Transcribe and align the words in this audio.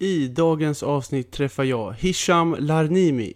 I 0.00 0.28
dagens 0.28 0.82
avsnitt 0.82 1.32
träffar 1.32 1.64
jag 1.64 1.94
Hisham 1.98 2.56
Larnimi 2.58 3.32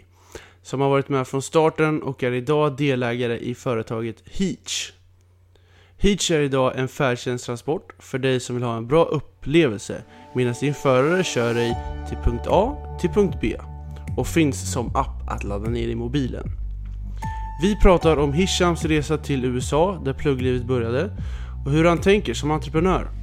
som 0.62 0.80
har 0.80 0.88
varit 0.88 1.08
med 1.08 1.26
från 1.26 1.42
starten 1.42 2.02
och 2.02 2.22
är 2.22 2.32
idag 2.32 2.76
delägare 2.76 3.38
i 3.38 3.54
företaget 3.54 4.16
Heach. 4.24 4.92
Heach 5.98 6.30
är 6.30 6.40
idag 6.40 6.72
en 6.76 6.88
färdtjänsttransport 6.88 7.92
för 7.98 8.18
dig 8.18 8.40
som 8.40 8.56
vill 8.56 8.64
ha 8.64 8.76
en 8.76 8.86
bra 8.86 9.04
upplevelse 9.04 10.02
medan 10.34 10.54
din 10.60 10.74
förare 10.74 11.24
kör 11.24 11.54
dig 11.54 11.76
till 12.08 12.18
punkt 12.18 12.46
A 12.48 12.76
till 13.00 13.10
punkt 13.10 13.38
B 13.40 13.56
och 14.16 14.26
finns 14.26 14.72
som 14.72 14.96
app 14.96 15.30
att 15.30 15.44
ladda 15.44 15.70
ner 15.70 15.88
i 15.88 15.94
mobilen. 15.94 16.46
Vi 17.62 17.76
pratar 17.76 18.16
om 18.16 18.32
Hishams 18.32 18.84
resa 18.84 19.18
till 19.18 19.44
USA 19.44 20.02
där 20.04 20.12
plugglivet 20.12 20.64
började 20.64 21.16
och 21.64 21.72
hur 21.72 21.84
han 21.84 22.00
tänker 22.00 22.34
som 22.34 22.50
entreprenör. 22.50 23.21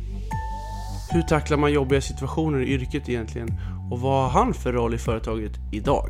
Hur 1.12 1.22
tacklar 1.22 1.58
man 1.58 1.72
jobbiga 1.72 2.02
situationer 2.02 2.60
i 2.60 2.74
yrket 2.74 3.10
egentligen? 3.10 3.50
Och 3.92 4.00
vad 4.00 4.32
har 4.32 4.44
han 4.44 4.54
för 4.54 4.74
roll 4.74 4.94
i 4.94 4.98
företaget 4.98 5.52
idag? 5.72 6.10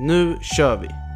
Nu 0.00 0.38
kör 0.42 0.76
vi! 0.76 1.07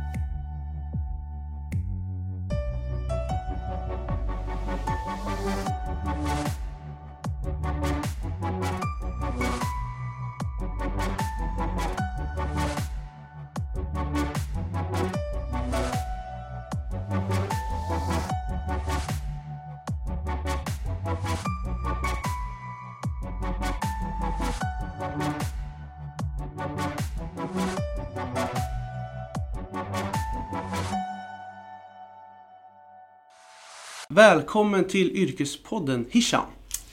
Välkommen 34.15 34.85
till 34.85 35.17
Yrkespodden 35.17 36.07
Hisham! 36.11 36.45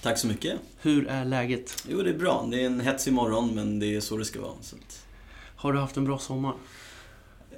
Tack 0.02 0.18
så 0.18 0.28
mycket. 0.28 0.60
Hur 0.82 1.08
är 1.08 1.26
läget? 1.26 1.84
Jo, 1.90 2.02
det 2.02 2.10
är 2.10 2.18
bra. 2.18 2.48
Det 2.52 2.62
är 2.62 2.66
en 2.66 2.80
hetsig 2.80 3.14
morgon, 3.14 3.56
men 3.56 3.80
det 3.80 3.96
är 3.96 4.00
så 4.00 4.18
det 4.18 4.26
ska 4.26 4.42
vara. 4.42 4.52
Att... 4.52 5.06
Har 5.56 5.74
du 5.74 5.80
haft 5.80 5.98
en 5.98 6.06
bra 6.06 6.18
sommar? 6.18 6.54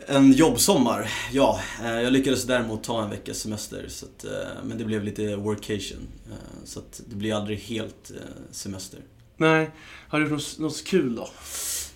En 0.08 0.32
jobbsommar, 0.32 1.12
ja. 1.32 1.60
Eh, 1.84 2.02
jag 2.02 2.14
lyckades 2.14 2.44
däremot 2.44 2.84
ta 2.84 3.04
en 3.04 3.10
veckas 3.10 3.38
semester, 3.38 3.86
så 3.88 4.06
att, 4.06 4.24
eh, 4.24 4.64
men 4.64 4.78
det 4.78 4.86
blev 4.86 5.04
lite 5.04 5.36
workation. 5.36 6.08
Eh, 6.32 6.66
så 6.66 6.80
att 6.80 7.02
det 7.10 7.16
blir 7.16 7.34
aldrig 7.34 7.60
helt 7.60 8.12
semester. 8.52 9.00
Nej. 9.38 9.72
Har 10.08 10.20
du 10.20 10.26
gjort 10.26 10.32
något, 10.32 10.60
något 10.60 10.86
kul 10.86 11.16
då? 11.16 11.30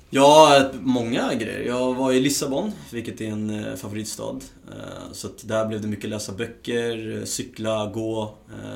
Ja, 0.09 0.69
många 0.81 1.33
grejer. 1.33 1.67
Jag 1.67 1.93
var 1.93 2.11
i 2.11 2.19
Lissabon, 2.19 2.71
vilket 2.91 3.21
är 3.21 3.27
en 3.27 3.77
favoritstad. 3.77 4.39
Så 5.11 5.27
att 5.27 5.47
där 5.47 5.65
blev 5.65 5.81
det 5.81 5.87
mycket 5.87 6.09
läsa 6.09 6.31
böcker, 6.31 7.25
cykla, 7.25 7.91
gå. 7.93 8.35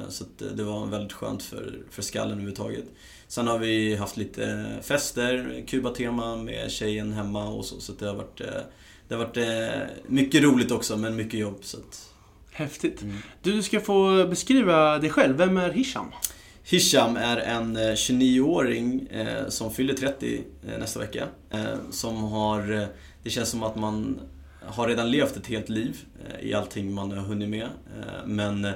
Så 0.09 0.23
det 0.55 0.63
var 0.63 0.85
väldigt 0.85 1.13
skönt 1.13 1.43
för, 1.43 1.79
för 1.89 2.01
skallen 2.01 2.31
överhuvudtaget. 2.31 2.85
Sen 3.27 3.47
har 3.47 3.57
vi 3.57 3.95
haft 3.95 4.17
lite 4.17 4.65
fester, 4.81 5.63
Kuba-tema 5.67 6.35
med 6.35 6.71
tjejen 6.71 7.13
hemma 7.13 7.49
och 7.49 7.65
så. 7.65 7.79
Så 7.79 7.93
det 7.99 8.05
har 8.05 8.15
varit 8.15 8.41
det 9.09 9.15
har 9.15 9.25
varit 9.25 9.37
eh, 9.37 9.95
mycket 10.07 10.43
roligt 10.43 10.71
också, 10.71 10.97
men 10.97 11.15
mycket 11.15 11.39
jobb. 11.39 11.57
Så. 11.61 11.77
Häftigt. 12.51 13.01
Mm. 13.01 13.17
Du 13.41 13.63
ska 13.63 13.79
få 13.79 14.27
beskriva 14.27 14.97
dig 14.97 15.09
själv. 15.09 15.37
Vem 15.37 15.57
är 15.57 15.69
Hisham? 15.69 16.05
Hisham 16.63 17.17
är 17.17 17.37
en 17.37 17.75
eh, 17.75 17.81
29-åring 17.81 19.07
eh, 19.11 19.47
som 19.47 19.73
fyller 19.73 19.93
30 19.93 20.43
eh, 20.67 20.79
nästa 20.79 20.99
vecka. 20.99 21.27
Som 21.91 22.23
har... 22.23 22.87
Det 23.23 23.29
känns 23.29 23.49
som 23.49 23.63
att 23.63 23.75
man 23.75 24.19
har 24.65 24.87
redan 24.87 25.11
levt 25.11 25.37
ett 25.37 25.47
helt 25.47 25.69
liv 25.69 25.97
i 26.41 26.53
allting 26.53 26.93
man 26.93 27.11
har 27.11 27.17
hunnit 27.17 27.49
med. 27.49 27.67
men 28.25 28.67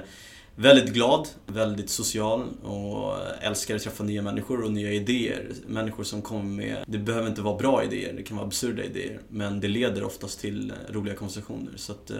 väldigt 0.56 0.94
glad, 0.94 1.28
väldigt 1.46 1.90
social 1.90 2.48
och 2.62 3.16
älskar 3.40 3.76
att 3.76 3.82
träffa 3.82 4.04
nya 4.04 4.22
människor 4.22 4.64
och 4.64 4.72
nya 4.72 4.92
idéer. 4.92 5.52
Människor 5.66 6.04
som 6.04 6.22
kommer 6.22 6.44
med, 6.44 6.84
det 6.86 6.98
behöver 6.98 7.28
inte 7.28 7.42
vara 7.42 7.56
bra 7.56 7.84
idéer, 7.84 8.12
det 8.12 8.22
kan 8.22 8.36
vara 8.36 8.46
absurda 8.46 8.82
idéer. 8.82 9.20
Men 9.28 9.60
det 9.60 9.68
leder 9.68 10.04
oftast 10.04 10.40
till 10.40 10.72
roliga 10.88 11.14
konversationer. 11.14 11.72
Så 11.76 11.92
att 11.92 12.10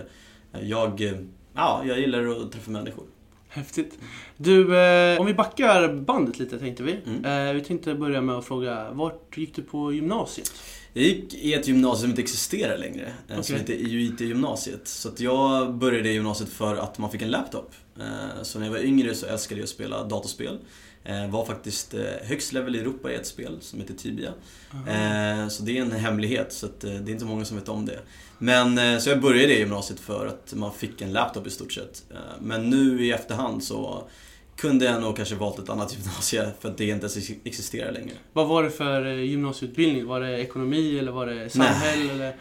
jag, 0.62 1.22
ja, 1.54 1.82
jag 1.86 2.00
gillar 2.00 2.26
att 2.26 2.52
träffa 2.52 2.70
människor. 2.70 3.04
Häftigt. 3.54 3.98
Du, 4.36 4.78
eh, 4.78 5.20
om 5.20 5.26
vi 5.26 5.34
backar 5.34 5.94
bandet 5.94 6.38
lite 6.38 6.58
tänkte 6.58 6.82
vi. 6.82 6.98
Mm. 7.06 7.48
Eh, 7.48 7.54
vi 7.54 7.60
tänkte 7.60 7.94
börja 7.94 8.20
med 8.20 8.34
att 8.34 8.44
fråga, 8.44 8.90
vart 8.92 9.36
gick 9.36 9.56
du 9.56 9.62
på 9.62 9.92
gymnasiet? 9.92 10.52
Jag 10.92 11.04
gick 11.04 11.34
i 11.34 11.54
ett 11.54 11.68
gymnasium 11.68 12.00
som 12.00 12.10
inte 12.10 12.22
existerar 12.22 12.78
längre, 12.78 13.12
okay. 13.30 13.42
som 13.42 13.56
heter 13.56 13.74
IUIT-gymnasiet. 13.74 14.88
Så 14.88 15.10
jag 15.16 15.74
började 15.74 16.08
i 16.08 16.12
gymnasiet 16.12 16.50
för 16.50 16.76
att 16.76 16.98
man 16.98 17.10
fick 17.10 17.22
en 17.22 17.30
laptop. 17.30 17.74
Eh, 17.98 18.42
så 18.42 18.58
när 18.58 18.66
jag 18.66 18.72
var 18.72 18.80
yngre 18.80 19.14
så 19.14 19.26
älskade 19.26 19.60
jag 19.60 19.64
att 19.64 19.70
spela 19.70 20.04
datorspel. 20.04 20.58
Eh, 21.04 21.30
var 21.30 21.44
faktiskt 21.44 21.94
eh, 21.94 22.00
högst 22.22 22.52
level 22.52 22.76
i 22.76 22.78
Europa 22.78 23.12
i 23.12 23.14
ett 23.14 23.26
spel 23.26 23.58
som 23.60 23.80
heter 23.80 23.94
Tibia. 23.94 24.32
Aha. 24.72 25.50
Så 25.50 25.62
det 25.62 25.78
är 25.78 25.82
en 25.82 25.92
hemlighet, 25.92 26.52
så 26.52 26.68
det 26.80 26.88
är 26.88 27.10
inte 27.10 27.24
många 27.24 27.44
som 27.44 27.56
vet 27.56 27.68
om 27.68 27.86
det. 27.86 27.98
Men, 28.44 29.00
så 29.00 29.10
jag 29.10 29.20
började 29.20 29.54
i 29.54 29.58
gymnasiet 29.58 30.00
för 30.00 30.26
att 30.26 30.54
man 30.54 30.72
fick 30.72 31.00
en 31.00 31.12
laptop 31.12 31.46
i 31.46 31.50
stort 31.50 31.72
sett. 31.72 32.02
Men 32.40 32.70
nu 32.70 33.04
i 33.04 33.12
efterhand 33.12 33.64
så 33.64 34.08
kunde 34.56 34.84
jag 34.84 35.02
nog 35.02 35.16
kanske 35.16 35.34
valt 35.34 35.58
ett 35.58 35.68
annat 35.68 35.92
gymnasie 35.98 36.50
för 36.60 36.68
att 36.68 36.78
det 36.78 36.84
inte 36.84 37.06
ens 37.06 37.30
existerar 37.44 37.92
längre. 37.92 38.14
Vad 38.32 38.48
var 38.48 38.62
det 38.62 38.70
för 38.70 39.06
eh, 39.06 39.22
gymnasieutbildning? 39.22 40.06
Var 40.06 40.20
det 40.20 40.38
ekonomi 40.38 40.98
eller 40.98 41.12
var 41.12 41.26
det 41.26 41.50
samhälle? 41.50 42.04
Nej, 42.04 42.10
eller? 42.10 42.36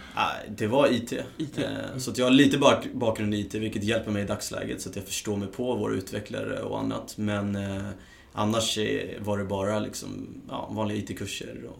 det 0.58 0.68
var 0.68 0.94
IT. 0.94 1.14
IT. 1.38 1.58
Mm. 1.58 2.00
Så 2.00 2.14
jag 2.16 2.25
har 2.25 2.31
lite 2.31 2.58
bakgrund 2.94 3.34
i 3.34 3.40
IT 3.40 3.53
vilket 3.53 3.84
hjälper 3.84 4.12
mig 4.12 4.24
i 4.24 4.25
dagsläget 4.25 4.81
så 4.81 4.90
att 4.90 4.96
jag 4.96 5.06
förstår 5.06 5.38
mig 5.38 5.47
på 5.47 5.75
våra 5.75 5.94
utvecklare 5.94 6.62
och 6.62 6.80
annat. 6.80 7.18
Men 7.18 7.56
eh, 7.56 7.88
annars 8.34 8.78
var 9.20 9.38
det 9.38 9.46
bara 9.46 9.80
liksom, 9.80 10.28
ja, 10.50 10.70
vanliga 10.72 10.97
IT-kurser 10.97 11.64
och, 11.70 11.80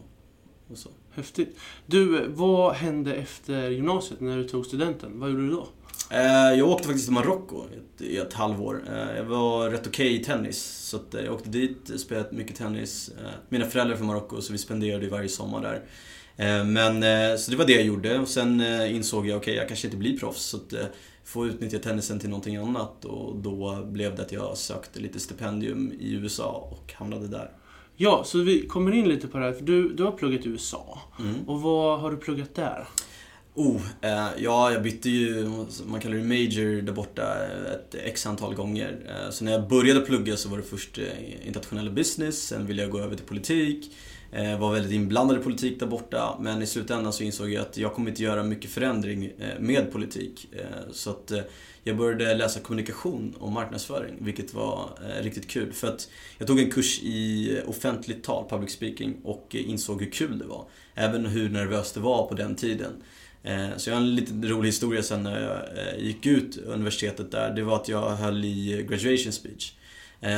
och 0.72 0.78
så. 0.78 0.90
Häftigt. 1.14 1.58
Du, 1.86 2.28
vad 2.28 2.74
hände 2.74 3.14
efter 3.14 3.70
gymnasiet 3.70 4.20
när 4.20 4.36
du 4.36 4.44
tog 4.44 4.66
studenten? 4.66 5.20
Vad 5.20 5.30
gjorde 5.30 5.42
du 5.42 5.50
då? 5.50 5.68
Eh, 6.10 6.58
jag 6.58 6.68
åkte 6.68 6.86
faktiskt 6.86 7.06
till 7.06 7.14
Marocko 7.14 7.64
i 7.98 8.16
ett 8.16 8.32
halvår. 8.32 8.84
Eh, 8.92 9.16
jag 9.16 9.24
var 9.24 9.70
rätt 9.70 9.86
okej 9.86 10.06
okay 10.06 10.20
i 10.20 10.24
tennis. 10.24 10.64
Så 10.64 10.96
eh, 10.96 11.24
jag 11.24 11.34
åkte 11.34 11.48
dit, 11.48 11.90
spelade 11.96 12.36
mycket 12.36 12.56
tennis. 12.56 13.10
Mina 13.48 13.66
föräldrar 13.66 13.94
är 13.94 13.98
från 13.98 14.06
Marocko 14.06 14.40
så 14.40 14.52
vi 14.52 14.58
spenderade 14.58 15.08
varje 15.08 15.28
sommar 15.28 15.62
där. 15.62 15.82
Men, 16.64 17.38
så 17.38 17.50
det 17.50 17.56
var 17.56 17.66
det 17.66 17.72
jag 17.72 17.84
gjorde. 17.84 18.18
Och 18.18 18.28
sen 18.28 18.60
insåg 18.86 19.26
jag, 19.26 19.36
okej 19.36 19.52
okay, 19.52 19.54
jag 19.54 19.68
kanske 19.68 19.86
inte 19.86 19.96
blir 19.96 20.18
proffs. 20.18 20.42
Så 20.42 20.56
att 20.56 20.74
få 21.24 21.46
utnyttja 21.46 21.78
tennisen 21.78 22.18
till 22.18 22.28
någonting 22.28 22.56
annat. 22.56 23.04
Och 23.04 23.36
då 23.36 23.84
blev 23.84 24.16
det 24.16 24.22
att 24.22 24.32
jag 24.32 24.56
sökte 24.56 25.00
lite 25.00 25.20
stipendium 25.20 25.92
i 26.00 26.12
USA 26.12 26.68
och 26.70 26.92
hamnade 26.92 27.28
där. 27.28 27.50
Ja, 27.96 28.24
så 28.24 28.38
vi 28.38 28.66
kommer 28.66 28.92
in 28.92 29.08
lite 29.08 29.28
på 29.28 29.38
det 29.38 29.44
här. 29.44 29.52
För 29.52 29.64
du, 29.64 29.94
du 29.94 30.02
har 30.02 30.12
pluggat 30.12 30.46
i 30.46 30.48
USA. 30.48 31.00
Mm. 31.18 31.48
Och 31.48 31.62
vad 31.62 32.00
har 32.00 32.10
du 32.10 32.16
pluggat 32.16 32.54
där? 32.54 32.88
Oh, 33.54 33.80
eh, 34.00 34.28
ja, 34.38 34.72
jag 34.72 34.82
bytte 34.82 35.10
ju, 35.10 35.48
man 35.86 36.00
kallar 36.00 36.16
det 36.16 36.24
major 36.24 36.82
där 36.82 36.92
borta, 36.92 37.36
ett 37.74 37.94
x 37.94 38.26
antal 38.26 38.54
gånger. 38.54 38.96
Eh, 39.08 39.30
så 39.30 39.44
när 39.44 39.52
jag 39.52 39.68
började 39.68 40.00
plugga 40.00 40.36
så 40.36 40.48
var 40.48 40.56
det 40.56 40.62
först 40.62 40.98
eh, 40.98 41.46
internationella 41.46 41.90
business, 41.90 42.46
sen 42.46 42.66
ville 42.66 42.82
jag 42.82 42.90
gå 42.90 42.98
över 42.98 43.16
till 43.16 43.26
politik. 43.26 43.92
Eh, 44.34 44.58
var 44.58 44.72
väldigt 44.72 44.92
inblandad 44.92 45.38
i 45.38 45.40
politik 45.40 45.80
där 45.80 45.86
borta, 45.86 46.38
men 46.40 46.62
i 46.62 46.66
slutändan 46.66 47.12
så 47.12 47.22
insåg 47.22 47.50
jag 47.50 47.62
att 47.62 47.76
jag 47.76 47.94
kommer 47.94 48.10
inte 48.10 48.22
göra 48.22 48.42
mycket 48.42 48.70
förändring 48.70 49.24
eh, 49.24 49.60
med 49.60 49.92
politik. 49.92 50.48
Eh, 50.52 50.92
så 50.92 51.10
att 51.10 51.32
jag 51.82 51.96
började 51.96 52.34
läsa 52.34 52.60
kommunikation 52.60 53.34
och 53.38 53.52
marknadsföring, 53.52 54.14
vilket 54.18 54.54
var 54.54 54.90
riktigt 55.20 55.48
kul. 55.48 55.72
För 55.72 55.88
att 55.88 56.08
jag 56.38 56.46
tog 56.46 56.60
en 56.60 56.70
kurs 56.70 57.00
i 57.02 57.60
offentligt 57.66 58.24
tal, 58.24 58.48
public 58.48 58.72
speaking, 58.72 59.16
och 59.24 59.54
insåg 59.54 60.02
hur 60.02 60.10
kul 60.10 60.38
det 60.38 60.44
var. 60.44 60.64
Även 60.94 61.26
hur 61.26 61.48
nervöst 61.48 61.94
det 61.94 62.00
var 62.00 62.26
på 62.26 62.34
den 62.34 62.54
tiden. 62.54 62.92
Så 63.76 63.90
jag 63.90 63.96
har 63.96 64.02
en 64.02 64.14
lite 64.14 64.48
rolig 64.48 64.68
historia 64.68 65.02
sen 65.02 65.22
när 65.22 65.42
jag 65.42 66.00
gick 66.00 66.26
ut 66.26 66.56
universitetet 66.56 67.30
där. 67.30 67.50
Det 67.50 67.62
var 67.62 67.76
att 67.76 67.88
jag 67.88 68.10
höll 68.10 68.44
i 68.44 68.86
graduation 68.88 69.32
speech. 69.32 69.72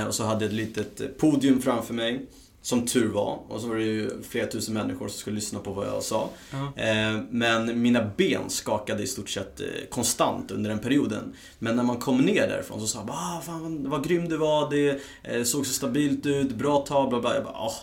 Och 0.06 0.14
så 0.14 0.24
hade 0.24 0.44
jag 0.44 0.48
ett 0.48 0.56
litet 0.56 1.18
podium 1.18 1.62
framför 1.62 1.94
mig. 1.94 2.26
Som 2.66 2.86
tur 2.86 3.08
var. 3.08 3.38
Och 3.48 3.60
så 3.60 3.68
var 3.68 3.76
det 3.76 3.82
ju 3.82 4.22
flera 4.22 4.46
tusen 4.46 4.74
människor 4.74 5.08
som 5.08 5.18
skulle 5.18 5.36
lyssna 5.36 5.58
på 5.58 5.72
vad 5.72 5.86
jag 5.86 6.02
sa. 6.02 6.28
Mm. 6.52 7.26
Men 7.30 7.82
mina 7.82 8.10
ben 8.16 8.50
skakade 8.50 9.02
i 9.02 9.06
stort 9.06 9.28
sett 9.28 9.60
konstant 9.90 10.50
under 10.50 10.70
den 10.70 10.78
perioden. 10.78 11.34
Men 11.58 11.76
när 11.76 11.82
man 11.82 11.98
kom 11.98 12.18
ner 12.18 12.48
därifrån 12.48 12.80
så 12.80 12.86
sa 12.86 12.98
jag 12.98 13.10
ah, 13.10 13.40
fan 13.46 13.90
vad 13.90 14.08
grym 14.08 14.28
du 14.28 14.36
var, 14.36 14.70
det 14.70 15.00
såg 15.46 15.66
så 15.66 15.72
stabilt 15.72 16.26
ut, 16.26 16.52
bra 16.54 16.78
tal, 16.78 17.08
bla 17.08 17.20
bla. 17.20 17.34
Jag 17.34 17.44
bara, 17.44 17.54
ah, 17.54 17.74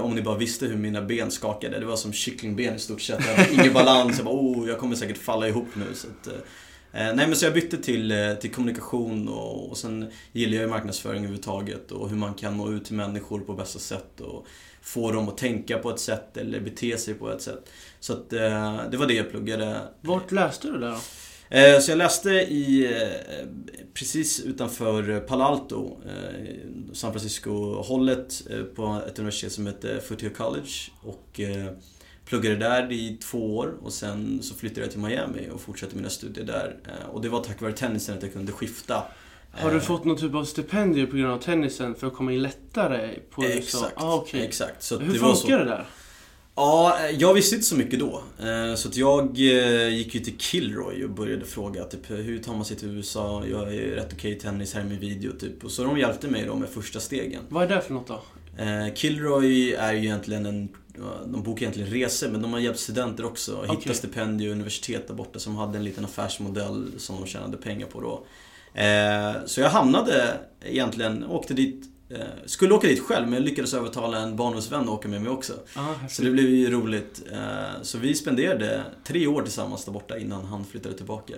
om 0.00 0.14
ni 0.14 0.22
bara 0.22 0.38
visste 0.38 0.66
hur 0.66 0.76
mina 0.76 1.02
ben 1.02 1.30
skakade. 1.30 1.78
Det 1.78 1.86
var 1.86 1.96
som 1.96 2.12
kycklingben 2.12 2.74
i 2.74 2.78
stort 2.78 3.00
sett. 3.00 3.26
Jag 3.26 3.34
hade 3.34 3.52
ingen 3.54 3.72
balans. 3.74 4.16
Jag 4.16 4.24
bara, 4.24 4.36
oh, 4.36 4.68
jag 4.68 4.78
kommer 4.78 4.96
säkert 4.96 5.18
falla 5.18 5.48
ihop 5.48 5.68
nu. 5.74 5.94
Så 5.94 6.06
att, 6.06 6.26
Eh, 6.26 6.40
nej 6.98 7.26
men 7.26 7.36
så 7.36 7.46
jag 7.46 7.54
bytte 7.54 7.76
till, 7.76 8.10
eh, 8.10 8.34
till 8.34 8.50
kommunikation 8.50 9.28
och, 9.28 9.70
och 9.70 9.76
sen 9.76 10.10
gillar 10.32 10.54
jag 10.54 10.62
ju 10.62 10.68
marknadsföring 10.68 11.18
överhuvudtaget 11.18 11.92
och 11.92 12.08
hur 12.08 12.16
man 12.16 12.34
kan 12.34 12.56
nå 12.56 12.72
ut 12.72 12.84
till 12.84 12.94
människor 12.94 13.40
på 13.40 13.52
bästa 13.52 13.78
sätt 13.78 14.20
och 14.20 14.46
få 14.82 15.12
dem 15.12 15.28
att 15.28 15.38
tänka 15.38 15.78
på 15.78 15.90
ett 15.90 16.00
sätt 16.00 16.36
eller 16.36 16.60
bete 16.60 16.98
sig 16.98 17.14
på 17.14 17.30
ett 17.30 17.42
sätt. 17.42 17.70
Så 18.00 18.12
att 18.12 18.32
eh, 18.32 18.80
det 18.90 18.96
var 18.96 19.06
det 19.06 19.14
jag 19.14 19.30
pluggade. 19.30 19.80
Vart 20.00 20.32
läste 20.32 20.68
du 20.68 20.78
det 20.78 20.90
då? 20.90 20.98
Eh, 21.48 21.80
så 21.80 21.90
jag 21.90 21.98
läste 21.98 22.30
i, 22.30 22.84
eh, 22.84 23.46
precis 23.94 24.40
utanför 24.40 25.20
Palo 25.20 25.42
Alto, 25.42 25.96
eh, 26.06 26.92
San 26.92 27.12
Francisco-hållet 27.12 28.42
på 28.74 29.02
ett 29.06 29.18
universitet 29.18 29.52
som 29.52 29.66
heter 29.66 30.00
Foothill 30.00 30.30
College. 30.30 30.70
Och 31.02 31.40
pluggade 32.26 32.56
där 32.56 32.92
i 32.92 33.18
två 33.22 33.56
år 33.56 33.74
och 33.82 33.92
sen 33.92 34.42
så 34.42 34.54
flyttade 34.54 34.80
jag 34.80 34.90
till 34.90 35.00
Miami 35.00 35.48
och 35.52 35.60
fortsatte 35.60 35.96
mina 35.96 36.10
studier 36.10 36.44
där. 36.44 36.76
Och 37.12 37.22
det 37.22 37.28
var 37.28 37.40
tack 37.40 37.60
vare 37.60 37.72
tennisen 37.72 38.16
att 38.16 38.22
jag 38.22 38.32
kunde 38.32 38.52
skifta. 38.52 39.02
Har 39.50 39.70
du 39.70 39.80
fått 39.80 40.04
någon 40.04 40.16
typ 40.16 40.34
av 40.34 40.44
stipendier 40.44 41.06
på 41.06 41.16
grund 41.16 41.32
av 41.32 41.38
tennisen 41.38 41.94
för 41.94 42.06
att 42.06 42.14
komma 42.14 42.32
in 42.32 42.42
lättare 42.42 43.18
på 43.30 43.44
USA? 43.44 43.58
Exakt. 43.58 43.94
Ah, 43.96 44.16
okay. 44.16 44.40
exakt. 44.40 44.82
Så 44.82 44.98
Hur 44.98 45.12
det 45.12 45.18
funkar 45.18 45.34
så... 45.34 45.48
det 45.48 45.64
där? 45.64 45.86
Ja, 46.54 46.98
jag 47.18 47.34
visste 47.34 47.54
inte 47.54 47.66
så 47.66 47.76
mycket 47.76 47.98
då. 47.98 48.22
Eh, 48.40 48.74
så 48.74 48.88
att 48.88 48.96
jag 48.96 49.38
eh, 49.38 49.88
gick 49.88 50.14
ju 50.14 50.20
till 50.20 50.38
Kilroy 50.38 51.04
och 51.04 51.10
började 51.10 51.44
fråga 51.44 51.84
typ 51.84 52.10
hur 52.10 52.38
tar 52.38 52.54
man 52.54 52.64
sig 52.64 52.76
till 52.76 52.88
USA? 52.88 53.44
Jag 53.50 53.74
är 53.74 53.94
rätt 53.94 54.12
okej 54.12 54.32
i 54.32 54.34
tennis, 54.34 54.74
här 54.74 54.80
är 54.80 54.84
min 54.84 55.00
video 55.00 55.32
typ. 55.32 55.64
Och 55.64 55.70
så 55.70 55.84
de 55.84 55.98
hjälpte 55.98 56.28
mig 56.28 56.44
då 56.46 56.54
med 56.54 56.68
första 56.68 57.00
stegen. 57.00 57.42
Vad 57.48 57.64
är 57.64 57.76
det 57.76 57.82
för 57.82 57.94
något 57.94 58.06
då? 58.06 58.22
Eh, 58.58 58.94
Kilroy 58.94 59.72
är 59.72 59.92
ju 59.92 59.98
egentligen 59.98 60.46
en 60.46 60.68
de 61.26 61.42
bokar 61.42 61.62
egentligen 61.62 61.90
resor, 61.90 62.28
men 62.28 62.42
de 62.42 62.52
har 62.52 62.60
hjälpt 62.60 62.78
studenter 62.78 63.24
också. 63.24 63.62
Hitta 63.62 63.72
okay. 63.72 63.94
stipendier 63.94 64.48
och 64.48 64.54
universitet 64.54 65.08
där 65.08 65.14
borta 65.14 65.38
som 65.38 65.56
hade 65.56 65.78
en 65.78 65.84
liten 65.84 66.04
affärsmodell 66.04 66.92
som 66.98 67.16
de 67.20 67.26
tjänade 67.26 67.56
pengar 67.56 67.86
på 67.86 68.00
då. 68.00 68.26
Så 69.46 69.60
jag 69.60 69.70
hamnade 69.70 70.40
egentligen, 70.60 71.24
åkte 71.24 71.54
dit 71.54 71.90
Eh, 72.08 72.18
skulle 72.46 72.74
åka 72.74 72.86
dit 72.86 73.00
själv, 73.00 73.24
men 73.24 73.34
jag 73.34 73.42
lyckades 73.42 73.74
övertala 73.74 74.18
en 74.18 74.36
barndomsvän 74.36 74.80
att 74.80 74.88
åka 74.88 75.08
med 75.08 75.22
mig 75.22 75.30
också. 75.30 75.52
Ah, 75.74 76.08
så 76.08 76.22
det 76.22 76.30
blev 76.30 76.48
ju 76.48 76.70
roligt. 76.70 77.22
Eh, 77.32 77.82
så 77.82 77.98
vi 77.98 78.14
spenderade 78.14 78.82
tre 79.04 79.26
år 79.26 79.42
tillsammans 79.42 79.84
där 79.84 79.92
borta 79.92 80.18
innan 80.18 80.44
han 80.44 80.64
flyttade 80.64 80.96
tillbaka. 80.96 81.34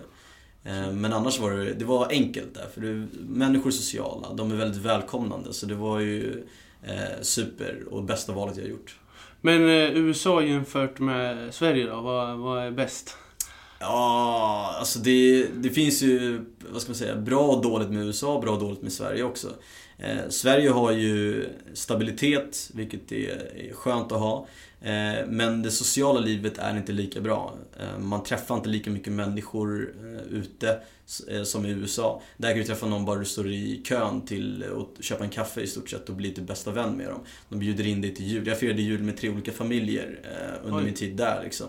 Eh, 0.65 0.93
men 0.93 1.13
annars 1.13 1.41
var 1.41 1.51
det, 1.51 1.75
det 1.75 1.85
var 1.85 2.09
enkelt 2.11 2.55
där, 2.55 2.67
för 2.75 2.81
det, 2.81 3.07
människor 3.19 3.67
är 3.67 3.73
sociala, 3.73 4.33
de 4.33 4.53
är 4.53 4.57
väldigt 4.57 4.83
välkomnande. 4.83 5.53
Så 5.53 5.67
det 5.67 5.75
var 5.75 6.01
ju 6.01 6.47
super 7.21 7.85
och 7.91 8.05
bästa 8.05 8.33
valet 8.33 8.57
jag 8.57 8.69
gjort. 8.69 8.99
Men 9.41 9.61
USA 9.63 10.43
jämfört 10.43 10.99
med 10.99 11.55
Sverige 11.55 11.87
då, 11.87 12.01
vad, 12.01 12.39
vad 12.39 12.63
är 12.63 12.71
bäst? 12.71 13.17
Ja, 13.81 14.75
alltså 14.79 14.99
det, 14.99 15.47
det 15.47 15.71
finns 15.71 16.03
ju, 16.03 16.45
vad 16.71 16.83
ska 16.83 16.91
man 16.91 16.97
säga, 16.97 17.17
bra 17.17 17.41
och 17.41 17.63
dåligt 17.63 17.91
med 17.91 18.07
USA, 18.07 18.41
bra 18.41 18.53
och 18.53 18.61
dåligt 18.61 18.83
med 18.83 18.93
Sverige 18.93 19.23
också. 19.23 19.49
Eh, 19.99 20.29
Sverige 20.29 20.71
har 20.71 20.93
ju 20.93 21.47
stabilitet, 21.75 22.71
vilket 22.75 23.13
är 23.13 23.75
skönt 23.75 24.13
att 24.13 24.21
ha. 24.21 24.47
Eh, 24.81 25.27
men 25.27 25.63
det 25.63 25.71
sociala 25.71 26.21
livet 26.21 26.59
är 26.59 26.77
inte 26.77 26.93
lika 26.93 27.21
bra. 27.21 27.55
Eh, 27.81 27.99
man 27.99 28.23
träffar 28.23 28.57
inte 28.57 28.69
lika 28.69 28.91
mycket 28.91 29.13
människor 29.13 29.95
eh, 30.01 30.39
ute 30.39 30.71
eh, 30.71 30.77
som 31.45 31.67
i 31.67 31.71
USA. 31.71 32.23
Där 32.37 32.51
kan 32.51 32.59
du 32.59 32.65
träffa 32.65 32.87
någon 32.87 33.05
bara 33.05 33.19
du 33.19 33.25
står 33.25 33.51
i 33.51 33.83
kön 33.85 34.25
till 34.27 34.65
att 34.65 35.05
köpa 35.05 35.25
en 35.25 35.31
kaffe 35.31 35.61
i 35.61 35.67
stort 35.67 35.91
sett 35.91 36.09
och 36.09 36.15
bli 36.15 36.35
typ 36.35 36.47
bästa 36.47 36.71
vän 36.71 36.97
med 36.97 37.07
dem. 37.07 37.21
De 37.49 37.59
bjuder 37.59 37.87
in 37.87 38.01
dig 38.01 38.15
till 38.15 38.27
jul. 38.27 38.47
Jag 38.47 38.59
firade 38.59 38.83
jul 38.83 39.03
med 39.03 39.17
tre 39.17 39.29
olika 39.29 39.53
familjer 39.53 40.21
eh, 40.25 40.67
under 40.67 40.79
Oj. 40.79 40.85
min 40.85 40.95
tid 40.95 41.17
där 41.17 41.43
liksom. 41.45 41.69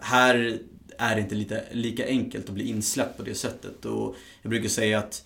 här 0.00 0.58
är 0.98 1.14
det 1.14 1.20
inte 1.20 1.34
lite, 1.34 1.64
lika 1.72 2.06
enkelt 2.06 2.48
att 2.48 2.54
bli 2.54 2.68
insläppt 2.68 3.16
på 3.16 3.22
det 3.22 3.34
sättet. 3.34 3.84
Och 3.84 4.16
jag 4.42 4.50
brukar 4.50 4.68
säga 4.68 4.98
att 4.98 5.25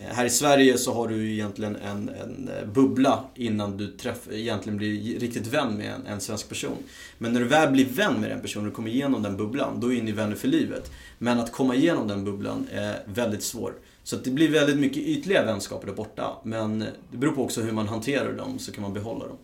här 0.00 0.24
i 0.24 0.30
Sverige 0.30 0.78
så 0.78 0.94
har 0.94 1.08
du 1.08 1.32
egentligen 1.32 1.76
en, 1.76 2.08
en 2.08 2.48
eh, 2.48 2.66
bubbla 2.66 3.24
innan 3.34 3.76
du 3.76 3.88
träff, 3.88 4.28
egentligen 4.30 4.76
blir 4.76 5.18
riktigt 5.20 5.46
vän 5.46 5.74
med 5.76 5.94
en, 5.94 6.06
en, 6.06 6.20
svensk 6.20 6.48
person. 6.48 6.76
Men 7.18 7.32
när 7.32 7.40
du 7.40 7.46
väl 7.46 7.72
blir 7.72 7.86
vän 7.86 8.20
med 8.20 8.30
den 8.30 8.40
personen 8.40 8.68
och 8.68 8.74
kommer 8.74 8.90
igenom 8.90 9.22
den 9.22 9.36
bubblan, 9.36 9.80
då 9.80 9.92
är 9.92 10.02
ni 10.02 10.12
vänner 10.12 10.36
för 10.36 10.48
livet. 10.48 10.90
Men 11.18 11.40
att 11.40 11.52
komma 11.52 11.74
igenom 11.74 12.08
den 12.08 12.24
bubblan 12.24 12.66
är 12.72 13.02
väldigt 13.06 13.42
svårt. 13.42 13.80
Så 14.02 14.16
det 14.16 14.30
blir 14.30 14.48
väldigt 14.48 14.78
mycket 14.78 15.02
ytliga 15.02 15.44
vänskaper 15.44 15.86
där 15.86 15.94
borta. 15.94 16.36
Men 16.42 16.78
det 17.10 17.16
beror 17.16 17.32
på 17.32 17.44
också 17.44 17.60
hur 17.62 17.72
man 17.72 17.88
hanterar 17.88 18.32
dem, 18.32 18.58
så 18.58 18.72
kan 18.72 18.82
man 18.82 18.92
behålla 18.92 19.26
dem. 19.26 19.36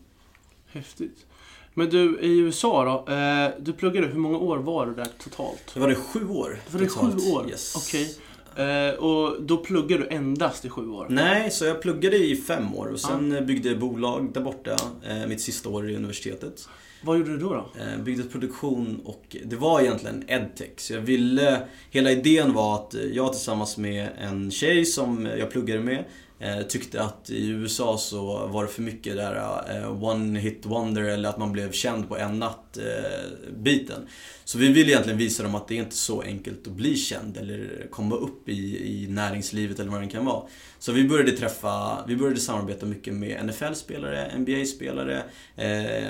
Häftigt. 0.72 1.26
Men 1.74 1.90
du, 1.90 2.20
i 2.20 2.38
USA 2.38 2.84
då? 2.84 3.12
Eh, 3.12 3.50
du 3.58 3.72
pluggade, 3.72 4.06
hur 4.06 4.18
många 4.18 4.38
år 4.38 4.58
var 4.58 4.86
du 4.86 4.94
där 4.94 5.08
totalt? 5.18 5.70
Det 5.74 5.80
var 5.80 5.88
det 5.88 5.94
sju 5.94 6.28
år. 6.28 6.58
Var 6.70 6.80
det 6.80 6.86
totalt. 6.86 7.24
sju 7.24 7.30
år? 7.30 7.50
Yes. 7.50 7.74
Okej. 7.76 8.02
Okay. 8.02 8.14
Eh, 8.60 8.94
och 8.94 9.42
då 9.42 9.56
pluggade 9.56 10.02
du 10.02 10.08
endast 10.08 10.64
i 10.64 10.68
sju 10.68 10.90
år? 10.90 11.06
Nej, 11.10 11.50
så 11.50 11.64
jag 11.64 11.82
pluggade 11.82 12.16
i 12.16 12.36
fem 12.36 12.74
år 12.74 12.86
och 12.86 13.00
sen 13.00 13.36
ah. 13.36 13.40
byggde 13.40 13.68
jag 13.68 13.78
bolag 13.78 14.32
där 14.34 14.40
borta, 14.40 14.76
eh, 15.08 15.26
mitt 15.28 15.40
sista 15.40 15.68
år 15.68 15.90
i 15.90 15.96
universitetet. 15.96 16.68
Vad 17.02 17.18
gjorde 17.18 17.30
du 17.30 17.38
då? 17.38 17.54
då? 17.54 17.70
Byggde 18.02 18.22
produktion 18.22 19.00
och 19.04 19.36
det 19.44 19.56
var 19.56 19.80
egentligen 19.80 20.24
edtech. 20.26 20.70
Så 20.76 20.92
jag 20.92 21.00
ville, 21.00 21.62
hela 21.90 22.10
idén 22.10 22.52
var 22.52 22.74
att 22.74 22.94
jag 23.12 23.32
tillsammans 23.32 23.76
med 23.76 24.08
en 24.18 24.50
tjej 24.50 24.84
som 24.84 25.26
jag 25.38 25.50
pluggade 25.50 25.80
med 25.80 26.04
Eh, 26.42 26.62
tyckte 26.62 27.02
att 27.02 27.30
i 27.30 27.48
USA 27.48 27.98
så 27.98 28.46
var 28.46 28.64
det 28.64 28.70
för 28.70 28.82
mycket 28.82 29.16
där 29.16 29.62
eh, 29.76 30.04
one 30.04 30.38
hit 30.38 30.66
wonder 30.66 31.02
eller 31.02 31.28
att 31.28 31.38
man 31.38 31.52
blev 31.52 31.72
känd 31.72 32.08
på 32.08 32.16
en 32.18 32.38
natt-biten. 32.38 34.02
Eh, 34.02 34.08
så 34.44 34.58
vi 34.58 34.72
ville 34.72 34.90
egentligen 34.90 35.18
visa 35.18 35.42
dem 35.42 35.54
att 35.54 35.68
det 35.68 35.74
är 35.74 35.82
inte 35.82 35.96
så 35.96 36.22
enkelt 36.22 36.66
att 36.66 36.72
bli 36.72 36.96
känd 36.96 37.36
eller 37.36 37.86
komma 37.90 38.16
upp 38.16 38.48
i, 38.48 38.92
i 38.92 39.06
näringslivet 39.08 39.80
eller 39.80 39.90
vad 39.90 40.02
det 40.02 40.08
kan 40.08 40.24
vara. 40.24 40.42
Så 40.78 40.92
vi 40.92 41.08
började 41.08 41.32
träffa, 41.32 42.04
vi 42.06 42.16
började 42.16 42.40
samarbeta 42.40 42.86
mycket 42.86 43.14
med 43.14 43.44
NFL-spelare, 43.46 44.38
NBA-spelare, 44.38 45.22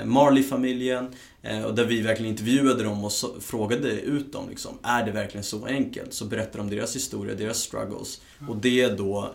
Marley-familjen 0.05 1.07
och 1.65 1.75
där 1.75 1.85
vi 1.85 2.01
verkligen 2.01 2.31
intervjuade 2.31 2.83
dem 2.83 3.03
och 3.03 3.11
så, 3.11 3.39
frågade 3.39 3.91
ut 3.91 4.33
dem 4.33 4.49
liksom, 4.49 4.77
är 4.83 5.05
det 5.05 5.11
verkligen 5.11 5.43
så 5.43 5.65
enkelt? 5.65 6.13
Så 6.13 6.25
berättade 6.25 6.57
de 6.57 6.75
deras 6.75 6.95
historia, 6.95 7.35
deras 7.35 7.57
struggles. 7.57 8.21
Och 8.47 8.57
det 8.57 8.87
då 8.87 9.33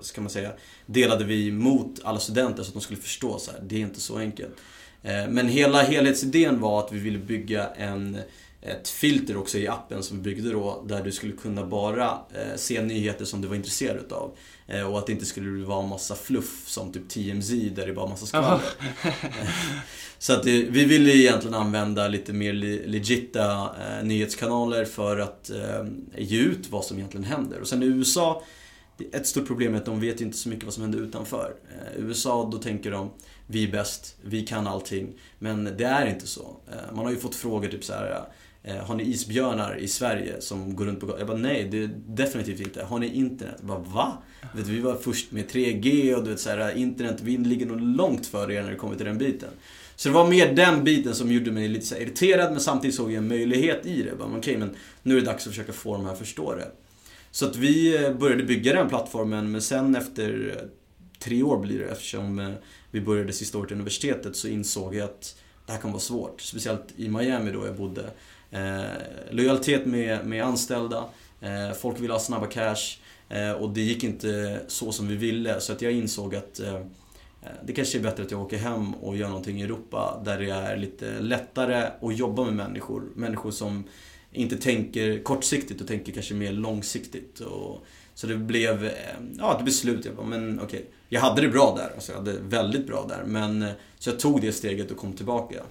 ska 0.00 0.20
man 0.20 0.30
säga, 0.30 0.52
delade 0.86 1.24
vi 1.24 1.52
mot 1.52 2.00
alla 2.04 2.18
studenter 2.18 2.62
så 2.62 2.68
att 2.68 2.74
de 2.74 2.82
skulle 2.82 3.00
förstå 3.00 3.38
så 3.38 3.50
här, 3.50 3.60
det 3.62 3.76
är 3.76 3.80
inte 3.80 4.00
så 4.00 4.18
enkelt. 4.18 4.54
Eh, 5.02 5.28
men 5.28 5.48
hela 5.48 5.82
helhetsidén 5.82 6.60
var 6.60 6.84
att 6.84 6.92
vi 6.92 6.98
ville 6.98 7.18
bygga 7.18 7.68
en, 7.68 8.18
ett 8.62 8.88
filter 8.88 9.36
också 9.36 9.58
i 9.58 9.68
appen 9.68 10.02
som 10.02 10.16
vi 10.16 10.22
byggde 10.22 10.52
då, 10.52 10.84
där 10.88 11.02
du 11.04 11.12
skulle 11.12 11.32
kunna 11.32 11.66
bara 11.66 12.06
eh, 12.08 12.56
se 12.56 12.82
nyheter 12.82 13.24
som 13.24 13.40
du 13.40 13.48
var 13.48 13.56
intresserad 13.56 13.96
utav. 13.96 14.36
Eh, 14.66 14.90
och 14.90 14.98
att 14.98 15.06
det 15.06 15.12
inte 15.12 15.26
skulle 15.26 15.66
vara 15.66 15.86
massa 15.86 16.14
fluff 16.14 16.68
som 16.68 16.92
typ 16.92 17.08
TMZ 17.08 17.50
där 17.50 17.86
det 17.86 17.92
bara 17.92 18.08
massa 18.08 18.26
skvaller. 18.26 18.60
Så 20.18 20.32
att 20.32 20.46
vi 20.46 20.84
ville 20.84 21.16
egentligen 21.16 21.54
använda 21.54 22.08
lite 22.08 22.32
mer 22.32 22.52
legitta 22.86 23.52
eh, 23.52 24.04
nyhetskanaler 24.04 24.84
för 24.84 25.18
att 25.18 25.50
eh, 25.50 25.84
ge 26.18 26.38
ut 26.38 26.70
vad 26.70 26.84
som 26.84 26.96
egentligen 26.98 27.24
händer. 27.24 27.60
Och 27.60 27.68
sen 27.68 27.82
i 27.82 27.86
USA 27.86 28.42
ett 29.12 29.26
stort 29.26 29.46
problem 29.46 29.74
är 29.74 29.78
att 29.78 29.84
de 29.84 30.00
vet 30.00 30.20
inte 30.20 30.36
så 30.36 30.48
mycket 30.48 30.64
vad 30.64 30.74
som 30.74 30.82
händer 30.82 30.98
utanför. 30.98 31.54
Eh, 31.70 32.04
USA, 32.04 32.48
då 32.52 32.58
tänker 32.58 32.90
de 32.90 33.10
vi 33.46 33.68
är 33.68 33.72
bäst, 33.72 34.16
vi 34.22 34.46
kan 34.46 34.66
allting. 34.66 35.12
Men 35.38 35.64
det 35.64 35.84
är 35.84 36.06
inte 36.06 36.26
så. 36.26 36.56
Eh, 36.70 36.94
man 36.94 37.04
har 37.04 37.12
ju 37.12 37.18
fått 37.18 37.34
frågor 37.34 37.68
typ 37.68 37.84
så 37.84 37.92
här. 37.92 38.24
Eh, 38.62 38.76
har 38.76 38.94
ni 38.94 39.02
isbjörnar 39.02 39.76
i 39.76 39.88
Sverige 39.88 40.40
som 40.40 40.76
går 40.76 40.84
runt 40.84 41.00
på 41.00 41.18
Jag 41.18 41.26
bara 41.26 41.36
nej, 41.36 41.68
det 41.70 41.82
är 41.82 41.90
definitivt 42.06 42.60
inte. 42.60 42.84
Har 42.84 42.98
ni 42.98 43.06
internet? 43.06 43.54
Jag 43.58 43.66
bara 43.66 43.78
va? 43.78 44.12
Vet, 44.54 44.66
vi 44.68 44.80
var 44.80 44.94
först 44.94 45.32
med 45.32 45.50
3G 45.50 46.14
och 46.14 46.24
du 46.24 46.30
vet 46.30 46.40
så 46.40 46.50
här, 46.50 46.76
internet, 46.76 47.16
vi 47.22 47.36
ligger 47.36 47.66
nog 47.66 47.80
långt 47.80 48.26
före 48.26 48.54
er 48.54 48.62
när 48.62 48.70
det 48.70 48.76
kommer 48.76 48.96
till 48.96 49.06
den 49.06 49.18
biten. 49.18 49.48
Så 49.96 50.08
det 50.08 50.14
var 50.14 50.28
mer 50.28 50.52
den 50.52 50.84
biten 50.84 51.14
som 51.14 51.32
gjorde 51.32 51.50
mig 51.50 51.68
lite 51.68 51.86
så 51.86 51.96
irriterad 51.96 52.50
men 52.50 52.60
samtidigt 52.60 52.96
såg 52.96 53.12
jag 53.12 53.18
en 53.18 53.28
möjlighet 53.28 53.86
i 53.86 54.02
det. 54.02 54.12
Okej, 54.12 54.38
okay, 54.38 54.56
men 54.56 54.76
nu 55.02 55.16
är 55.16 55.20
det 55.20 55.26
dags 55.26 55.46
att 55.46 55.52
försöka 55.52 55.72
få 55.72 55.96
de 55.96 56.04
här 56.04 56.12
att 56.12 56.18
förstå 56.18 56.54
det. 56.54 56.70
Så 57.32 57.46
att 57.46 57.56
vi 57.56 58.04
eh, 58.04 58.14
började 58.14 58.42
bygga 58.42 58.72
den 58.72 58.88
plattformen 58.88 59.50
men 59.50 59.62
sen 59.62 59.94
efter 59.94 60.56
tre 61.18 61.42
år 61.42 61.58
blir 61.58 61.78
det 61.78 61.84
eftersom 61.84 62.38
eh, 62.38 62.50
vi 62.90 63.00
började 63.00 63.32
sista 63.32 63.58
året 63.58 63.70
i 63.70 63.74
universitetet 63.74 64.36
så 64.36 64.48
insåg 64.48 64.94
jag 64.94 65.04
att 65.04 65.36
det 65.66 65.72
här 65.72 65.80
kan 65.80 65.92
vara 65.92 66.00
svårt. 66.00 66.40
Speciellt 66.40 66.84
i 66.96 67.08
Miami 67.08 67.52
då 67.52 67.66
jag 67.66 67.76
bodde. 67.76 68.10
Eh, 68.50 68.82
lojalitet 69.30 69.86
med, 69.86 70.26
med 70.26 70.44
anställda, 70.44 71.04
eh, 71.40 71.72
folk 71.72 72.00
ville 72.00 72.12
ha 72.12 72.20
snabba 72.20 72.46
cash 72.46 72.98
eh, 73.28 73.52
och 73.52 73.70
det 73.70 73.80
gick 73.80 74.04
inte 74.04 74.60
så 74.66 74.92
som 74.92 75.08
vi 75.08 75.16
ville 75.16 75.60
så 75.60 75.72
att 75.72 75.82
jag 75.82 75.92
insåg 75.92 76.34
att 76.34 76.60
eh, 76.60 76.80
det 77.64 77.72
kanske 77.72 77.98
är 77.98 78.02
bättre 78.02 78.22
att 78.22 78.30
jag 78.30 78.40
åker 78.40 78.58
hem 78.58 78.94
och 78.94 79.16
gör 79.16 79.28
någonting 79.28 79.60
i 79.60 79.64
Europa 79.64 80.22
där 80.24 80.38
det 80.38 80.50
är 80.50 80.76
lite 80.76 81.20
lättare 81.20 81.88
att 82.00 82.16
jobba 82.16 82.44
med 82.44 82.54
människor. 82.54 83.02
Människor 83.14 83.50
som 83.50 83.84
inte 84.32 84.56
tänker 84.56 85.22
kortsiktigt 85.22 85.80
och 85.80 85.86
tänker 85.86 86.12
kanske 86.12 86.34
mer 86.34 86.52
långsiktigt. 86.52 87.40
Och, 87.40 87.84
så 88.14 88.26
det 88.26 88.36
blev, 88.36 88.84
eh, 88.84 88.90
ja, 89.38 89.58
ett 89.58 89.64
beslut. 89.64 90.04
Jag 90.04 90.16
bara, 90.16 90.26
men 90.26 90.60
okej. 90.60 90.66
Okay. 90.66 90.90
Jag 91.08 91.20
hade 91.20 91.42
det 91.42 91.48
bra 91.48 91.74
där, 91.76 91.94
alltså 91.94 92.12
jag 92.12 92.18
hade 92.18 92.32
väldigt 92.32 92.86
bra 92.86 93.06
där. 93.08 93.24
Men, 93.26 93.62
eh, 93.62 93.70
så 93.98 94.10
jag 94.10 94.20
tog 94.20 94.40
det 94.40 94.52
steget 94.52 94.90
och 94.90 94.96
kom 94.96 95.12
tillbaka. 95.12 95.62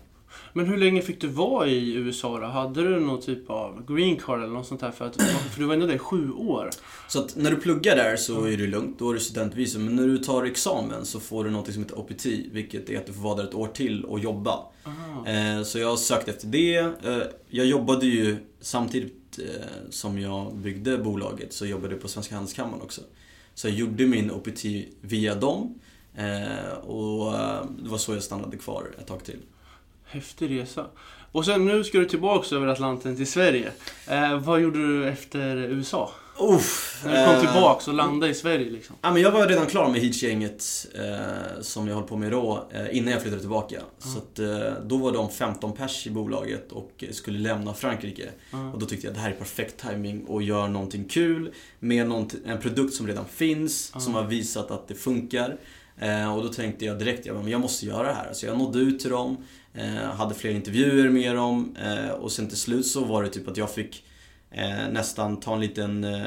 Men 0.53 0.65
hur 0.65 0.77
länge 0.77 1.01
fick 1.01 1.21
du 1.21 1.27
vara 1.27 1.67
i 1.67 1.93
USA 1.93 2.39
då? 2.39 2.45
Hade 2.45 2.83
du 2.83 2.99
någon 2.99 3.21
typ 3.21 3.49
av 3.49 3.95
green 3.95 4.17
card 4.17 4.39
eller 4.39 4.53
något 4.53 4.67
sånt 4.67 4.81
där? 4.81 4.91
För, 4.91 5.05
att, 5.05 5.15
för 5.21 5.59
du 5.59 5.65
var 5.65 5.73
ändå 5.73 5.85
där 5.85 5.93
i 5.95 5.99
sju 5.99 6.31
år. 6.31 6.69
Så 7.07 7.19
att 7.19 7.35
när 7.35 7.51
du 7.51 7.57
pluggar 7.57 7.95
där 7.95 8.15
så 8.15 8.45
är 8.45 8.57
det 8.57 8.67
lugnt, 8.67 8.99
då 8.99 9.09
är 9.09 9.13
det 9.13 9.19
studentvisum. 9.19 9.85
Men 9.85 9.95
när 9.95 10.07
du 10.07 10.17
tar 10.17 10.43
examen 10.43 11.05
så 11.05 11.19
får 11.19 11.43
du 11.43 11.49
något 11.49 11.73
som 11.73 11.83
heter 11.83 11.99
OPT, 11.99 12.25
vilket 12.51 12.89
är 12.89 12.97
att 12.97 13.05
du 13.05 13.13
får 13.13 13.21
vara 13.21 13.35
där 13.35 13.43
ett 13.43 13.53
år 13.55 13.67
till 13.67 14.05
och 14.05 14.19
jobba. 14.19 14.59
Aha. 14.85 15.27
Eh, 15.27 15.63
Så 15.63 15.79
jag 15.79 15.87
har 15.89 15.97
sökt 15.97 16.27
efter 16.27 16.47
det. 16.47 16.77
Eh, 16.77 17.17
Jag 17.49 17.65
jobbade 17.65 18.05
ju 18.05 18.37
samtidigt 18.61 19.39
eh, 19.39 19.45
som 19.89 20.19
jag 20.19 20.55
byggde 20.55 20.97
bolaget 20.97 21.53
så 21.53 21.65
jobbade 21.65 21.93
jag 21.93 22.01
på 22.01 22.07
Svenska 22.07 22.35
Handelskammaren 22.35 22.81
också. 22.81 23.01
Så 23.53 23.67
jag 23.67 23.75
gjorde 23.75 24.05
min 24.05 24.31
OPT 24.31 24.65
via 25.01 25.35
dem. 25.35 25.79
Eh, 26.15 26.73
Och 26.77 27.31
det 27.83 27.89
var 27.89 27.97
så 27.97 28.13
jag 28.13 28.23
stannade 28.23 28.57
kvar 28.57 28.85
ett 28.99 29.07
tag 29.07 29.23
till. 29.23 29.39
Häftig 30.11 30.59
resa. 30.59 30.85
Och 31.31 31.45
sen 31.45 31.65
nu 31.65 31.83
ska 31.83 31.97
du 31.97 32.05
tillbaks 32.05 32.53
över 32.53 32.67
Atlanten 32.67 33.15
till 33.15 33.27
Sverige. 33.31 33.71
Eh, 34.07 34.39
vad 34.39 34.61
gjorde 34.61 34.87
du 34.87 35.07
efter 35.09 35.55
USA? 35.57 36.11
Uff, 36.39 37.01
När 37.05 37.19
du 37.19 37.25
kom 37.25 37.35
eh, 37.45 37.51
tillbaks 37.53 37.87
och 37.87 37.93
landade 37.93 38.31
i 38.31 38.35
Sverige 38.35 38.69
liksom. 38.71 38.95
Ja, 39.01 39.11
men 39.13 39.21
jag 39.21 39.31
var 39.31 39.47
redan 39.47 39.65
klar 39.65 39.89
med 39.89 40.01
Heach-gänget 40.01 40.63
eh, 40.95 41.61
som 41.61 41.87
jag 41.87 41.95
höll 41.95 42.03
på 42.03 42.17
med 42.17 42.31
då 42.31 42.67
eh, 42.71 42.97
innan 42.97 43.11
jag 43.11 43.21
flyttade 43.21 43.41
tillbaka. 43.41 43.81
Så 43.99 44.17
att, 44.17 44.39
eh, 44.39 44.73
då 44.85 44.97
var 44.97 45.11
de 45.11 45.29
15 45.29 45.73
pers 45.73 46.07
i 46.07 46.09
bolaget 46.09 46.71
och 46.71 47.03
skulle 47.11 47.39
lämna 47.39 47.73
Frankrike. 47.73 48.29
Ja. 48.51 48.71
Och 48.73 48.79
då 48.79 48.85
tyckte 48.85 49.07
jag 49.07 49.11
att 49.11 49.15
det 49.15 49.21
här 49.21 49.31
är 49.31 49.35
perfekt 49.35 49.85
timing 49.89 50.25
och 50.25 50.41
gör 50.43 50.67
någonting 50.67 51.05
kul 51.05 51.51
med 51.79 52.07
nånt- 52.07 52.35
en 52.45 52.59
produkt 52.59 52.93
som 52.93 53.07
redan 53.07 53.25
finns, 53.25 53.91
Ja. 53.93 53.99
som 53.99 54.15
har 54.15 54.23
visat 54.23 54.71
att 54.71 54.87
det 54.87 54.95
funkar. 54.95 55.57
Eh, 55.99 56.35
och 56.35 56.43
då 56.43 56.49
tänkte 56.49 56.85
jag 56.85 56.99
direkt, 56.99 57.25
jag, 57.25 57.35
bara, 57.35 57.41
men 57.43 57.51
jag 57.51 57.61
måste 57.61 57.85
göra 57.85 58.07
det 58.07 58.13
här. 58.13 58.33
Så 58.33 58.45
jag 58.45 58.57
nådde 58.57 58.79
ut 58.79 58.99
till 58.99 59.09
dem, 59.09 59.37
hade 60.13 60.35
fler 60.35 60.51
intervjuer 60.51 61.09
med 61.09 61.35
dem 61.35 61.75
eh, 61.83 62.09
och 62.11 62.31
sen 62.31 62.47
till 62.47 62.57
slut 62.57 62.85
så 62.87 63.03
var 63.03 63.23
det 63.23 63.29
typ 63.29 63.47
att 63.47 63.57
jag 63.57 63.71
fick 63.71 64.03
eh, 64.51 64.89
nästan 64.91 65.39
ta 65.39 65.53
en 65.53 65.61
liten 65.61 66.03
eh, 66.03 66.21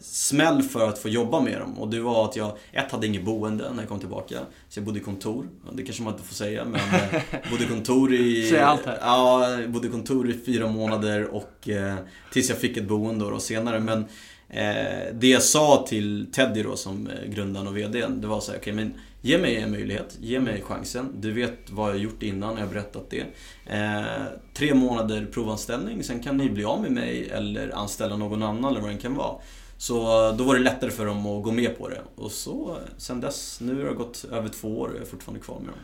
smäll 0.00 0.62
för 0.62 0.88
att 0.88 0.98
få 0.98 1.08
jobba 1.08 1.40
med 1.40 1.60
dem. 1.60 1.78
Och 1.78 1.88
det 1.88 2.00
var 2.00 2.24
att 2.24 2.36
jag, 2.36 2.56
ett, 2.72 2.92
hade 2.92 3.06
inget 3.06 3.24
boende 3.24 3.70
när 3.72 3.82
jag 3.82 3.88
kom 3.88 3.98
tillbaka. 3.98 4.38
Så 4.68 4.78
jag 4.78 4.84
bodde 4.84 4.98
i 4.98 5.02
kontor. 5.02 5.48
Det 5.72 5.82
kanske 5.82 6.02
man 6.02 6.12
inte 6.12 6.24
får 6.24 6.34
säga 6.34 6.64
men 6.64 6.80
eh, 6.80 7.22
bodde 7.50 7.64
i 7.64 7.66
kontor 7.66 8.14
i... 8.14 8.48
Säg 8.50 8.60
allt 8.60 8.86
här. 8.86 8.98
Ja, 9.00 9.58
bodde 9.66 9.88
i 9.88 9.90
kontor 9.90 10.30
i 10.30 10.38
fyra 10.46 10.66
månader 10.66 11.24
och 11.24 11.68
eh, 11.68 11.94
tills 12.32 12.48
jag 12.48 12.58
fick 12.58 12.76
ett 12.76 12.88
boende 12.88 13.30
då, 13.30 13.40
senare. 13.40 13.80
Men 13.80 14.00
eh, 14.48 15.14
det 15.14 15.28
jag 15.28 15.42
sa 15.42 15.84
till 15.88 16.26
Teddy 16.32 16.62
då 16.62 16.76
som 16.76 17.06
eh, 17.06 17.30
grundaren 17.30 17.68
och 17.68 17.76
VDn, 17.76 18.20
det 18.20 18.26
var 18.26 18.40
så 18.40 18.52
här, 18.52 18.58
okej 18.58 18.72
men 18.72 18.94
ge 19.28 19.38
mig 19.38 19.56
en 19.56 19.70
möjlighet, 19.70 20.18
ge 20.20 20.40
mig 20.40 20.62
chansen. 20.62 21.12
Du 21.20 21.32
vet 21.32 21.70
vad 21.70 21.90
jag 21.90 21.98
gjort 21.98 22.22
innan, 22.22 22.54
jag 22.54 22.60
har 22.60 22.72
berättat 22.72 23.10
det. 23.10 23.26
Eh, 23.66 24.24
tre 24.54 24.74
månader 24.74 25.26
provanställning, 25.32 26.04
sen 26.04 26.22
kan 26.22 26.36
ni 26.36 26.50
bli 26.50 26.64
av 26.64 26.82
med 26.82 26.92
mig 26.92 27.30
eller 27.30 27.76
anställa 27.76 28.16
någon 28.16 28.42
annan 28.42 28.70
eller 28.70 28.80
vad 28.80 28.90
det 28.90 28.96
kan 28.96 29.14
vara. 29.14 29.40
Så 29.78 29.96
då 30.32 30.44
var 30.44 30.54
det 30.54 30.60
lättare 30.60 30.90
för 30.90 31.06
dem 31.06 31.26
att 31.26 31.42
gå 31.42 31.52
med 31.52 31.78
på 31.78 31.88
det. 31.88 32.02
Och 32.14 32.32
så, 32.32 32.78
sen 32.96 33.20
dess, 33.20 33.60
nu 33.60 33.82
har 33.82 33.88
det 33.88 33.94
gått 33.94 34.24
över 34.32 34.48
två 34.48 34.78
år 34.80 34.88
och 34.88 34.94
jag 34.94 35.02
är 35.02 35.06
fortfarande 35.06 35.44
kvar 35.44 35.58
med 35.58 35.68
dem. 35.68 35.78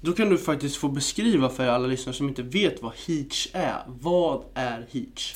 Då 0.00 0.12
kan 0.12 0.28
du 0.28 0.38
faktiskt 0.38 0.76
få 0.76 0.88
beskriva 0.88 1.48
för 1.48 1.66
alla 1.66 1.86
lyssnare 1.86 2.16
som 2.16 2.28
inte 2.28 2.42
vet 2.42 2.82
vad 2.82 2.92
Heach 3.06 3.48
är. 3.52 3.82
Vad 3.86 4.44
är 4.54 4.86
Heach? 4.90 5.34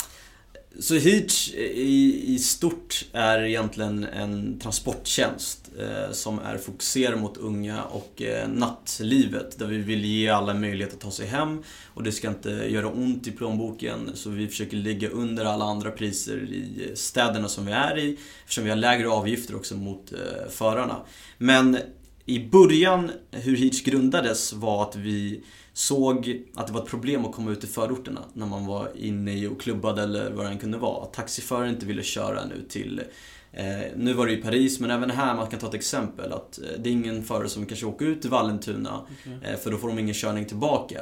Så 0.78 0.94
Heach 0.94 1.54
i, 1.54 2.24
i 2.34 2.38
stort 2.38 3.04
är 3.12 3.42
egentligen 3.42 4.04
en 4.04 4.58
transporttjänst 4.58 5.59
Eh, 5.78 6.12
som 6.12 6.38
är 6.38 6.58
fokuserad 6.58 7.20
mot 7.20 7.36
unga 7.36 7.82
och 7.82 8.22
eh, 8.22 8.48
nattlivet 8.48 9.58
där 9.58 9.66
vi 9.66 9.78
vill 9.78 10.04
ge 10.04 10.28
alla 10.28 10.54
möjlighet 10.54 10.94
att 10.94 11.00
ta 11.00 11.10
sig 11.10 11.26
hem 11.26 11.62
och 11.86 12.02
det 12.02 12.12
ska 12.12 12.28
inte 12.28 12.50
göra 12.50 12.88
ont 12.88 13.26
i 13.26 13.30
plånboken 13.30 14.10
så 14.14 14.30
vi 14.30 14.48
försöker 14.48 14.76
ligga 14.76 15.08
under 15.08 15.44
alla 15.44 15.64
andra 15.64 15.90
priser 15.90 16.36
i 16.36 16.92
städerna 16.94 17.48
som 17.48 17.66
vi 17.66 17.72
är 17.72 17.98
i 17.98 18.16
eftersom 18.42 18.64
vi 18.64 18.70
har 18.70 18.76
lägre 18.76 19.08
avgifter 19.08 19.56
också 19.56 19.76
mot 19.76 20.12
eh, 20.12 20.50
förarna. 20.50 20.96
Men 21.38 21.78
i 22.24 22.48
början, 22.48 23.10
hur 23.30 23.56
Heach 23.56 23.82
grundades 23.82 24.52
var 24.52 24.82
att 24.82 24.96
vi 24.96 25.44
såg 25.72 26.42
att 26.54 26.66
det 26.66 26.72
var 26.72 26.82
ett 26.82 26.88
problem 26.88 27.24
att 27.24 27.32
komma 27.32 27.50
ut 27.50 27.64
i 27.64 27.66
förorterna 27.66 28.20
när 28.32 28.46
man 28.46 28.66
var 28.66 28.90
inne 28.96 29.32
i 29.32 29.46
och 29.46 29.60
klubbade 29.60 30.02
eller 30.02 30.30
vad 30.30 30.46
det 30.46 30.50
än 30.50 30.58
kunde 30.58 30.78
vara. 30.78 31.02
Att 31.02 31.12
taxiförare 31.12 31.68
inte 31.68 31.86
ville 31.86 32.02
köra 32.02 32.44
nu 32.44 32.64
till 32.68 33.00
nu 33.96 34.12
var 34.12 34.26
det 34.26 34.32
i 34.32 34.36
Paris, 34.36 34.80
men 34.80 34.90
även 34.90 35.10
här, 35.10 35.34
man 35.34 35.46
kan 35.46 35.60
ta 35.60 35.68
ett 35.68 35.74
exempel. 35.74 36.32
att 36.32 36.58
eh, 36.58 36.64
Det 36.78 36.90
är 36.90 36.92
ingen 36.92 37.24
förare 37.24 37.48
som 37.48 37.66
kanske 37.66 37.86
åker 37.86 38.04
ut 38.04 38.20
till 38.20 38.30
Vallentuna, 38.30 39.06
eh, 39.42 39.56
för 39.56 39.70
då 39.70 39.76
får 39.76 39.88
de 39.88 39.98
ingen 39.98 40.14
körning 40.14 40.44
tillbaka. 40.44 41.00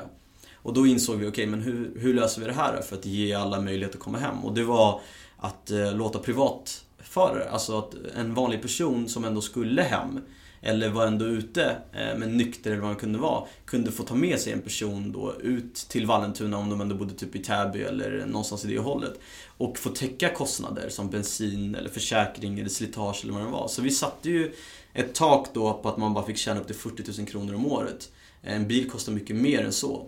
Och 0.55 0.75
då 0.75 0.87
insåg 0.87 1.17
vi, 1.17 1.26
okej, 1.26 1.47
men 1.47 1.61
hur, 1.61 1.93
hur 2.00 2.14
löser 2.14 2.40
vi 2.40 2.47
det 2.47 2.52
här 2.52 2.83
för 2.83 2.97
att 2.97 3.07
ge 3.07 3.35
alla 3.35 3.61
möjlighet 3.61 3.95
att 3.95 4.00
komma 4.00 4.19
hem? 4.19 4.45
Och 4.45 4.55
det 4.55 4.64
var 4.64 5.00
att 5.37 5.71
eh, 5.71 5.95
låta 5.95 6.19
privatförare, 6.19 7.50
alltså 7.50 7.78
att 7.78 7.95
en 8.17 8.35
vanlig 8.35 8.62
person 8.62 9.09
som 9.09 9.25
ändå 9.25 9.40
skulle 9.40 9.83
hem, 9.83 10.21
eller 10.62 10.91
var 10.91 11.07
ändå 11.07 11.25
ute, 11.25 11.77
eh, 11.93 12.19
men 12.19 12.37
nykter 12.37 12.71
eller 12.71 12.81
vad 12.81 12.91
man 12.91 12.97
kunde 12.97 13.19
vara, 13.19 13.45
kunde 13.65 13.93
få 13.93 14.03
ta 14.03 14.15
med 14.15 14.38
sig 14.38 14.53
en 14.53 14.61
person 14.61 15.12
då 15.12 15.35
ut 15.41 15.75
till 15.75 16.07
Vallentuna 16.07 16.59
om 16.59 16.71
de 16.71 16.81
ändå 16.81 16.95
bodde 16.95 17.15
typ 17.15 17.37
i 17.37 17.38
Täby 17.38 17.83
eller 17.83 18.27
någonstans 18.27 18.65
i 18.65 18.69
det 18.69 18.79
hållet. 18.79 19.21
Och 19.47 19.79
få 19.79 19.88
täcka 19.88 20.29
kostnader 20.29 20.88
som 20.88 21.11
bensin 21.11 21.75
eller 21.75 21.91
försäkring 21.91 22.59
eller 22.59 22.69
slitage 22.69 23.21
eller 23.23 23.33
vad 23.33 23.43
det 23.43 23.50
var. 23.50 23.69
Så 23.69 23.83
vi 23.83 23.91
satte 23.91 24.31
ju 24.31 24.53
ett 24.93 25.15
tak 25.15 25.49
då 25.55 25.81
på 25.83 25.88
att 25.88 25.97
man 25.97 26.15
bara 26.15 26.27
fick 26.27 26.37
tjäna 26.37 26.61
upp 26.61 26.67
till 26.67 26.77
40 26.77 27.19
000 27.19 27.29
kronor 27.29 27.55
om 27.55 27.67
året. 27.67 28.12
Eh, 28.43 28.57
en 28.57 28.69
bil 28.69 28.91
kostar 28.91 29.12
mycket 29.12 29.37
mer 29.37 29.65
än 29.65 29.73
så. 29.73 30.07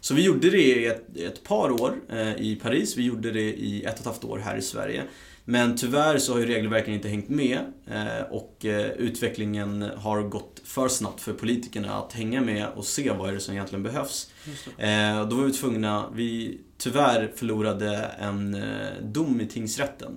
Så 0.00 0.14
vi 0.14 0.22
gjorde 0.22 0.50
det 0.50 0.62
i 0.62 0.86
ett, 0.86 1.16
ett 1.16 1.42
par 1.42 1.70
år 1.70 2.00
eh, 2.08 2.36
i 2.36 2.58
Paris, 2.62 2.96
vi 2.96 3.02
gjorde 3.02 3.32
det 3.32 3.54
i 3.54 3.82
ett 3.84 3.94
och 3.94 4.00
ett 4.00 4.06
halvt 4.06 4.24
år 4.24 4.38
här 4.38 4.56
i 4.56 4.62
Sverige. 4.62 5.02
Men 5.48 5.76
tyvärr 5.76 6.18
så 6.18 6.32
har 6.32 6.40
ju 6.40 6.46
regelverken 6.46 6.94
inte 6.94 7.08
hängt 7.08 7.28
med 7.28 7.58
eh, 7.86 8.22
och 8.30 8.64
eh, 8.64 8.86
utvecklingen 8.90 9.82
har 9.96 10.22
gått 10.22 10.60
för 10.64 10.88
snabbt 10.88 11.20
för 11.20 11.32
politikerna 11.32 11.94
att 11.94 12.12
hänga 12.12 12.40
med 12.40 12.66
och 12.74 12.84
se 12.84 13.10
vad 13.10 13.28
är 13.28 13.32
det 13.34 13.40
som 13.40 13.54
egentligen 13.54 13.82
behövs. 13.82 14.30
Eh, 14.78 15.28
Då 15.28 15.36
var 15.36 15.44
vi 15.44 15.52
tvungna, 15.52 16.10
vi 16.14 16.60
tyvärr 16.78 17.32
förlorade 17.36 17.96
en 18.18 18.56
dom 19.02 19.40
i 19.40 19.46
tingsrätten. 19.46 20.16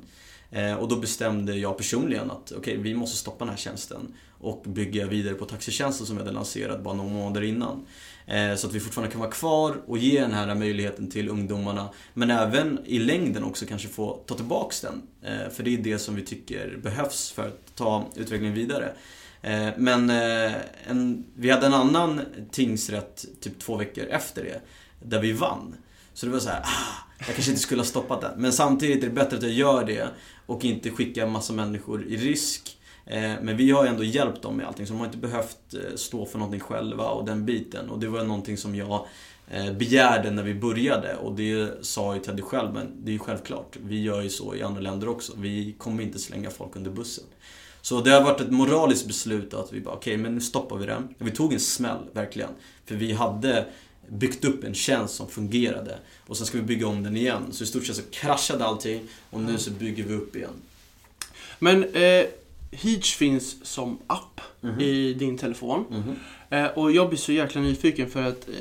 Och 0.79 0.87
då 0.87 0.95
bestämde 0.95 1.55
jag 1.55 1.77
personligen 1.77 2.31
att 2.31 2.51
okej, 2.57 2.77
vi 2.77 2.93
måste 2.93 3.17
stoppa 3.17 3.45
den 3.45 3.49
här 3.49 3.57
tjänsten 3.57 4.13
och 4.39 4.63
bygga 4.67 5.07
vidare 5.07 5.33
på 5.33 5.45
taxitjänsten 5.45 6.07
som 6.07 6.15
vi 6.15 6.21
hade 6.21 6.33
lanserat 6.33 6.83
bara 6.83 6.93
några 6.93 7.09
månader 7.09 7.41
innan. 7.41 7.85
Eh, 8.29 8.55
så 8.55 8.67
att 8.67 8.73
vi 8.73 8.79
fortfarande 8.79 9.11
kan 9.11 9.21
vara 9.21 9.31
kvar 9.31 9.81
och 9.87 9.97
ge 9.97 10.21
den 10.21 10.33
här 10.33 10.55
möjligheten 10.55 11.09
till 11.09 11.29
ungdomarna. 11.29 11.89
Men 12.13 12.31
även 12.31 12.79
i 12.85 12.99
längden 12.99 13.43
också 13.43 13.65
kanske 13.65 13.87
få 13.87 14.23
ta 14.25 14.35
tillbaks 14.35 14.81
den. 14.81 15.01
Eh, 15.21 15.49
för 15.51 15.63
det 15.63 15.73
är 15.73 15.77
det 15.77 15.99
som 15.99 16.15
vi 16.15 16.21
tycker 16.21 16.77
behövs 16.83 17.31
för 17.31 17.47
att 17.47 17.75
ta 17.75 18.05
utvecklingen 18.15 18.55
vidare. 18.55 18.93
Eh, 19.41 19.67
men 19.77 20.09
en, 20.09 21.25
vi 21.35 21.49
hade 21.49 21.65
en 21.65 21.73
annan 21.73 22.21
tingsrätt 22.51 23.25
typ 23.41 23.59
två 23.59 23.75
veckor 23.75 24.05
efter 24.05 24.43
det. 24.43 24.61
Där 25.07 25.21
vi 25.21 25.31
vann. 25.31 25.75
Så 26.13 26.25
det 26.25 26.31
var 26.31 26.39
så 26.39 26.49
här, 26.49 26.61
ah, 26.61 27.15
jag 27.17 27.27
kanske 27.35 27.51
inte 27.51 27.63
skulle 27.63 27.81
ha 27.81 27.85
stoppat 27.85 28.21
den. 28.21 28.41
Men 28.41 28.53
samtidigt 28.53 29.03
är 29.03 29.07
det 29.07 29.13
bättre 29.13 29.37
att 29.37 29.43
jag 29.43 29.51
gör 29.51 29.85
det 29.85 30.07
och 30.45 30.65
inte 30.65 30.89
skicka 30.89 31.27
massa 31.27 31.53
människor 31.53 32.05
i 32.05 32.17
risk. 32.17 32.78
Eh, 33.09 33.33
Men 33.41 33.57
vi 33.57 33.71
har 33.71 33.85
ändå 33.85 34.03
hjälpt 34.03 34.41
dem 34.41 34.57
med 34.57 34.67
allting, 34.67 34.87
så 34.87 34.93
de 34.93 34.99
har 34.99 35.05
inte 35.05 35.17
behövt 35.17 35.73
eh, 35.73 35.95
stå 35.95 36.25
för 36.25 36.39
någonting 36.39 36.59
själva 36.59 37.09
och 37.09 37.25
den 37.25 37.45
biten. 37.45 37.89
Och 37.89 37.99
det 37.99 38.07
var 38.07 38.23
någonting 38.23 38.57
som 38.57 38.75
jag 38.75 39.05
eh, 39.51 39.73
begärde 39.73 40.31
när 40.31 40.43
vi 40.43 40.53
började 40.53 41.15
och 41.15 41.35
det 41.35 41.85
sa 41.85 42.15
ju 42.15 42.21
Teddy 42.21 42.41
själv, 42.41 42.73
men 42.73 42.87
det 43.03 43.11
är 43.11 43.13
ju 43.13 43.19
självklart. 43.19 43.77
Vi 43.81 44.01
gör 44.01 44.21
ju 44.21 44.29
så 44.29 44.55
i 44.55 44.63
andra 44.63 44.81
länder 44.81 45.09
också. 45.09 45.33
Vi 45.37 45.75
kommer 45.77 46.03
inte 46.03 46.19
slänga 46.19 46.49
folk 46.49 46.75
under 46.75 46.91
bussen. 46.91 47.23
Så 47.81 48.01
det 48.01 48.11
har 48.11 48.21
varit 48.21 48.41
ett 48.41 48.51
moraliskt 48.51 49.07
beslut 49.07 49.53
att 49.53 49.73
vi 49.73 49.81
bara, 49.81 49.95
okej, 49.95 50.17
men 50.17 50.35
nu 50.35 50.41
stoppar 50.41 50.77
vi 50.77 50.85
det. 50.85 51.03
Vi 51.17 51.31
tog 51.31 51.53
en 51.53 51.59
smäll, 51.59 52.03
verkligen. 52.13 52.49
För 52.85 52.95
vi 52.95 53.13
hade 53.13 53.65
byggt 54.07 54.45
upp 54.45 54.63
en 54.63 54.73
tjänst 54.73 55.15
som 55.15 55.27
fungerade. 55.27 55.99
Och 56.27 56.37
sen 56.37 56.47
ska 56.47 56.57
vi 56.57 56.63
bygga 56.63 56.87
om 56.87 57.03
den 57.03 57.17
igen. 57.17 57.43
Så 57.51 57.63
i 57.63 57.67
stort 57.67 57.85
sett 57.85 57.95
så 57.95 58.01
kraschade 58.11 58.65
allting 58.65 59.01
och 59.29 59.41
nu 59.41 59.57
så 59.57 59.71
bygger 59.71 60.03
vi 60.03 60.13
upp 60.13 60.35
igen. 60.35 60.53
Men 61.59 61.83
eh, 61.83 62.25
Heach 62.71 63.15
finns 63.15 63.65
som 63.65 63.97
app 64.07 64.41
Mhm. 64.61 64.79
i 64.81 65.13
din 65.13 65.37
telefon. 65.37 65.85
Mhm. 65.89 66.15
Eh, 66.49 66.65
och 66.71 66.91
jag 66.91 67.09
blir 67.09 67.19
så 67.19 67.31
jäkla 67.31 67.61
nyfiken 67.61 68.09
för 68.09 68.23
att 68.23 68.49
eh, 68.49 68.53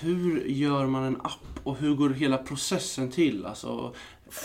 hur 0.00 0.44
gör 0.46 0.86
man 0.86 1.04
en 1.04 1.16
app 1.16 1.60
och 1.64 1.76
hur 1.76 1.94
går 1.94 2.10
hela 2.10 2.38
processen 2.38 3.10
till? 3.10 3.46
Alltså, 3.46 3.94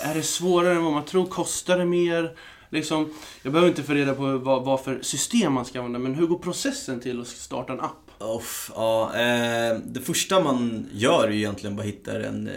är 0.03 0.15
det 0.15 0.23
svårare 0.23 0.75
än 0.75 0.83
vad 0.83 0.93
man 0.93 1.05
tror? 1.05 1.25
Kostar 1.25 1.77
det 1.77 1.85
mer? 1.85 2.35
Liksom, 2.69 3.09
jag 3.43 3.53
behöver 3.53 3.69
inte 3.69 3.83
få 3.83 3.93
reda 3.93 4.13
på 4.13 4.37
vad, 4.37 4.65
vad 4.65 4.81
för 4.81 4.99
system 5.01 5.53
man 5.53 5.65
ska 5.65 5.79
använda, 5.79 5.99
men 5.99 6.15
hur 6.15 6.27
går 6.27 6.39
processen 6.39 6.99
till 6.99 7.21
att 7.21 7.27
starta 7.27 7.73
en 7.73 7.79
app? 7.79 7.93
Uff, 8.19 8.71
ja, 8.75 9.15
eh, 9.15 9.77
det 9.85 10.01
första 10.01 10.43
man 10.43 10.87
gör 10.93 11.27
är 11.27 11.31
egentligen 11.31 11.75
bara 11.75 11.83
hitta 11.83 12.23
en, 12.27 12.49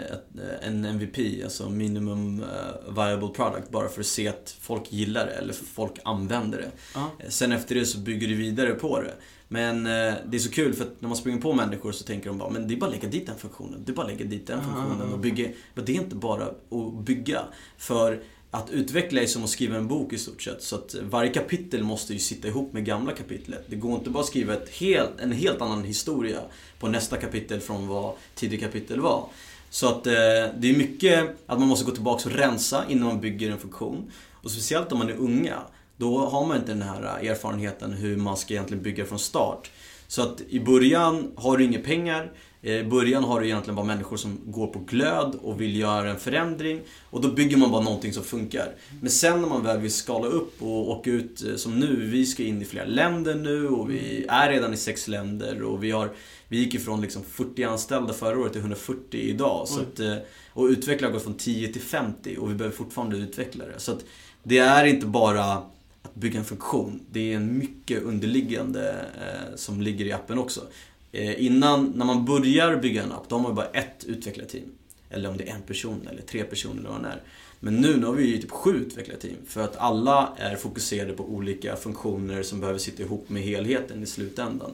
en 0.62 0.84
MVP, 0.84 1.44
alltså 1.44 1.68
minimum 1.70 2.40
eh, 2.42 2.92
viable 2.94 3.28
product, 3.28 3.70
bara 3.70 3.88
för 3.88 4.00
att 4.00 4.06
se 4.06 4.28
att 4.28 4.56
folk 4.60 4.92
gillar 4.92 5.26
det 5.26 5.32
eller 5.32 5.52
folk 5.52 5.92
använder 6.04 6.58
det. 6.58 7.00
Eh, 7.24 7.28
Sen 7.28 7.52
efter 7.52 7.74
det 7.74 7.86
så 7.86 7.98
bygger 7.98 8.28
du 8.28 8.34
vidare 8.34 8.70
på 8.74 9.00
det. 9.00 9.14
Men 9.48 9.86
eh, 9.86 10.14
det 10.26 10.36
är 10.36 10.38
så 10.38 10.50
kul 10.50 10.74
för 10.74 10.84
att 10.84 11.00
när 11.00 11.08
man 11.08 11.16
springer 11.16 11.40
på 11.40 11.52
människor 11.52 11.92
så 11.92 12.04
tänker 12.04 12.28
de 12.28 12.38
bara, 12.38 12.50
men 12.50 12.68
det 12.68 12.74
är 12.74 12.76
bara 12.76 12.86
att 12.86 12.92
lägga 12.92 13.08
dit 13.08 13.26
den 13.26 13.38
funktionen, 13.38 13.82
det 13.86 13.92
är 13.92 13.94
bara 13.94 14.06
att 14.06 14.12
lägga 14.12 14.24
dit 14.24 14.46
den 14.46 14.60
funktionen 14.64 15.12
och 15.12 15.18
bygga. 15.18 15.48
Men 15.74 15.84
det 15.84 15.92
är 15.92 15.96
inte 15.96 16.16
bara 16.16 16.44
att 16.44 17.04
bygga. 17.04 17.40
För 17.78 18.22
att 18.50 18.70
utveckla 18.70 19.22
är 19.22 19.26
som 19.26 19.44
att 19.44 19.50
skriva 19.50 19.76
en 19.76 19.88
bok 19.88 20.12
i 20.12 20.18
stort 20.18 20.42
sett. 20.42 20.62
Så 20.62 20.76
att 20.76 20.94
varje 21.02 21.32
kapitel 21.32 21.82
måste 21.82 22.12
ju 22.12 22.18
sitta 22.18 22.48
ihop 22.48 22.72
med 22.72 22.84
gamla 22.84 23.12
kapitlet. 23.12 23.64
Det 23.66 23.76
går 23.76 23.94
inte 23.94 24.10
bara 24.10 24.20
att 24.20 24.26
skriva 24.26 24.54
ett 24.54 24.70
helt, 24.70 25.20
en 25.20 25.32
helt 25.32 25.60
annan 25.60 25.84
historia 25.84 26.40
på 26.78 26.88
nästa 26.88 27.16
kapitel 27.16 27.60
från 27.60 27.88
vad 27.88 28.14
tidigare 28.34 28.64
kapitel 28.64 29.00
var. 29.00 29.26
Så 29.70 29.88
att 29.88 30.06
eh, 30.06 30.12
det 30.58 30.70
är 30.70 30.76
mycket 30.76 31.36
att 31.46 31.58
man 31.58 31.68
måste 31.68 31.84
gå 31.84 31.90
tillbaka 31.90 32.28
och 32.28 32.34
rensa 32.34 32.84
innan 32.88 33.06
man 33.06 33.20
bygger 33.20 33.50
en 33.50 33.58
funktion. 33.58 34.10
Och 34.30 34.50
speciellt 34.50 34.92
om 34.92 34.98
man 34.98 35.08
är 35.08 35.16
unga. 35.16 35.58
Då 35.96 36.18
har 36.18 36.46
man 36.46 36.56
inte 36.56 36.72
den 36.72 36.82
här 36.82 37.02
erfarenheten 37.02 37.92
hur 37.92 38.16
man 38.16 38.36
ska 38.36 38.54
egentligen 38.54 38.82
bygga 38.82 39.04
från 39.04 39.18
start. 39.18 39.70
Så 40.08 40.22
att 40.22 40.40
i 40.48 40.60
början 40.60 41.32
har 41.36 41.56
du 41.56 41.64
inga 41.64 41.78
pengar. 41.78 42.32
Eh, 42.62 42.74
I 42.74 42.84
början 42.84 43.24
har 43.24 43.40
du 43.40 43.46
egentligen 43.46 43.76
bara 43.76 43.86
människor 43.86 44.16
som 44.16 44.38
går 44.44 44.66
på 44.66 44.78
glöd 44.78 45.38
och 45.42 45.60
vill 45.60 45.76
göra 45.76 46.10
en 46.10 46.18
förändring. 46.18 46.80
Och 47.10 47.20
då 47.20 47.28
bygger 47.28 47.56
man 47.56 47.70
bara 47.70 47.82
någonting 47.82 48.12
som 48.12 48.24
funkar. 48.24 48.74
Men 49.00 49.10
sen 49.10 49.40
när 49.40 49.48
man 49.48 49.62
väl 49.64 49.80
vill 49.80 49.92
skala 49.92 50.26
upp 50.26 50.62
och 50.62 50.90
åka 50.90 51.10
ut 51.10 51.44
eh, 51.44 51.54
som 51.54 51.80
nu. 51.80 52.06
Vi 52.06 52.26
ska 52.26 52.42
in 52.42 52.62
i 52.62 52.64
flera 52.64 52.84
länder 52.84 53.34
nu 53.34 53.68
och 53.68 53.90
vi 53.90 54.26
är 54.28 54.50
redan 54.50 54.74
i 54.74 54.76
sex 54.76 55.08
länder. 55.08 55.62
Och 55.62 55.84
vi, 55.84 55.90
har, 55.90 56.10
vi 56.48 56.58
gick 56.58 56.74
ifrån 56.74 57.00
liksom 57.00 57.22
40 57.22 57.64
anställda 57.64 58.12
förra 58.12 58.38
året 58.38 58.52
till 58.52 58.60
140 58.60 59.20
idag. 59.20 59.68
Så 59.68 59.80
att, 59.80 60.00
eh, 60.00 60.16
och 60.52 60.64
utveckla 60.66 61.06
har 61.06 61.12
gått 61.12 61.22
från 61.22 61.34
10 61.34 61.72
till 61.72 61.82
50 61.82 62.36
och 62.36 62.50
vi 62.50 62.54
behöver 62.54 62.76
fortfarande 62.76 63.16
utveckla 63.16 63.66
det. 63.66 63.80
Så 63.80 63.92
att 63.92 64.04
det 64.42 64.58
är 64.58 64.84
inte 64.84 65.06
bara 65.06 65.44
att 66.02 66.14
bygga 66.14 66.38
en 66.38 66.44
funktion. 66.44 67.00
Det 67.10 67.32
är 67.32 67.36
en 67.36 67.58
mycket 67.58 68.02
underliggande 68.02 68.90
eh, 69.14 69.56
som 69.56 69.80
ligger 69.80 70.04
i 70.04 70.12
appen 70.12 70.38
också. 70.38 70.60
Eh, 71.12 71.44
innan, 71.44 71.92
när 71.96 72.04
man 72.04 72.24
börjar 72.24 72.76
bygga 72.76 73.02
en 73.02 73.12
app, 73.12 73.28
då 73.28 73.36
har 73.36 73.42
man 73.42 73.54
bara 73.54 73.66
ett 73.66 74.04
utvecklarteam. 74.04 74.72
Eller 75.10 75.28
om 75.28 75.36
det 75.36 75.48
är 75.48 75.54
en 75.54 75.62
person 75.62 76.08
eller 76.10 76.22
tre 76.22 76.44
personer 76.44 76.80
eller 76.80 76.90
vad 76.90 77.02
det 77.02 77.08
är. 77.08 77.22
Men 77.60 77.74
nu, 77.74 77.96
nu 77.96 78.06
har 78.06 78.12
vi 78.12 78.26
ju 78.26 78.38
typ 78.38 78.50
sju 78.50 78.76
utvecklarteam. 78.76 79.36
För 79.46 79.60
att 79.60 79.76
alla 79.76 80.34
är 80.36 80.56
fokuserade 80.56 81.12
på 81.12 81.24
olika 81.24 81.76
funktioner 81.76 82.42
som 82.42 82.60
behöver 82.60 82.78
sitta 82.78 83.02
ihop 83.02 83.28
med 83.28 83.42
helheten 83.42 84.02
i 84.02 84.06
slutändan. 84.06 84.70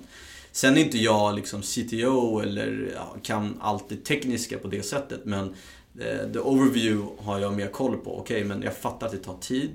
Sen 0.52 0.76
är 0.76 0.80
inte 0.80 0.98
jag 0.98 1.34
liksom 1.34 1.62
CTO 1.62 2.40
eller 2.40 2.92
ja, 2.94 3.16
kan 3.22 3.56
allt 3.60 3.88
det 3.88 3.96
tekniska 3.96 4.58
på 4.58 4.68
det 4.68 4.82
sättet. 4.82 5.20
Men 5.24 5.54
eh, 5.98 6.32
the 6.32 6.38
overview 6.38 7.08
har 7.18 7.38
jag 7.38 7.56
mer 7.56 7.68
koll 7.68 7.96
på. 7.96 8.18
Okej, 8.18 8.36
okay, 8.36 8.48
men 8.48 8.62
jag 8.62 8.76
fattar 8.76 9.06
att 9.06 9.12
det 9.12 9.18
tar 9.18 9.38
tid. 9.40 9.70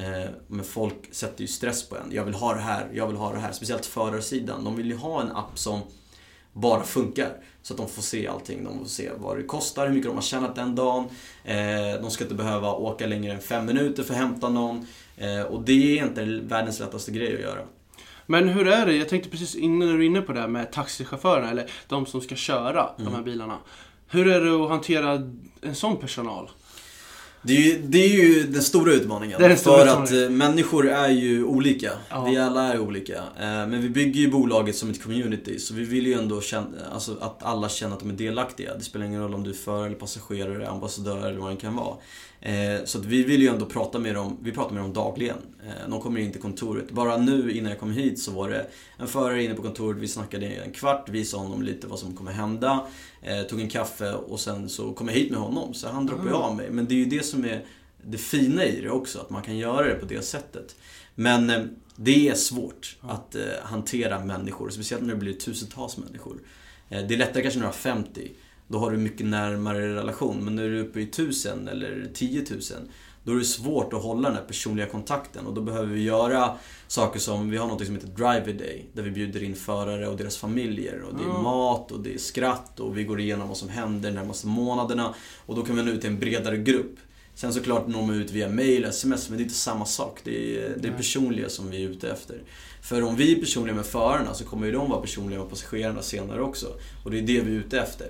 Eh, 0.00 0.30
men 0.46 0.64
folk 0.64 0.94
sätter 1.10 1.42
ju 1.42 1.48
stress 1.48 1.88
på 1.88 1.96
en. 1.96 2.12
Jag 2.12 2.24
vill 2.24 2.34
ha 2.34 2.54
det 2.54 2.60
här, 2.60 2.88
jag 2.94 3.06
vill 3.06 3.16
ha 3.16 3.32
det 3.32 3.38
här. 3.38 3.52
Speciellt 3.52 3.86
förarsidan. 3.86 4.64
De 4.64 4.76
vill 4.76 4.86
ju 4.86 4.96
ha 4.96 5.22
en 5.22 5.32
app 5.32 5.58
som 5.58 5.80
bara 6.52 6.82
funkar. 6.82 7.32
Så 7.62 7.74
att 7.74 7.78
de 7.78 7.88
får 7.88 8.02
se 8.02 8.28
allting. 8.28 8.64
De 8.64 8.78
får 8.78 8.84
se 8.84 9.10
vad 9.18 9.36
det 9.36 9.42
kostar, 9.42 9.86
hur 9.86 9.94
mycket 9.94 10.10
de 10.10 10.14
har 10.14 10.22
tjänat 10.22 10.54
den 10.54 10.74
dagen. 10.74 11.04
Eh, 11.44 12.00
de 12.02 12.10
ska 12.10 12.24
inte 12.24 12.34
behöva 12.34 12.72
åka 12.72 13.06
längre 13.06 13.32
än 13.32 13.40
fem 13.40 13.66
minuter 13.66 14.02
för 14.02 14.14
att 14.14 14.20
hämta 14.20 14.48
någon. 14.48 14.86
Eh, 15.16 15.42
och 15.42 15.62
det 15.62 15.98
är 15.98 16.04
inte 16.04 16.24
världens 16.24 16.80
lättaste 16.80 17.10
grej 17.10 17.34
att 17.34 17.40
göra. 17.40 17.60
Men 18.26 18.48
hur 18.48 18.68
är 18.68 18.86
det? 18.86 18.96
Jag 18.96 19.08
tänkte 19.08 19.30
precis 19.30 19.54
innan 19.54 19.88
du 19.88 19.94
är 19.94 20.00
inne 20.06 20.22
på 20.22 20.32
det 20.32 20.40
här 20.40 20.48
med 20.48 20.72
taxichaufförerna, 20.72 21.50
eller 21.50 21.70
de 21.88 22.06
som 22.06 22.20
ska 22.20 22.34
köra 22.34 22.82
mm. 22.82 22.92
de 22.96 23.04
här 23.04 23.12
mm. 23.12 23.24
bilarna. 23.24 23.58
Hur 24.08 24.28
är 24.28 24.40
det 24.40 24.64
att 24.64 24.70
hantera 24.70 25.32
en 25.62 25.74
sån 25.74 25.96
personal? 25.96 26.50
Det 27.42 27.56
är, 27.56 27.60
ju, 27.60 27.82
det 27.82 27.98
är 27.98 28.08
ju 28.08 28.42
den 28.42 28.62
stora 28.62 28.92
utmaningen. 28.92 29.40
Den 29.40 29.56
stora 29.56 29.76
för 29.76 29.82
utmaningen. 29.82 30.24
att 30.24 30.30
eh, 30.30 30.36
människor 30.36 30.88
är 30.88 31.08
ju 31.08 31.44
olika. 31.44 31.92
Ja. 32.08 32.24
Vi 32.24 32.36
alla 32.36 32.72
är 32.72 32.78
olika. 32.78 33.14
Eh, 33.16 33.22
men 33.40 33.82
vi 33.82 33.88
bygger 33.88 34.20
ju 34.20 34.30
bolaget 34.30 34.76
som 34.76 34.90
ett 34.90 35.02
community. 35.02 35.58
Så 35.58 35.74
vi 35.74 35.84
vill 35.84 36.06
ju 36.06 36.14
ändå 36.14 36.40
känna, 36.40 36.66
alltså 36.92 37.16
att 37.20 37.42
alla 37.42 37.68
känner 37.68 37.94
att 37.94 38.00
de 38.00 38.10
är 38.10 38.14
delaktiga. 38.14 38.74
Det 38.74 38.84
spelar 38.84 39.06
ingen 39.06 39.22
roll 39.22 39.34
om 39.34 39.44
du 39.44 39.50
är 39.50 39.54
förare 39.54 39.86
eller 39.86 39.96
passagerare, 39.96 40.68
ambassadör 40.68 41.28
eller 41.28 41.40
vad 41.40 41.50
det 41.50 41.56
kan 41.56 41.76
vara. 41.76 41.96
Eh, 42.40 42.84
så 42.84 42.98
att 42.98 43.04
vi 43.04 43.22
vill 43.22 43.42
ju 43.42 43.48
ändå 43.48 43.66
prata 43.66 43.98
med 43.98 44.14
dem, 44.14 44.38
vi 44.42 44.52
pratar 44.52 44.74
med 44.74 44.82
dem 44.82 44.92
dagligen. 44.92 45.36
De 45.88 46.00
kommer 46.00 46.20
in 46.20 46.32
till 46.32 46.40
kontoret. 46.40 46.90
Bara 46.90 47.16
nu 47.16 47.52
innan 47.52 47.70
jag 47.70 47.80
kom 47.80 47.90
hit 47.90 48.22
så 48.22 48.30
var 48.30 48.48
det 48.48 48.66
en 49.00 49.08
förare 49.08 49.44
inne 49.44 49.54
på 49.54 49.62
kontoret, 49.62 50.02
vi 50.02 50.08
snackade 50.08 50.46
en 50.46 50.72
kvart, 50.72 51.08
visade 51.08 51.42
honom 51.42 51.62
lite 51.62 51.86
vad 51.86 51.98
som 51.98 52.16
kommer 52.16 52.32
hända. 52.32 52.86
Eh, 53.22 53.42
tog 53.42 53.60
en 53.60 53.68
kaffe 53.68 54.12
och 54.12 54.40
sen 54.40 54.68
så 54.68 54.92
kom 54.92 55.08
jag 55.08 55.14
hit 55.14 55.30
med 55.30 55.40
honom, 55.40 55.74
så 55.74 55.88
han 55.88 56.06
droppade 56.06 56.28
mm. 56.28 56.42
av 56.42 56.56
mig. 56.56 56.70
Men 56.70 56.86
det 56.86 56.94
är 56.94 56.98
ju 56.98 57.04
det 57.04 57.24
som 57.24 57.44
är 57.44 57.64
det 58.04 58.18
fina 58.18 58.64
i 58.64 58.80
det 58.80 58.90
också, 58.90 59.18
att 59.18 59.30
man 59.30 59.42
kan 59.42 59.58
göra 59.58 59.86
det 59.86 59.94
på 59.94 60.06
det 60.06 60.22
sättet. 60.22 60.76
Men 61.14 61.70
det 61.96 62.28
är 62.28 62.34
svårt 62.34 62.96
att 63.00 63.36
hantera 63.62 64.24
människor, 64.24 64.70
speciellt 64.70 65.02
när 65.02 65.14
det 65.14 65.20
blir 65.20 65.32
tusentals 65.32 65.96
människor. 65.96 66.38
Det 66.88 66.96
är 66.96 67.16
lättare 67.16 67.42
kanske 67.42 67.58
när 67.58 67.66
du 67.66 67.68
har 67.68 67.72
50 67.72 68.30
då 68.70 68.78
har 68.78 68.90
du 68.90 68.96
mycket 68.96 69.26
närmare 69.26 69.94
relation. 69.94 70.44
Men 70.44 70.56
när 70.56 70.62
du 70.62 70.78
är 70.78 70.82
uppe 70.82 71.00
i 71.00 71.06
tusen 71.06 71.68
eller 71.68 72.10
tiotusen, 72.14 72.88
då 73.24 73.32
är 73.32 73.36
det 73.36 73.44
svårt 73.44 73.92
att 73.92 74.02
hålla 74.02 74.28
den 74.28 74.38
här 74.38 74.44
personliga 74.44 74.86
kontakten 74.86 75.46
och 75.46 75.54
då 75.54 75.60
behöver 75.60 75.86
vi 75.86 76.02
göra 76.02 76.56
saker 76.86 77.20
som, 77.20 77.50
vi 77.50 77.56
har 77.56 77.66
något 77.66 77.86
som 77.86 77.94
heter 77.94 78.08
Driver 78.08 78.52
Day, 78.52 78.86
där 78.92 79.02
vi 79.02 79.10
bjuder 79.10 79.42
in 79.42 79.56
förare 79.56 80.08
och 80.08 80.16
deras 80.16 80.36
familjer 80.36 81.02
och 81.02 81.14
det 81.14 81.24
är 81.24 81.42
mat 81.42 81.92
och 81.92 82.00
det 82.00 82.14
är 82.14 82.18
skratt 82.18 82.80
och 82.80 82.98
vi 82.98 83.04
går 83.04 83.20
igenom 83.20 83.48
vad 83.48 83.56
som 83.56 83.68
händer 83.68 84.10
de 84.10 84.14
närmaste 84.14 84.46
månaderna 84.46 85.14
och 85.46 85.56
då 85.56 85.62
kan 85.62 85.76
vi 85.76 85.82
nå 85.82 85.90
ut 85.90 86.00
till 86.00 86.10
en 86.10 86.18
bredare 86.18 86.56
grupp. 86.56 86.96
Sen 87.34 87.52
såklart 87.52 87.88
når 87.88 88.02
man 88.02 88.16
ut 88.16 88.30
via 88.30 88.48
mail, 88.48 88.84
sms, 88.84 89.28
men 89.28 89.38
det 89.38 89.42
är 89.42 89.44
inte 89.44 89.56
samma 89.56 89.84
sak. 89.84 90.20
Det 90.24 90.58
är 90.58 90.76
det 90.78 90.88
är 90.88 90.92
personliga 90.92 91.48
som 91.48 91.70
vi 91.70 91.84
är 91.84 91.88
ute 91.88 92.10
efter. 92.10 92.42
För 92.82 93.02
om 93.02 93.16
vi 93.16 93.32
är 93.36 93.40
personliga 93.40 93.74
med 93.74 93.86
förarna 93.86 94.34
så 94.34 94.44
kommer 94.44 94.66
ju 94.66 94.72
de 94.72 94.90
vara 94.90 95.00
personliga 95.00 95.38
med 95.38 95.50
passagerarna 95.50 96.02
senare 96.02 96.42
också. 96.42 96.66
Och 97.04 97.10
det 97.10 97.18
är 97.18 97.22
det 97.22 97.40
vi 97.40 97.54
är 97.54 97.58
ute 97.58 97.80
efter. 97.80 98.08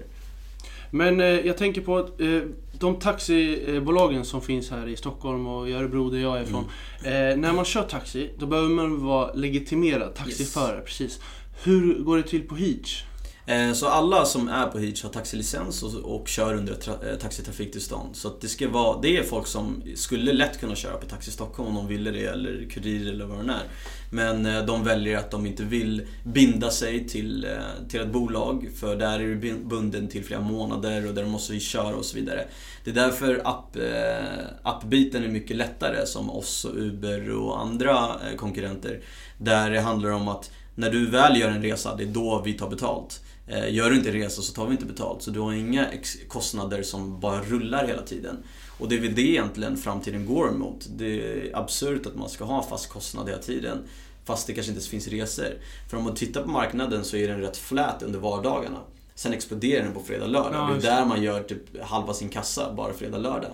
Men 0.90 1.20
eh, 1.20 1.26
jag 1.26 1.56
tänker 1.56 1.80
på 1.80 1.98
att 1.98 2.20
eh, 2.20 2.42
de 2.80 2.98
taxibolagen 2.98 4.24
som 4.24 4.42
finns 4.42 4.70
här 4.70 4.88
i 4.88 4.96
Stockholm 4.96 5.46
och 5.46 5.68
i 5.68 5.72
Örebro 5.72 6.10
där 6.10 6.18
jag 6.18 6.38
är 6.38 6.42
ifrån. 6.42 6.64
Mm. 7.04 7.30
Eh, 7.30 7.36
när 7.36 7.52
man 7.52 7.64
kör 7.64 7.82
taxi, 7.82 8.30
då 8.38 8.46
behöver 8.46 8.68
man 8.68 9.04
vara 9.04 9.32
legitimerad 9.32 10.14
taxiförare. 10.14 10.76
Yes. 10.76 10.84
Precis. 10.84 11.20
Hur 11.62 11.98
går 11.98 12.16
det 12.16 12.22
till 12.22 12.48
på 12.48 12.54
Heach? 12.54 13.02
Eh, 13.46 13.72
så 13.72 13.86
alla 13.86 14.24
som 14.24 14.48
är 14.48 14.66
på 14.66 14.78
Hitch 14.78 15.02
har 15.02 15.10
taxilicens 15.10 15.82
och, 15.82 16.20
och 16.20 16.28
kör 16.28 16.54
under 16.54 16.74
tra- 16.74 17.10
eh, 17.10 17.18
taxitrafiktillstånd. 17.18 18.16
Så 18.16 18.32
det, 18.40 18.48
ska 18.48 18.68
vara, 18.68 19.00
det 19.00 19.16
är 19.16 19.22
folk 19.22 19.46
som 19.46 19.82
skulle 19.94 20.32
lätt 20.32 20.60
kunna 20.60 20.74
köra 20.74 20.96
på 20.96 21.06
Taxi 21.06 21.30
Stockholm 21.30 21.68
om 21.68 21.74
de 21.74 21.88
ville 21.88 22.10
det, 22.10 22.26
eller 22.26 22.66
Kurir 22.70 23.08
eller 23.08 23.24
vad 23.24 23.46
det 23.46 23.52
är. 23.52 23.62
Men 24.10 24.46
eh, 24.46 24.64
de 24.64 24.84
väljer 24.84 25.18
att 25.18 25.30
de 25.30 25.46
inte 25.46 25.62
vill 25.62 26.06
binda 26.24 26.70
sig 26.70 27.08
till, 27.08 27.46
till 27.88 28.00
ett 28.00 28.12
bolag, 28.12 28.68
för 28.76 28.96
där 28.96 29.20
är 29.20 29.34
du 29.34 29.54
bunden 29.64 30.08
till 30.08 30.24
flera 30.24 30.40
månader 30.40 31.08
och 31.08 31.14
där 31.14 31.22
de 31.22 31.30
måste 31.30 31.60
köra 31.60 31.96
och 31.96 32.04
så 32.04 32.16
vidare. 32.16 32.46
Det 32.84 32.90
är 32.90 32.94
därför 32.94 33.42
app, 33.44 33.76
eh, 33.76 34.46
appbiten 34.62 35.24
är 35.24 35.28
mycket 35.28 35.56
lättare, 35.56 36.06
som 36.06 36.30
oss 36.30 36.64
och 36.64 36.76
Uber 36.76 37.30
och 37.30 37.60
andra 37.60 37.96
eh, 37.98 38.36
konkurrenter. 38.36 39.00
Där 39.38 39.70
det 39.70 39.80
handlar 39.80 40.10
om 40.10 40.28
att 40.28 40.50
när 40.74 40.90
du 40.90 41.10
väl 41.10 41.40
gör 41.40 41.48
en 41.48 41.62
resa, 41.62 41.96
det 41.96 42.02
är 42.02 42.06
då 42.06 42.42
vi 42.44 42.52
tar 42.52 42.70
betalt. 42.70 43.20
Eh, 43.46 43.74
gör 43.74 43.90
du 43.90 43.96
inte 43.96 44.12
resa 44.12 44.42
så 44.42 44.52
tar 44.52 44.66
vi 44.66 44.72
inte 44.72 44.84
betalt. 44.84 45.22
Så 45.22 45.30
du 45.30 45.40
har 45.40 45.52
inga 45.52 45.86
kostnader 46.28 46.82
som 46.82 47.20
bara 47.20 47.42
rullar 47.42 47.86
hela 47.86 48.02
tiden. 48.02 48.36
Och 48.78 48.88
det 48.88 48.96
är 48.96 49.00
väl 49.00 49.14
det 49.14 49.22
egentligen 49.22 49.76
framtiden 49.76 50.26
går 50.26 50.48
emot. 50.48 50.86
Det 50.96 51.22
är 51.22 51.56
absurt 51.56 52.06
att 52.06 52.16
man 52.16 52.28
ska 52.28 52.44
ha 52.44 52.62
en 52.62 52.68
fast 52.68 52.88
kostnad 52.88 53.28
hela 53.28 53.42
tiden. 53.42 53.78
Fast 54.24 54.46
det 54.46 54.52
kanske 54.52 54.72
inte 54.72 54.86
finns 54.86 55.08
resor. 55.08 55.58
För 55.90 55.96
om 55.96 56.04
man 56.04 56.14
tittar 56.14 56.42
på 56.42 56.48
marknaden 56.48 57.04
så 57.04 57.16
är 57.16 57.28
den 57.28 57.40
rätt 57.40 57.56
flät 57.56 58.02
under 58.02 58.18
vardagarna. 58.18 58.78
Sen 59.20 59.32
exploderar 59.32 59.84
den 59.84 59.94
på 59.94 60.00
fredag, 60.00 60.26
lördag. 60.26 60.70
Ja, 60.70 60.74
det 60.74 60.88
är 60.88 60.96
där 60.96 61.04
man 61.04 61.22
gör 61.22 61.42
typ 61.42 61.82
halva 61.82 62.14
sin 62.14 62.28
kassa, 62.28 62.72
bara 62.72 62.92
fredag, 62.92 63.18
lördag. 63.18 63.50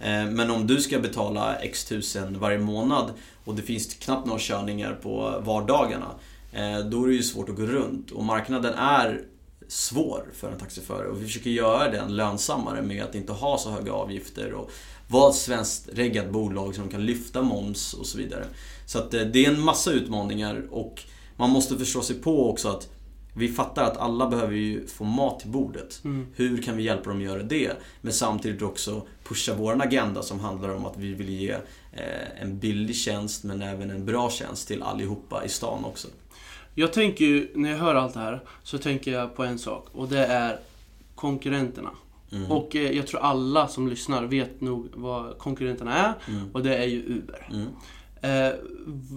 Eh, 0.00 0.26
men 0.26 0.50
om 0.50 0.66
du 0.66 0.80
ska 0.80 0.98
betala 0.98 1.56
x 1.56 1.84
tusen 1.84 2.38
varje 2.38 2.58
månad 2.58 3.10
och 3.44 3.54
det 3.54 3.62
finns 3.62 3.94
knappt 3.94 4.26
några 4.26 4.40
körningar 4.40 4.98
på 5.02 5.42
vardagarna. 5.44 6.06
Eh, 6.52 6.78
då 6.78 7.04
är 7.04 7.08
det 7.08 7.14
ju 7.14 7.22
svårt 7.22 7.48
att 7.48 7.56
gå 7.56 7.62
runt. 7.62 8.10
Och 8.10 8.24
marknaden 8.24 8.74
är 8.74 9.22
svår 9.68 10.24
för 10.34 10.52
en 10.52 10.58
taxiförare 10.58 11.08
och 11.08 11.22
vi 11.22 11.26
försöker 11.26 11.50
göra 11.50 11.90
den 11.90 12.16
lönsammare 12.16 12.82
med 12.82 13.04
att 13.04 13.14
inte 13.14 13.32
ha 13.32 13.58
så 13.58 13.70
höga 13.70 13.92
avgifter 13.92 14.52
och 14.52 14.70
vara 15.08 15.30
ett 15.30 15.36
svenskt 15.36 15.88
reggat 15.92 16.30
bolag 16.30 16.74
som 16.74 16.88
kan 16.88 17.06
lyfta 17.06 17.42
moms 17.42 17.94
och 17.94 18.06
så 18.06 18.18
vidare. 18.18 18.44
Så 18.86 18.98
att 18.98 19.14
eh, 19.14 19.22
det 19.22 19.46
är 19.46 19.50
en 19.50 19.60
massa 19.60 19.92
utmaningar 19.92 20.66
och 20.70 21.02
man 21.36 21.50
måste 21.50 21.76
förstå 21.76 22.02
sig 22.02 22.16
på 22.16 22.50
också 22.50 22.68
att 22.68 22.88
vi 23.36 23.48
fattar 23.48 23.84
att 23.84 23.96
alla 23.96 24.26
behöver 24.26 24.54
ju 24.54 24.86
få 24.86 25.04
mat 25.04 25.40
till 25.40 25.50
bordet. 25.50 26.00
Mm. 26.04 26.26
Hur 26.34 26.62
kan 26.62 26.76
vi 26.76 26.82
hjälpa 26.82 27.10
dem 27.10 27.18
att 27.18 27.24
göra 27.24 27.42
det? 27.42 27.72
Men 28.00 28.12
samtidigt 28.12 28.62
också 28.62 29.06
pusha 29.24 29.54
vår 29.54 29.82
agenda 29.82 30.22
som 30.22 30.40
handlar 30.40 30.68
om 30.68 30.86
att 30.86 30.96
vi 30.96 31.14
vill 31.14 31.28
ge 31.28 31.50
eh, 31.92 32.42
en 32.42 32.58
billig 32.58 32.96
tjänst 32.96 33.44
men 33.44 33.62
även 33.62 33.90
en 33.90 34.04
bra 34.04 34.30
tjänst 34.30 34.68
till 34.68 34.82
allihopa 34.82 35.44
i 35.44 35.48
stan 35.48 35.84
också. 35.84 36.08
Jag 36.74 36.92
tänker 36.92 37.24
ju, 37.24 37.48
när 37.54 37.70
jag 37.70 37.78
hör 37.78 37.94
allt 37.94 38.14
det 38.14 38.20
här, 38.20 38.40
så 38.62 38.78
tänker 38.78 39.12
jag 39.12 39.36
på 39.36 39.44
en 39.44 39.58
sak. 39.58 39.86
Och 39.92 40.08
det 40.08 40.26
är 40.26 40.58
konkurrenterna. 41.14 41.90
Mm. 42.32 42.50
Och 42.52 42.76
eh, 42.76 42.90
jag 42.90 43.06
tror 43.06 43.20
alla 43.20 43.68
som 43.68 43.88
lyssnar 43.88 44.24
vet 44.24 44.60
nog 44.60 44.88
vad 44.94 45.38
konkurrenterna 45.38 45.94
är. 45.94 46.14
Mm. 46.28 46.50
Och 46.52 46.62
det 46.62 46.76
är 46.76 46.86
ju 46.86 47.02
Uber. 47.06 47.48
Eh, 48.20 48.52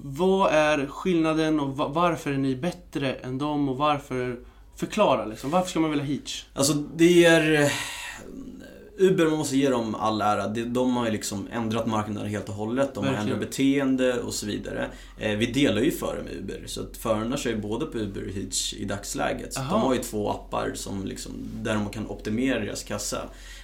vad 0.04 0.54
är 0.54 0.86
skillnaden 0.88 1.60
och 1.60 1.78
varför 1.94 2.32
är 2.32 2.38
ni 2.38 2.56
bättre 2.56 3.14
än 3.14 3.38
dem 3.38 3.70
och 3.70 3.78
varför... 3.78 4.40
Förklara 4.76 5.26
liksom. 5.26 5.50
Varför 5.50 5.70
ska 5.70 5.80
man 5.80 5.90
vilja 5.90 6.06
Heach? 6.06 6.46
Alltså 6.54 6.74
det 6.74 7.26
är... 7.26 7.72
Uber, 9.00 9.26
man 9.26 9.38
måste 9.38 9.58
ge 9.58 9.70
dem 9.70 9.96
all 9.96 10.22
ära. 10.22 10.48
De 10.48 10.98
har 10.98 11.06
ju 11.06 11.12
liksom 11.12 11.48
ändrat 11.52 11.86
marknaden 11.88 12.30
helt 12.30 12.50
och 12.50 12.56
hållet. 12.56 12.94
De 12.94 13.00
har 13.06 13.12
Verkligen. 13.14 13.34
ändrat 13.36 13.50
beteende 13.50 14.20
och 14.20 14.34
så 14.34 14.46
vidare. 14.46 14.88
Eh, 15.20 15.38
Vi 15.38 15.46
delar 15.46 15.82
ju 15.82 15.92
före 15.92 16.24
med 16.24 16.34
Uber. 16.34 16.64
Så 16.66 16.82
att 16.82 16.98
förarna 16.98 17.38
kör 17.38 17.50
ju 17.50 17.58
både 17.62 17.86
på 17.86 17.98
Uber 17.98 18.24
och 18.28 18.32
Hitch 18.34 18.74
i 18.74 18.86
dagsläget. 18.86 19.54
Så 19.54 19.60
Aha. 19.60 19.72
de 19.72 19.82
har 19.82 19.94
ju 19.96 20.02
två 20.02 20.30
appar 20.32 20.72
som 20.76 21.06
liksom, 21.06 21.32
där 21.62 21.74
de 21.74 21.90
kan 21.90 22.08
optimera 22.08 22.60
deras 22.60 22.84
kassa. 22.84 23.22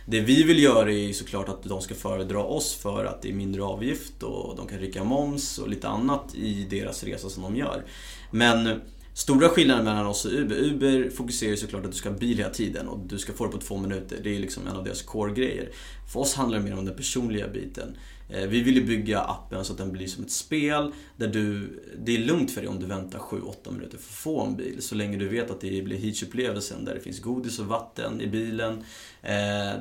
Det 0.08 0.20
vi 0.20 0.44
vill 0.44 0.64
göra 0.64 0.92
är 0.92 0.96
ju 1.08 1.14
såklart 1.14 1.50
att 1.50 1.64
de 1.64 1.82
ska 1.82 1.96
föredra 1.96 2.44
oss 2.44 2.74
för 2.76 3.06
att 3.06 3.22
det 3.22 3.30
är 3.30 3.34
mindre 3.34 3.64
avgift 3.64 4.24
och 4.24 4.56
de 4.58 4.68
kan 4.68 4.80
rycka 4.80 5.04
moms 5.04 5.58
och 5.58 5.70
lite 5.70 5.88
annat 5.88 6.36
i 6.36 6.68
deras 6.70 7.04
resa 7.04 7.30
som 7.30 7.44
de 7.44 7.56
gör. 7.56 7.84
Men 8.32 8.82
Stora 9.18 9.50
skillnaden 9.50 9.86
mellan 9.86 10.06
oss 10.06 10.26
och 10.26 10.32
Uber. 10.32 10.56
Uber 10.56 11.10
fokuserar 11.10 11.52
ju 11.52 11.58
såklart 11.58 11.86
att 11.86 11.92
du 11.92 11.98
ska 11.98 12.10
ha 12.10 12.18
bil 12.18 12.38
hela 12.38 12.50
tiden 12.50 12.88
och 12.88 13.00
du 13.00 13.18
ska 13.18 13.34
få 13.34 13.46
det 13.46 13.52
på 13.52 13.58
två 13.58 13.78
minuter. 13.78 14.20
Det 14.24 14.36
är 14.36 14.40
liksom 14.40 14.68
en 14.68 14.76
av 14.76 14.84
deras 14.84 15.02
core-grejer. 15.02 15.70
För 16.14 16.20
oss 16.20 16.34
handlar 16.34 16.58
det 16.58 16.64
mer 16.64 16.78
om 16.78 16.86
den 16.86 16.96
personliga 16.96 17.48
biten. 17.48 17.98
Eh, 18.30 18.48
Vi 18.48 18.62
vill 18.62 18.76
ju 18.76 18.84
bygga 18.86 19.20
appen 19.22 19.66
så 19.66 19.72
att 19.72 19.78
den 19.78 19.92
blir 19.92 20.08
som 20.08 20.24
ett 20.24 20.32
spel 20.32 20.92
där 21.18 21.28
du, 21.28 21.80
det 22.06 22.16
är 22.16 22.20
lugnt 22.20 22.52
för 22.52 22.62
dig 22.62 22.68
om 22.70 22.80
du 22.80 22.86
väntar 22.86 23.20
7-8 23.20 23.72
minuter 23.72 23.90
för 23.98 23.98
att 23.98 24.04
få 24.04 24.42
en 24.46 24.56
bil. 24.56 24.78
Så 24.82 24.96
länge 24.96 25.18
du 25.18 25.28
vet 25.28 25.52
att 25.52 25.62
det 25.62 25.82
blir 25.84 25.98
Hitch-upplevelsen 25.98 26.86
där 26.86 26.96
det 26.96 27.02
finns 27.02 27.20
godis 27.22 27.60
och 27.60 27.66
vatten 27.66 28.22
i 28.22 28.28
bilen. 28.28 28.74
eh, 29.22 29.32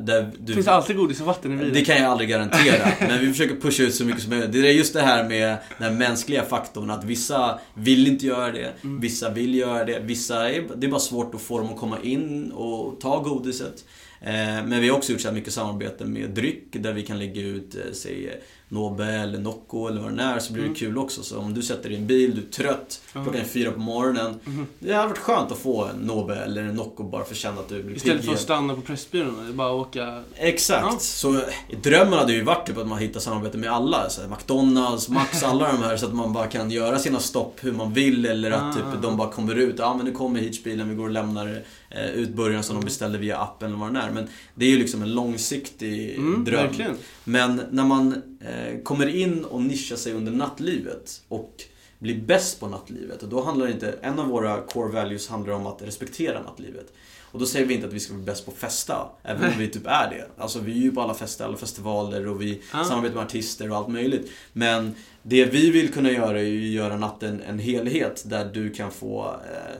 Där 0.00 0.30
du, 0.38 0.52
Finns 0.54 0.66
det 0.66 0.72
alltid 0.72 0.96
godis 0.96 1.20
och 1.20 1.26
vatten 1.26 1.52
i 1.52 1.56
bilen? 1.56 1.72
det 1.74 1.84
kan 1.84 1.96
jag 1.96 2.04
aldrig 2.04 2.28
garantera, 2.28 2.88
men 3.08 3.20
vi 3.20 3.26
försöker 3.32 3.56
pusha 3.60 3.82
ut 3.82 3.94
så 3.94 4.04
mycket 4.04 4.22
som 4.22 4.30
möjligt. 4.30 4.52
Det 4.52 4.58
är 4.68 4.72
just 4.72 4.92
det 4.94 5.02
här 5.02 5.28
med 5.28 5.56
den 5.78 5.98
mänskliga 5.98 6.42
faktorn, 6.44 6.90
att 6.90 7.04
vissa 7.04 7.58
vill 7.74 8.06
inte 8.06 8.26
göra 8.26 8.52
det, 8.52 8.72
vissa 8.82 9.30
vill 9.30 9.54
göra 9.54 9.84
det, 9.84 9.98
vissa 10.00 10.50
är, 10.52 10.64
det 10.76 10.86
är 10.86 10.90
bara 10.90 11.00
svårt 11.00 11.34
att 11.34 11.40
få 11.42 11.58
dem 11.58 11.68
att 11.68 11.76
komma 11.80 11.98
in 12.02 12.50
och 12.52 13.00
ta 13.00 13.22
godiset. 13.22 13.84
Eh, 14.26 14.66
men 14.66 14.80
vi 14.80 14.88
har 14.88 14.96
också 14.96 15.12
gjort 15.12 15.20
så 15.20 15.28
här 15.28 15.34
mycket 15.34 15.52
samarbete 15.52 16.04
med 16.04 16.30
dryck 16.30 16.66
där 16.70 16.92
vi 16.92 17.02
kan 17.02 17.18
lägga 17.18 17.42
ut, 17.42 17.74
eh, 17.74 17.92
säg 17.92 18.40
Nobel 18.74 19.08
eller 19.08 19.38
Nocco 19.38 19.86
eller 19.88 20.00
vad 20.00 20.16
det 20.16 20.22
är, 20.22 20.38
så 20.38 20.52
blir 20.52 20.62
det 20.62 20.66
Mm. 20.68 20.78
kul 20.78 20.98
också. 20.98 21.22
Så 21.22 21.38
om 21.38 21.54
du 21.54 21.62
sätter 21.62 21.88
dig 21.88 21.98
i 21.98 22.00
en 22.00 22.06
bil, 22.06 22.34
du 22.34 22.40
är 22.40 22.64
trött, 22.64 23.00
Ja. 23.14 23.22
klockan 23.24 23.44
fyra 23.44 23.70
på 23.72 23.80
morgonen. 23.80 24.34
Mhm. 24.44 24.66
Det 24.78 24.92
hade 24.92 25.08
varit 25.08 25.18
skönt 25.18 25.52
att 25.52 25.58
få 25.58 25.84
en 25.84 25.96
Nobel 25.96 26.38
eller 26.38 26.62
en 26.62 26.74
Nocco 26.74 27.02
bara 27.04 27.24
för 27.24 27.30
att 27.32 27.36
känna 27.38 27.60
att 27.60 27.68
du 27.68 27.82
blir 27.82 27.96
Istället 27.96 28.16
pigg 28.20 28.26
för 28.26 28.34
att 28.34 28.40
stanna 28.40 28.74
på 28.74 28.80
Pressbyrån, 28.80 29.44
det 29.44 29.48
är 29.48 29.52
bara 29.52 29.72
åka... 29.72 30.22
Exakt. 30.34 30.86
Ja. 30.90 30.96
Så 31.00 31.40
drömmen 31.82 32.18
hade 32.18 32.32
ju 32.32 32.42
varit 32.42 32.66
typ 32.66 32.78
att 32.78 32.86
man 32.86 32.98
hittar 32.98 33.20
samarbete 33.20 33.58
med 33.58 33.70
alla. 33.72 34.10
Så 34.10 34.20
McDonalds, 34.28 35.08
Max, 35.08 35.42
alla 35.44 35.72
de 35.72 35.76
här. 35.82 35.96
Så 35.96 36.06
att 36.06 36.14
man 36.14 36.32
bara 36.32 36.46
kan 36.46 36.70
göra 36.70 36.98
sina 36.98 37.18
stopp 37.18 37.58
hur 37.60 37.72
man 37.72 37.92
vill. 37.92 38.26
Eller 38.26 38.50
att 38.50 38.62
Ah. 38.62 38.72
typ, 38.72 39.02
de 39.02 39.16
bara 39.16 39.30
kommer 39.30 39.54
ut. 39.54 39.74
Ja 39.78 39.94
men 39.96 40.06
nu 40.06 40.12
kommer 40.12 40.40
Hitchbilen, 40.40 40.88
vi 40.88 40.94
går 40.94 41.04
och 41.04 41.10
lämnar 41.10 41.62
eh, 41.90 42.10
ut 42.10 42.34
burgaren 42.34 42.62
som 42.62 42.76
de 42.76 42.84
beställde 42.84 43.18
via 43.18 43.38
appen 43.38 43.68
eller 43.68 43.78
vad 43.78 43.94
det 43.94 44.00
är. 44.00 44.10
Men 44.10 44.28
det 44.54 44.64
är 44.66 44.70
ju 44.70 44.78
liksom 44.78 45.02
en 45.02 45.12
långsiktig 45.14 46.14
Mm, 46.16 46.44
dröm. 46.44 46.66
verkligen. 46.66 46.96
Men 47.24 47.60
när 47.70 47.84
man 47.84 48.22
eh, 48.40 48.63
kommer 48.82 49.06
in 49.06 49.44
och 49.44 49.62
nischar 49.62 49.96
sig 49.96 50.12
under 50.12 50.32
nattlivet 50.32 51.22
och 51.28 51.62
blir 51.98 52.20
bäst 52.20 52.60
på 52.60 52.68
nattlivet. 52.68 53.22
Och 53.22 53.28
då 53.28 53.42
handlar 53.42 53.66
det 53.66 53.72
inte, 53.72 53.94
en 54.02 54.18
av 54.18 54.26
våra 54.28 54.60
core 54.60 54.92
values 54.92 55.28
handlar 55.28 55.52
om 55.54 55.66
att 55.66 55.82
respektera 55.82 56.42
nattlivet. 56.42 56.92
Och 57.20 57.40
då 57.40 57.46
säger 57.46 57.66
vi 57.66 57.74
inte 57.74 57.86
att 57.86 57.92
vi 57.92 58.00
ska 58.00 58.14
bli 58.14 58.22
bäst 58.22 58.44
på 58.44 58.50
att 58.50 58.56
festa, 58.56 59.08
även 59.22 59.52
om 59.52 59.58
vi 59.58 59.68
typ 59.68 59.86
är 59.86 60.10
det. 60.10 60.42
Alltså 60.42 60.58
vi 60.58 60.72
är 60.72 60.82
ju 60.82 60.90
på 60.92 61.00
alla 61.00 61.14
fester, 61.14 61.44
alla 61.44 61.56
festivaler 61.56 62.28
och 62.28 62.42
vi 62.42 62.62
Ah. 62.72 62.84
samarbetar 62.84 63.14
med 63.14 63.24
artister 63.24 63.70
och 63.70 63.76
allt 63.76 63.88
möjligt. 63.88 64.30
Men 64.52 64.94
det 65.22 65.44
vi 65.44 65.70
vill 65.70 65.92
kunna 65.92 66.10
göra 66.10 66.38
är 66.40 66.44
ju 66.44 66.68
att 66.68 66.84
göra 66.84 66.96
natten 66.96 67.42
en 67.48 67.58
helhet 67.58 68.22
där 68.26 68.44
du 68.44 68.70
kan 68.70 68.90
få 68.90 69.24
eh, 69.24 69.56
eh, 69.56 69.76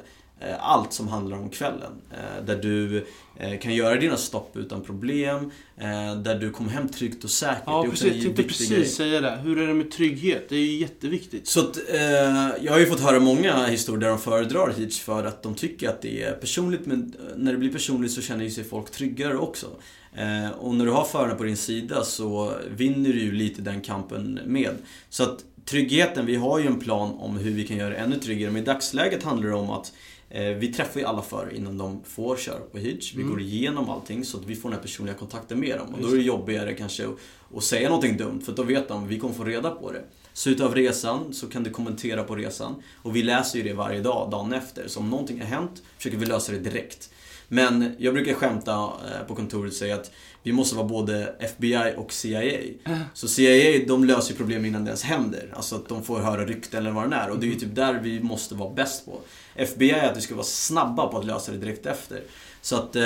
allt 0.61 0.93
som 0.93 1.09
handlar 1.09 1.37
om 1.37 1.51
kvällen. 1.51 1.93
Eh, 2.11 2.45
där 2.45 2.57
du 2.57 3.07
eh, 3.37 3.59
kan 3.59 3.75
göra 3.75 3.97
dina 3.97 4.17
stopp 4.17 4.57
utan 4.57 4.83
problem. 4.83 5.51
Eh, 5.77 6.17
där 6.17 6.39
du 6.39 6.51
kommer 6.51 6.71
hem 6.71 6.89
tryggt 6.89 7.25
och 7.25 7.31
säkert. 7.31 7.63
Ja, 7.67 7.87
precis. 7.91 8.15
Jag 8.15 8.23
tänkte 8.23 8.43
precis 8.43 8.69
grej. 8.69 8.87
säga 8.87 9.21
det. 9.21 9.39
Hur 9.45 9.59
är 9.59 9.67
det 9.67 9.75
med 9.75 9.91
trygghet? 9.91 10.49
Det 10.49 10.57
är 10.57 10.61
ju 10.61 10.77
jätteviktigt. 10.77 11.49
Så 11.49 11.61
att, 11.61 11.77
eh, 11.89 12.01
jag 12.65 12.73
har 12.73 12.79
ju 12.79 12.87
fått 12.87 13.01
höra 13.01 13.21
många 13.21 13.67
historier 13.67 14.01
där 14.01 14.09
de 14.09 14.19
föredrar 14.19 14.73
Hitch 14.77 15.01
för 15.01 15.25
att 15.25 15.43
de 15.43 15.55
tycker 15.55 15.89
att 15.89 16.03
det 16.03 16.23
är 16.23 16.33
personligt 16.33 16.87
men 16.87 17.15
eh, 17.19 17.37
när 17.37 17.53
det 17.53 17.59
blir 17.59 17.73
personligt 17.73 18.13
så 18.13 18.23
känner 18.23 18.45
ju 18.45 18.51
sig 18.51 18.65
folk 18.65 18.91
tryggare 18.91 19.37
också. 19.37 19.67
Eh, 20.15 20.51
och 20.51 20.75
när 20.75 20.85
du 20.85 20.91
har 20.91 21.05
förarna 21.05 21.35
på 21.35 21.45
din 21.45 21.57
sida 21.57 22.05
så 22.05 22.53
vinner 22.77 23.13
du 23.13 23.21
ju 23.21 23.33
lite 23.33 23.63
den 23.63 23.81
kampen 23.81 24.41
med. 24.47 24.75
Så 25.09 25.23
att 25.23 25.45
tryggheten, 25.65 26.27
vi 26.27 26.37
har 26.37 26.59
ju 26.59 26.67
en 26.67 26.81
plan 26.81 27.15
om 27.19 27.39
hur 27.39 27.51
vi 27.51 27.67
kan 27.67 27.77
göra 27.77 27.91
det 27.91 27.97
ännu 27.97 28.17
tryggare 28.17 28.51
men 28.51 28.63
i 28.63 28.65
dagsläget 28.65 29.23
handlar 29.23 29.49
det 29.49 29.55
om 29.55 29.71
att 29.71 29.87
eh, 29.87 29.93
vi 30.41 30.73
träffar 30.77 31.01
ju 31.01 31.07
alla 31.07 31.23
förare 31.23 31.57
innan 31.57 31.79
de 31.79 32.01
får 32.05 32.37
köra 32.37 32.61
på 32.61 32.79
Hitch. 32.79 33.15
Vi 33.15 33.23
Mm. 33.23 33.31
går 33.33 33.41
igenom 33.41 33.91
allting 33.91 34.25
så 34.25 34.39
att 34.39 34.47
vi 34.47 34.57
får 34.57 34.69
den 34.69 34.77
här 34.79 34.83
personliga 34.83 35.15
kontakten 35.17 35.61
med 35.61 35.79
dem. 35.79 35.95
Och 35.95 36.01
då 36.03 36.09
är 36.09 36.17
det 36.17 36.23
jobbigare 36.23 36.75
kanske 36.75 37.09
att, 37.57 37.65
säga 37.65 37.89
någonting 37.89 38.17
dumt 38.17 38.41
för 38.45 38.53
då 38.53 38.63
vet 38.63 38.89
de 38.89 39.05
att 39.05 39.11
vi 39.11 39.19
kommer 39.19 39.35
få 39.35 39.45
reda 39.45 39.71
på 39.71 39.93
det. 39.93 40.03
Slutet 40.33 40.67
av 40.67 40.75
resan 40.75 41.33
så 41.35 41.47
kan 41.49 41.63
du 41.63 41.71
kommentera 41.71 42.25
på 42.25 42.35
resan. 42.37 42.83
Och 43.03 43.17
vi 43.17 43.23
läser 43.23 43.59
ju 43.59 43.65
det 43.65 43.73
varje 43.73 44.01
dag, 44.01 44.31
dagen 44.31 44.53
efter. 44.53 44.89
Så 44.89 45.01
om 45.01 45.11
någonting 45.11 45.41
har 45.41 45.47
hänt 45.47 45.83
försöker 45.97 46.19
vi 46.19 46.27
lösa 46.27 46.53
det 46.53 46.59
direkt. 46.59 47.11
Men 47.49 47.95
jag 47.99 48.15
brukar 48.15 48.35
skämta 48.35 48.73
eh, 48.73 49.27
på 49.29 49.35
kontoret 49.35 49.71
och 49.73 49.77
säga 49.79 49.95
att 49.95 50.11
vi 50.43 50.53
måste 50.53 50.77
vara 50.77 50.87
både 50.87 51.35
FBI 51.39 51.93
och 51.97 52.13
CIA. 52.13 52.61
Så 53.15 53.29
CIA, 53.29 53.81
de 53.87 54.05
löser 54.05 54.31
ju 54.33 54.37
problem 54.37 54.65
innan 54.65 54.85
det 54.85 54.89
ens 54.89 55.03
händer. 55.03 55.49
Alltså 55.53 55.77
att 55.77 55.89
de 55.89 56.05
får 56.05 56.19
höra 56.19 56.47
rykten 56.47 56.81
eller 56.81 56.91
vad 56.91 57.11
det 57.11 57.17
är. 57.17 57.31
Och 57.31 57.39
det 57.39 57.47
är 57.47 57.49
ju 57.49 57.55
typ 57.55 57.75
där 57.75 57.95
vi 58.03 58.21
måste 58.21 58.55
vara 58.55 58.75
bäst 58.75 59.07
på. 59.07 59.21
FBI 59.55 59.91
är 59.91 60.11
att 60.11 60.17
vi 60.17 60.21
ska 60.21 60.35
vara 60.35 60.45
snabba 60.45 61.07
på 61.09 61.19
att 61.19 61.25
lösa 61.27 61.53
det 61.53 61.59
direkt 61.59 61.87
efter. 61.87 62.21
Så 62.61 62.77
att 62.77 62.97
eh, 62.97 63.03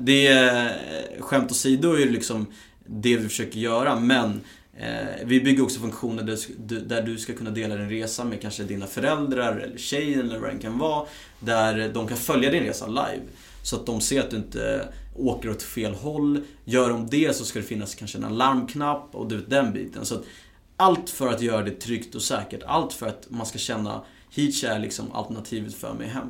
det 0.00 0.26
är, 0.26 0.76
skämt 1.20 1.50
åsido 1.50 1.92
är 1.94 2.06
liksom 2.10 2.46
det 2.86 3.16
vi 3.16 3.28
försöker 3.28 3.58
göra. 3.60 4.00
Men 4.00 4.40
eh, 4.78 4.86
vi 5.24 5.40
bygger 5.40 5.62
också 5.62 5.80
funktioner 5.80 6.22
där, 6.22 6.38
du- 6.66 6.80
där 6.80 7.02
du 7.02 7.18
ska 7.18 7.32
kunna 7.32 7.50
dela 7.50 7.76
din 7.76 7.90
resa 7.90 8.24
med 8.24 8.40
kanske 8.42 8.62
dina 8.62 8.86
föräldrar 8.86 9.56
eller 9.56 9.78
tjejen 9.78 10.20
eller 10.20 10.38
vad 10.38 10.50
det 10.54 10.58
kan 10.58 10.78
vara. 10.78 11.06
Där 11.40 11.90
de 11.94 12.08
kan 12.08 12.16
följa 12.16 12.50
din 12.50 12.62
resa 12.62 12.86
live. 12.86 13.22
Så 13.62 13.76
att 13.76 13.86
de 13.86 14.00
ser 14.00 14.20
att 14.20 14.30
du 14.30 14.36
inte 14.36 14.88
åker 15.16 15.50
åt 15.50 15.62
fel 15.62 15.94
håll. 15.94 16.40
Gör 16.64 16.88
de 16.88 17.06
det 17.10 17.36
så 17.36 17.44
ska 17.44 17.58
det 17.58 17.64
finnas 17.64 17.94
kanske 17.94 18.18
en 18.18 18.24
alarmknapp 18.24 19.08
och 19.12 19.28
du 19.28 19.36
vet 19.36 19.50
den 19.50 19.72
biten. 19.72 20.04
Så 20.04 20.14
att 20.14 20.24
allt 20.76 21.10
för 21.10 21.28
att 21.28 21.42
göra 21.42 21.62
det 21.62 21.80
tryggt 21.80 22.14
och 22.14 22.22
säkert. 22.22 22.62
Allt 22.62 22.92
för 22.92 23.06
att 23.06 23.26
man 23.30 23.46
ska 23.46 23.58
känna 23.58 24.02
Hitch 24.30 24.64
är 24.64 24.78
liksom 24.78 25.12
alternativet 25.12 25.74
för 25.74 25.94
mig 25.94 26.08
hem. 26.08 26.28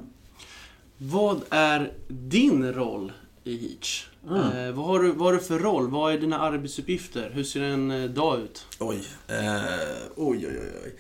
Vad 0.99 1.41
är 1.51 1.93
din 2.09 2.73
roll 2.73 3.13
i 3.45 3.57
Hitch? 3.57 4.05
Mm. 4.29 4.69
Eh, 4.69 4.73
vad, 4.73 4.87
har 4.87 5.01
du, 5.01 5.13
vad 5.13 5.27
har 5.27 5.33
du 5.33 5.45
för 5.45 5.59
roll? 5.59 5.91
Vad 5.91 6.15
är 6.15 6.19
dina 6.19 6.39
arbetsuppgifter? 6.39 7.31
Hur 7.35 7.45
ser 7.45 7.63
en 7.63 7.91
eh, 7.91 8.11
dag 8.11 8.41
ut? 8.41 8.67
Oj. 8.79 9.03
Eh, 9.29 9.63
oj, 10.17 10.47
oj, 10.47 10.61
oj. 10.85 10.95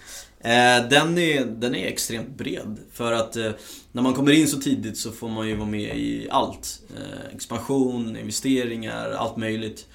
Eh, 0.44 0.88
den, 0.88 1.18
är, 1.18 1.44
den 1.44 1.74
är 1.74 1.86
extremt 1.86 2.36
bred. 2.36 2.76
För 2.92 3.12
att 3.12 3.36
eh, 3.36 3.50
när 3.92 4.02
man 4.02 4.14
kommer 4.14 4.32
in 4.32 4.48
så 4.48 4.60
tidigt 4.60 4.98
så 4.98 5.12
får 5.12 5.28
man 5.28 5.48
ju 5.48 5.56
vara 5.56 5.68
med 5.68 5.96
i 5.98 6.28
allt. 6.30 6.82
Eh, 6.96 7.34
expansion, 7.34 8.16
investeringar, 8.16 9.10
allt 9.10 9.36
möjligt. 9.36 9.86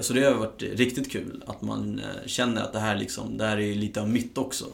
Så 0.00 0.12
det 0.12 0.24
har 0.24 0.34
varit 0.34 0.62
riktigt 0.62 1.12
kul 1.12 1.44
att 1.46 1.62
man 1.62 2.00
känner 2.26 2.62
att 2.62 2.72
det 2.72 2.78
här, 2.78 2.96
liksom, 2.96 3.38
det 3.38 3.44
här 3.44 3.58
är 3.58 3.74
lite 3.74 4.00
av 4.00 4.08
mitt 4.08 4.38
också. 4.38 4.64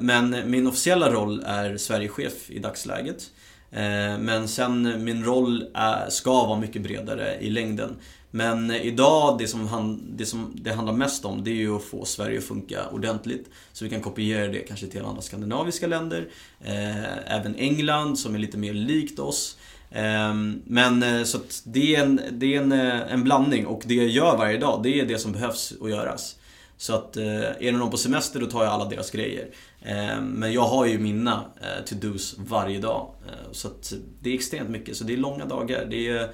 Men 0.00 0.50
min 0.50 0.66
officiella 0.66 1.12
roll 1.12 1.42
är 1.46 1.76
Sverigechef 1.76 2.50
i 2.50 2.58
dagsläget. 2.58 3.30
Eh, 3.70 4.18
men 4.18 4.48
sen 4.48 5.04
min 5.04 5.24
roll 5.24 5.66
ska 6.08 6.46
vara 6.46 6.60
mycket 6.60 6.82
bredare 6.82 7.36
i 7.40 7.50
längden. 7.50 7.96
Men 8.30 8.70
idag, 8.70 9.38
det 9.38 9.48
som, 9.48 9.68
han, 9.68 10.02
det 10.16 10.26
som 10.26 10.52
det 10.54 10.72
handlar 10.72 10.94
mest 10.94 11.24
om, 11.24 11.44
det 11.44 11.50
är 11.50 11.54
ju 11.54 11.76
att 11.76 11.84
få 11.84 12.04
Sverige 12.04 12.38
att 12.38 12.44
funka 12.44 12.88
ordentligt. 12.88 13.50
Så 13.72 13.84
vi 13.84 13.90
kan 13.90 14.00
kopiera 14.00 14.48
det 14.48 14.58
kanske 14.58 14.86
till 14.86 15.04
andra 15.04 15.22
skandinaviska 15.22 15.86
länder. 15.86 16.28
Eh, 16.60 17.34
även 17.36 17.56
England, 17.56 18.18
som 18.18 18.34
är 18.34 18.38
lite 18.38 18.58
mer 18.58 18.72
likt 18.72 19.18
oss. 19.18 19.58
Eh, 19.90 20.34
men 20.64 21.26
så 21.26 21.36
att 21.36 21.62
det 21.64 21.96
är, 21.96 22.02
en, 22.02 22.20
det 22.30 22.54
är 22.54 22.60
en, 22.60 22.72
en 22.72 23.24
blandning 23.24 23.66
och 23.66 23.82
det 23.86 23.94
jag 23.94 24.08
gör 24.08 24.36
varje 24.36 24.58
dag, 24.58 24.82
det 24.82 25.00
är 25.00 25.06
det 25.06 25.18
som 25.18 25.32
behövs 25.32 25.72
att 25.82 25.90
göras. 25.90 26.36
Så 26.76 26.94
att 26.94 27.16
eh, 27.16 27.44
är 27.44 27.72
det 27.72 27.72
någon 27.72 27.90
på 27.90 27.96
semester 27.96 28.40
då 28.40 28.46
tar 28.46 28.64
jag 28.64 28.72
alla 28.72 28.84
deras 28.84 29.10
grejer. 29.10 29.48
Eh, 29.80 30.20
men 30.20 30.52
jag 30.52 30.62
har 30.62 30.86
ju 30.86 30.98
mina 30.98 31.44
eh, 31.60 31.84
to-dos 31.84 32.34
varje 32.38 32.78
dag. 32.78 33.10
Så 33.52 33.68
att 33.68 33.92
det 34.20 34.30
är 34.30 34.34
extremt 34.34 34.70
mycket. 34.70 34.96
Så 34.96 35.04
det 35.04 35.12
är 35.12 35.16
långa 35.16 35.44
dagar. 35.44 35.86
Det 35.90 36.08
är 36.08 36.30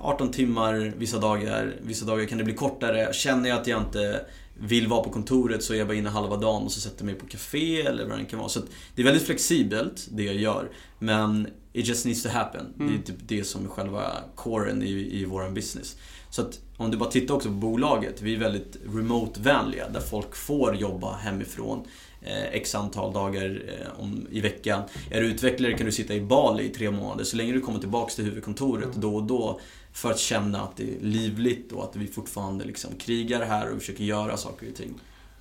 18 0.00 0.30
timmar 0.30 0.92
vissa 0.96 1.18
dagar. 1.18 1.74
Vissa 1.82 2.06
dagar 2.06 2.26
kan 2.26 2.38
det 2.38 2.44
bli 2.44 2.54
kortare. 2.54 3.12
Känner 3.12 3.48
jag 3.48 3.60
att 3.60 3.66
jag 3.66 3.82
inte 3.82 4.26
vill 4.58 4.86
vara 4.86 5.02
på 5.02 5.10
kontoret 5.10 5.62
så 5.62 5.74
är 5.74 5.78
jag 5.78 5.86
bara 5.86 5.96
inne 5.96 6.08
halva 6.08 6.36
dagen 6.36 6.62
och 6.62 6.72
så 6.72 6.80
sätter 6.80 6.98
jag 6.98 7.06
mig 7.06 7.14
på 7.14 7.26
café 7.26 7.80
eller 7.80 8.06
vad 8.06 8.18
det 8.18 8.24
kan 8.24 8.38
vara. 8.38 8.48
Så 8.48 8.58
att 8.58 8.66
det 8.94 9.02
är 9.02 9.06
väldigt 9.06 9.26
flexibelt 9.26 10.08
det 10.10 10.22
jag 10.22 10.34
gör. 10.34 10.70
Men 10.98 11.48
It 11.76 11.86
just 11.86 12.04
needs 12.04 12.22
to 12.22 12.28
happen. 12.28 12.66
Det 12.76 12.84
Mm. 12.84 12.94
är 12.94 13.02
typ 13.02 13.16
det 13.26 13.44
som 13.44 13.64
är 13.64 13.68
själva 13.68 14.12
coren 14.34 14.82
i, 14.82 14.90
i 15.20 15.24
våran 15.24 15.54
business. 15.54 15.96
Så 16.30 16.42
att 16.42 16.60
om 16.76 16.90
du 16.90 16.96
bara 16.96 17.10
tittar 17.10 17.34
också 17.34 17.48
på 17.48 17.54
bolaget, 17.54 18.22
vi 18.22 18.34
är 18.34 18.38
väldigt 18.38 18.76
remote-vänliga 18.94 19.88
där 19.88 20.00
folk 20.00 20.36
får 20.36 20.76
jobba 20.76 21.16
hemifrån 21.16 21.84
eh, 22.22 22.44
x 22.52 22.74
antal 22.74 23.12
dagar 23.12 23.62
eh, 23.68 24.00
om, 24.02 24.26
i 24.30 24.40
veckan. 24.40 24.82
Är 25.10 25.20
du 25.20 25.26
utvecklare 25.26 25.72
kan 25.72 25.86
du 25.86 25.92
sitta 25.92 26.14
i 26.14 26.20
Bali 26.20 26.64
i 26.64 26.68
tre 26.68 26.90
månader 26.90 27.24
så 27.24 27.36
länge 27.36 27.52
du 27.52 27.60
kommer 27.60 27.78
tillbaks 27.78 28.14
till 28.14 28.24
huvudkontoret 28.24 28.84
Mm. 28.84 29.00
då 29.00 29.16
och 29.16 29.22
då 29.22 29.60
för 29.92 30.10
att 30.10 30.18
känna 30.18 30.60
att 30.62 30.76
det 30.76 30.82
är 30.82 31.00
livligt 31.00 31.72
och 31.72 31.84
att 31.84 31.96
vi 31.96 32.06
fortfarande 32.06 32.64
liksom 32.64 32.90
krigar 32.98 33.44
här 33.44 33.70
och 33.72 33.78
försöker 33.78 34.04
göra 34.04 34.36
saker 34.36 34.68
och 34.70 34.74
ting. 34.76 34.94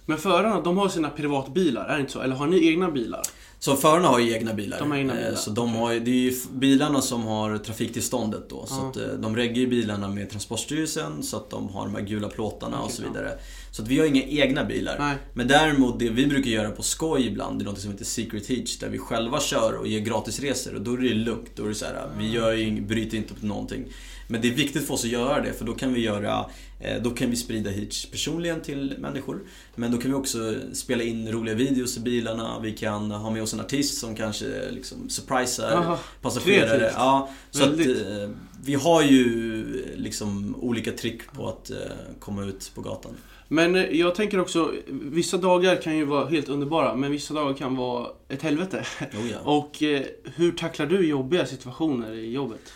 Men 0.05 0.17
förarna, 0.17 0.61
de 0.61 0.77
har 0.77 0.89
sina 0.89 1.09
privatbilar, 1.09 1.85
är 1.85 1.93
det 1.95 1.99
inte 1.99 2.11
så? 2.11 2.21
Eller 2.21 2.35
har 2.35 2.47
ni 2.47 2.67
egna 2.67 2.91
bilar? 2.91 3.21
Så 3.59 3.75
förarna 3.75 4.07
har 4.07 4.19
ju 4.19 4.33
egna 4.33 4.53
bilar. 4.53 4.79
De 4.79 4.91
har 4.91 4.97
egna 4.97 5.13
bilar. 5.15 5.29
Eh, 5.29 5.35
Så 5.35 5.49
de 5.49 5.75
har, 5.75 5.91
ju- 5.91 5.99
det 5.99 6.11
är 6.11 6.15
ju 6.31 6.33
bilarna 6.51 7.01
som 7.01 7.23
har 7.23 7.57
trafiktillståndet 7.57 8.49
då. 8.49 8.65
Så 8.65 8.87
att 8.89 8.97
eh, 8.97 9.03
de 9.19 9.35
reggar 9.35 9.55
ju 9.55 9.67
bilarna 9.67 10.07
med 10.09 10.29
Transportstyrelsen 10.29 11.23
så 11.23 11.37
att 11.37 11.49
de 11.49 11.69
har 11.69 11.85
de 11.85 11.95
här 11.95 12.01
gula 12.01 12.27
plåtarna 12.29 12.79
och 12.81 12.91
så 12.91 13.01
vidare. 13.01 13.31
Så 13.71 13.81
att 13.81 13.87
vi 13.87 13.99
har 13.99 14.05
inga 14.05 14.23
egna 14.23 14.63
bilar. 14.65 14.95
Nej. 14.99 15.15
Men 15.33 15.47
däremot 15.47 15.99
det 15.99 16.09
vi 16.09 16.27
brukar 16.27 16.49
göra 16.51 16.71
på 16.71 16.83
skoj 16.83 17.27
ibland, 17.27 17.59
det 17.59 17.63
är 17.63 17.65
något 17.65 17.79
som 17.79 17.91
heter 17.91 18.05
Secret 18.05 18.47
Hitch 18.47 18.77
där 18.77 18.89
vi 18.89 18.97
själva 18.97 19.39
kör 19.39 19.73
och 19.73 19.87
ger 19.87 19.99
gratisresor 19.99 20.75
och 20.75 20.81
då 20.81 20.93
är 20.93 20.97
det 20.97 21.13
lugnt. 21.13 21.49
Då 21.55 21.63
är 21.63 21.67
det 21.69 21.75
så 21.75 21.85
här, 21.85 22.09
vi 22.17 22.29
gör 22.31 22.53
ju, 22.53 22.81
bryter 22.81 23.17
inte 23.17 23.33
upp 23.33 23.41
någonting. 23.41 23.85
Men 24.27 24.41
det 24.41 24.47
är 24.47 24.53
viktigt 24.53 24.87
för 24.87 24.93
oss 24.93 25.03
att 25.03 25.09
göra 25.11 25.41
det 25.41 25.53
för 25.53 25.65
då 25.65 25.73
kan 25.73 25.93
vi 25.93 26.01
göra 26.01 26.45
eh, 26.79 27.01
Då 27.03 27.09
kan 27.09 27.29
vi 27.29 27.35
sprida 27.35 27.69
Hitch 27.69 28.05
personligen 28.05 28.61
till 28.61 28.95
människor. 28.99 29.39
Men 29.75 29.91
då 29.91 29.97
kan 29.97 30.11
vi 30.11 30.17
också 30.17 30.55
spela 30.73 31.03
in 31.03 31.31
roliga 31.31 31.55
videos 31.55 31.97
i 31.97 31.99
bilarna. 31.99 32.59
Vi 32.59 32.71
kan 32.71 33.11
ha 33.11 33.31
med 33.31 33.43
oss 33.43 33.53
en 33.53 33.59
artist 33.59 33.99
som 33.99 34.15
kanske 34.15 34.45
liksom 34.71 35.09
surprisar 35.09 35.71
Aha, 35.71 35.99
passagerare. 36.21 36.67
kreativt. 36.67 36.93
Ja, 36.97 37.29
så 37.51 37.63
att, 37.63 37.69
Väldigt. 37.69 38.07
eh, 38.07 38.29
vi 38.65 38.73
har 38.73 39.01
ju 39.03 39.65
liksom 39.95 40.55
olika 40.55 40.91
trick 40.91 41.31
på 41.33 41.47
att 41.47 41.69
eh, 41.69 41.77
komma 42.19 42.45
ut 42.45 42.71
på 42.75 42.81
gatan. 42.81 43.11
Men 43.47 43.75
eh, 43.75 43.83
jag 43.83 44.15
tänker 44.15 44.39
också, 44.39 44.73
vissa 44.87 45.37
dagar 45.37 45.75
kan 45.75 45.97
ju 45.97 46.05
vara 46.05 46.27
helt 46.29 46.49
underbara, 46.49 46.95
men 46.95 47.11
vissa 47.11 47.33
dagar 47.33 47.53
kan 47.53 47.75
vara 47.75 48.07
ett 48.29 48.41
helvete. 48.41 48.85
Oh, 49.01 49.31
ja. 49.31 49.37
Och 49.43 49.83
eh, 49.83 50.01
hur 50.35 50.51
tacklar 50.51 50.85
du 50.85 51.07
jobbiga 51.07 51.45
situationer 51.45 52.13
i 52.13 52.31
jobbet? 52.31 52.73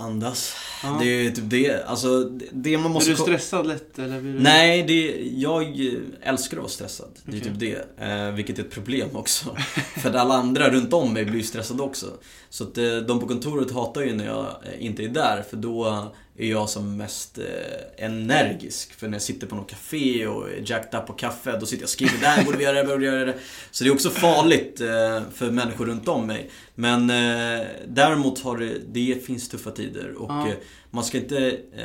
Andas. 0.00 0.54
Ja. 0.82 0.96
Det 1.02 1.06
är 1.26 1.30
typ 1.30 1.44
det. 1.50 1.84
Alltså, 1.86 2.24
det- 2.24 2.46
det 2.52 2.78
man 2.78 2.90
måste... 2.90 3.10
Är 3.10 3.14
du 3.16 3.22
stressad 3.22 3.66
lätt 3.66 3.98
eller? 3.98 4.20
Blir 4.20 4.32
du... 4.32 4.38
Nej, 4.40 4.82
det, 4.82 5.22
jag 5.40 5.80
älskar 6.22 6.56
att 6.56 6.62
vara 6.62 6.70
stressad. 6.70 7.08
Det 7.24 7.36
är 7.36 7.40
Okej. 7.40 7.50
typ 7.52 7.86
det. 7.98 8.04
Eh, 8.06 8.30
vilket 8.34 8.58
är 8.58 8.62
ett 8.62 8.70
problem 8.70 9.08
också. 9.16 9.56
För 10.00 10.10
att 10.10 10.16
alla 10.16 10.34
andra 10.34 10.70
runt 10.70 10.92
om 10.92 11.12
mig 11.12 11.24
blir 11.24 11.42
stressade 11.42 11.82
också. 11.82 12.06
Så 12.50 12.64
att 12.64 12.78
eh, 12.78 12.96
de 12.96 13.20
på 13.20 13.26
kontoret 13.26 13.70
hatar 13.70 14.00
ju 14.02 14.14
när 14.14 14.26
jag 14.26 14.46
eh, 14.46 14.84
inte 14.86 15.04
är 15.04 15.08
där. 15.08 15.44
För 15.50 15.56
då 15.56 16.06
är 16.38 16.50
jag 16.50 16.68
som 16.68 16.96
mest 16.96 17.38
eh, 17.38 18.04
energisk. 18.04 18.92
För 18.92 19.08
när 19.08 19.14
jag 19.14 19.22
sitter 19.22 19.46
på 19.46 19.54
något 19.56 19.70
café 19.70 20.26
och 20.26 20.50
är 20.50 20.62
jacked 20.70 21.00
up 21.00 21.06
på 21.06 21.12
kaffe, 21.12 21.56
då 21.60 21.66
sitter 21.66 21.82
jag 21.82 21.86
och 21.86 21.90
skriver 21.90 22.18
där, 22.20 22.44
borde 22.44 22.58
vi 22.58 22.64
göra 22.64 22.76
det, 22.76 22.84
borde 22.84 22.98
vi 22.98 23.06
göra 23.06 23.24
det. 23.24 23.34
Så 23.70 23.84
det 23.84 23.90
är 23.90 23.94
också 23.94 24.10
farligt 24.10 24.80
eh, 24.80 25.22
för 25.34 25.50
människor 25.50 25.86
runt 25.86 26.08
om 26.08 26.26
mig. 26.26 26.50
Men 26.74 27.10
eh, 27.10 27.66
däremot 27.88 28.38
har 28.40 28.58
det, 28.58 28.78
det 28.92 29.24
finns 29.26 29.48
tuffa 29.48 29.70
tider. 29.70 30.14
Och 30.14 30.30
Ja. 30.30 30.48
eh, 30.48 30.54
man 30.90 31.04
ska 31.04 31.18
inte 31.18 31.48
eh, 31.76 31.84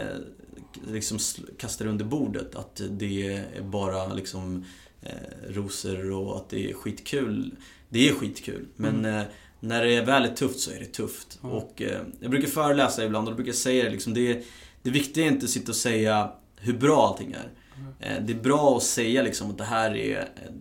liksom 0.91 1.19
kasta 1.58 1.84
det 1.84 1.89
under 1.89 2.05
bordet 2.05 2.55
att 2.55 2.81
det 2.89 3.27
är 3.27 3.62
bara 3.62 4.13
liksom 4.13 4.65
eh, 5.01 5.10
rosor 5.49 6.12
och 6.12 6.38
att 6.38 6.49
det 6.49 6.69
är 6.69 6.73
skitkul. 6.73 7.51
Det 7.89 8.10
är 8.10 8.13
skitkul, 8.13 8.65
men 8.75 9.05
eh, 9.05 9.21
när 9.67 9.86
det 9.86 10.01
väl 10.01 10.23
är 10.25 10.36
tufft 10.36 10.60
så 10.60 10.71
är 10.71 10.80
det 10.80 10.86
tufft. 10.86 11.39
Ja. 11.41 11.49
Och 11.49 11.82
eh, 11.82 12.01
jag 12.19 12.32
brukar 12.32 12.47
föreläsa 12.47 13.06
ibland 13.06 13.28
och 13.28 13.34
då 13.34 13.36
brukar 13.36 13.49
jag 13.49 13.56
säga 13.58 13.84
det 13.84 13.89
liksom, 13.89 14.13
det, 14.13 14.45
det 14.82 14.89
viktiga 14.89 15.25
är 15.25 15.30
inte 15.30 15.43
att 15.43 15.49
sitta 15.49 15.71
och 15.71 15.75
säga 15.75 16.32
hur 16.58 16.73
bra 16.73 17.08
allting 17.08 17.32
är. 17.32 17.51
Eh, 17.99 18.23
det 18.25 18.34
är 18.34 18.38
bra 18.38 18.78
att 18.78 18.84
säga 18.84 19.23
liksom 19.23 19.49
att 19.49 19.58
det 19.58 19.63
här 19.63 19.95
är 19.95 20.19
eh, 20.19 20.51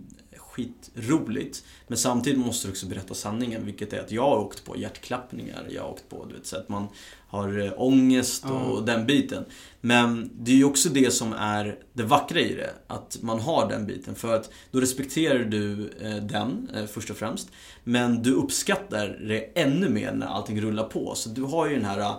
skitroligt. 0.55 1.65
Men 1.89 1.99
samtidigt 1.99 2.39
måste 2.39 2.67
du 2.69 2.73
också 2.73 2.87
berätta 2.87 3.15
sanningen, 3.15 3.67
vilket 3.67 3.93
är 3.93 4.01
att 4.01 4.13
jag 4.13 4.23
har 4.23 4.39
åkt 4.39 4.65
på 4.65 4.77
hjärtklappningar, 4.77 5.67
jag 5.71 5.83
har 5.83 5.91
åkt 5.91 6.09
på, 6.09 6.25
du 6.25 6.35
vet, 6.35 6.47
så 6.47 6.57
att 6.57 6.69
man 6.69 6.87
har 7.29 7.59
eh, 7.67 7.73
ångest 7.77 8.45
och 8.45 8.51
Ja. 8.51 8.83
den 8.87 9.07
biten. 9.07 9.45
Men 9.81 10.31
det 10.35 10.53
är 10.53 10.57
ju 10.57 10.65
också 10.65 10.89
det 10.89 11.11
som 11.13 11.33
är 11.33 11.79
det 11.93 12.03
vackra 12.03 12.41
i 12.41 12.55
det, 12.55 12.71
att 12.87 13.19
man 13.21 13.41
har 13.41 13.69
den 13.69 13.87
biten. 13.87 14.15
För 14.15 14.35
att 14.35 14.51
då 14.71 14.81
respekterar 14.81 15.39
du 15.39 15.91
eh, 16.01 16.17
den, 16.17 16.71
eh, 16.75 16.85
först 16.87 17.11
och 17.11 17.17
främst. 17.17 17.49
Men 17.85 18.23
du 18.23 18.33
uppskattar 18.33 19.19
det 19.29 19.61
ännu 19.61 19.89
mer 19.89 20.13
när 20.13 20.27
allting 20.27 20.61
rullar 20.61 20.85
på. 20.85 21.15
Så 21.15 21.29
du 21.29 21.43
har 21.43 21.69
ju 21.69 21.75
den 21.75 21.85
här 21.85 22.15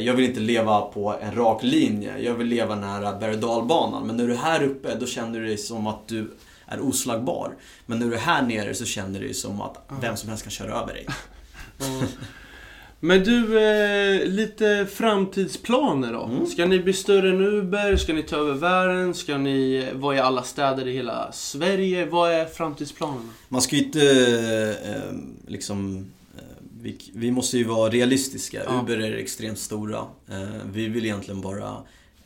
jag 0.00 0.14
vill 0.14 0.24
inte 0.24 0.40
leva 0.40 0.80
på 0.80 1.14
en 1.20 1.34
rak 1.34 1.62
linje, 1.62 2.18
jag 2.18 2.34
vill 2.34 2.46
leva 2.46 2.74
nära 2.74 3.18
berg 3.18 3.34
och 3.34 3.40
dalbanan. 3.40 4.06
Men 4.06 4.16
när 4.16 4.26
du 4.26 4.32
är 4.32 4.36
här 4.36 4.62
uppe, 4.62 4.94
då 4.94 5.06
känner 5.06 5.40
du 5.40 5.46
dig 5.46 5.58
som 5.58 5.86
att 5.86 6.08
du 6.08 6.30
är 6.66 6.80
oslagbar. 6.80 7.56
Men 7.86 7.98
när 7.98 8.06
du 8.06 8.14
är 8.14 8.18
här 8.18 8.42
nere 8.42 8.74
så 8.74 8.84
känner 8.84 9.20
du 9.20 9.34
som 9.34 9.60
att 9.60 9.88
vem 10.00 10.16
som 10.16 10.28
helst 10.28 10.44
kan 10.44 10.50
köra 10.50 10.80
över 10.80 10.92
dig. 10.92 11.06
Men 13.00 13.24
du, 13.24 13.58
eh, 13.58 14.26
lite 14.26 14.86
framtidsplaner 14.92 16.12
då? 16.12 16.24
Mm. 16.24 16.46
Ska 16.46 16.66
ni 16.66 16.80
bli 16.80 16.92
större 16.92 17.30
än 17.30 17.40
Uber? 17.40 17.96
Ska 17.96 18.12
ni 18.12 18.22
ta 18.22 18.36
över 18.36 18.54
världen? 18.54 19.14
Ska 19.14 19.38
ni 19.38 19.88
vara 19.94 20.16
i 20.16 20.18
alla 20.18 20.42
städer 20.42 20.88
i 20.88 20.92
hela 20.92 21.32
Sverige? 21.32 22.06
Vad 22.06 22.32
är 22.32 22.44
framtidsplanerna? 22.44 23.28
Man 23.48 23.62
ska 23.62 23.76
ju 23.76 23.82
inte 23.82 24.00
eh, 24.84 25.16
liksom... 25.50 26.06
Eh, 26.36 26.42
vi, 26.80 26.98
vi 27.14 27.30
måste 27.30 27.58
ju 27.58 27.64
vara 27.64 27.90
realistiska. 27.90 28.62
Ja. 28.64 28.80
Uber 28.80 28.98
är 28.98 29.16
extremt 29.16 29.58
stora. 29.58 29.98
Eh, 30.30 30.42
vi 30.72 30.88
vill 30.88 31.04
egentligen 31.04 31.40
bara 31.40 31.68
eh, 31.68 31.78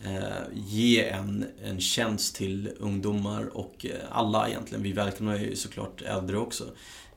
Eh, 0.05 0.43
ge 0.55 1.09
en, 1.09 1.45
en 1.65 1.81
tjänst 1.81 2.37
till 2.37 2.71
ungdomar 2.79 3.57
och 3.57 3.87
eh, 3.87 3.91
alla 4.11 4.49
egentligen. 4.49 4.83
Vi 4.83 4.93
välkomnar 4.93 5.37
ju 5.37 5.57
såklart 5.57 6.03
äldre 6.03 6.37
också. 6.39 6.65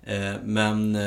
Eh, 0.03 0.33
men 0.43 0.97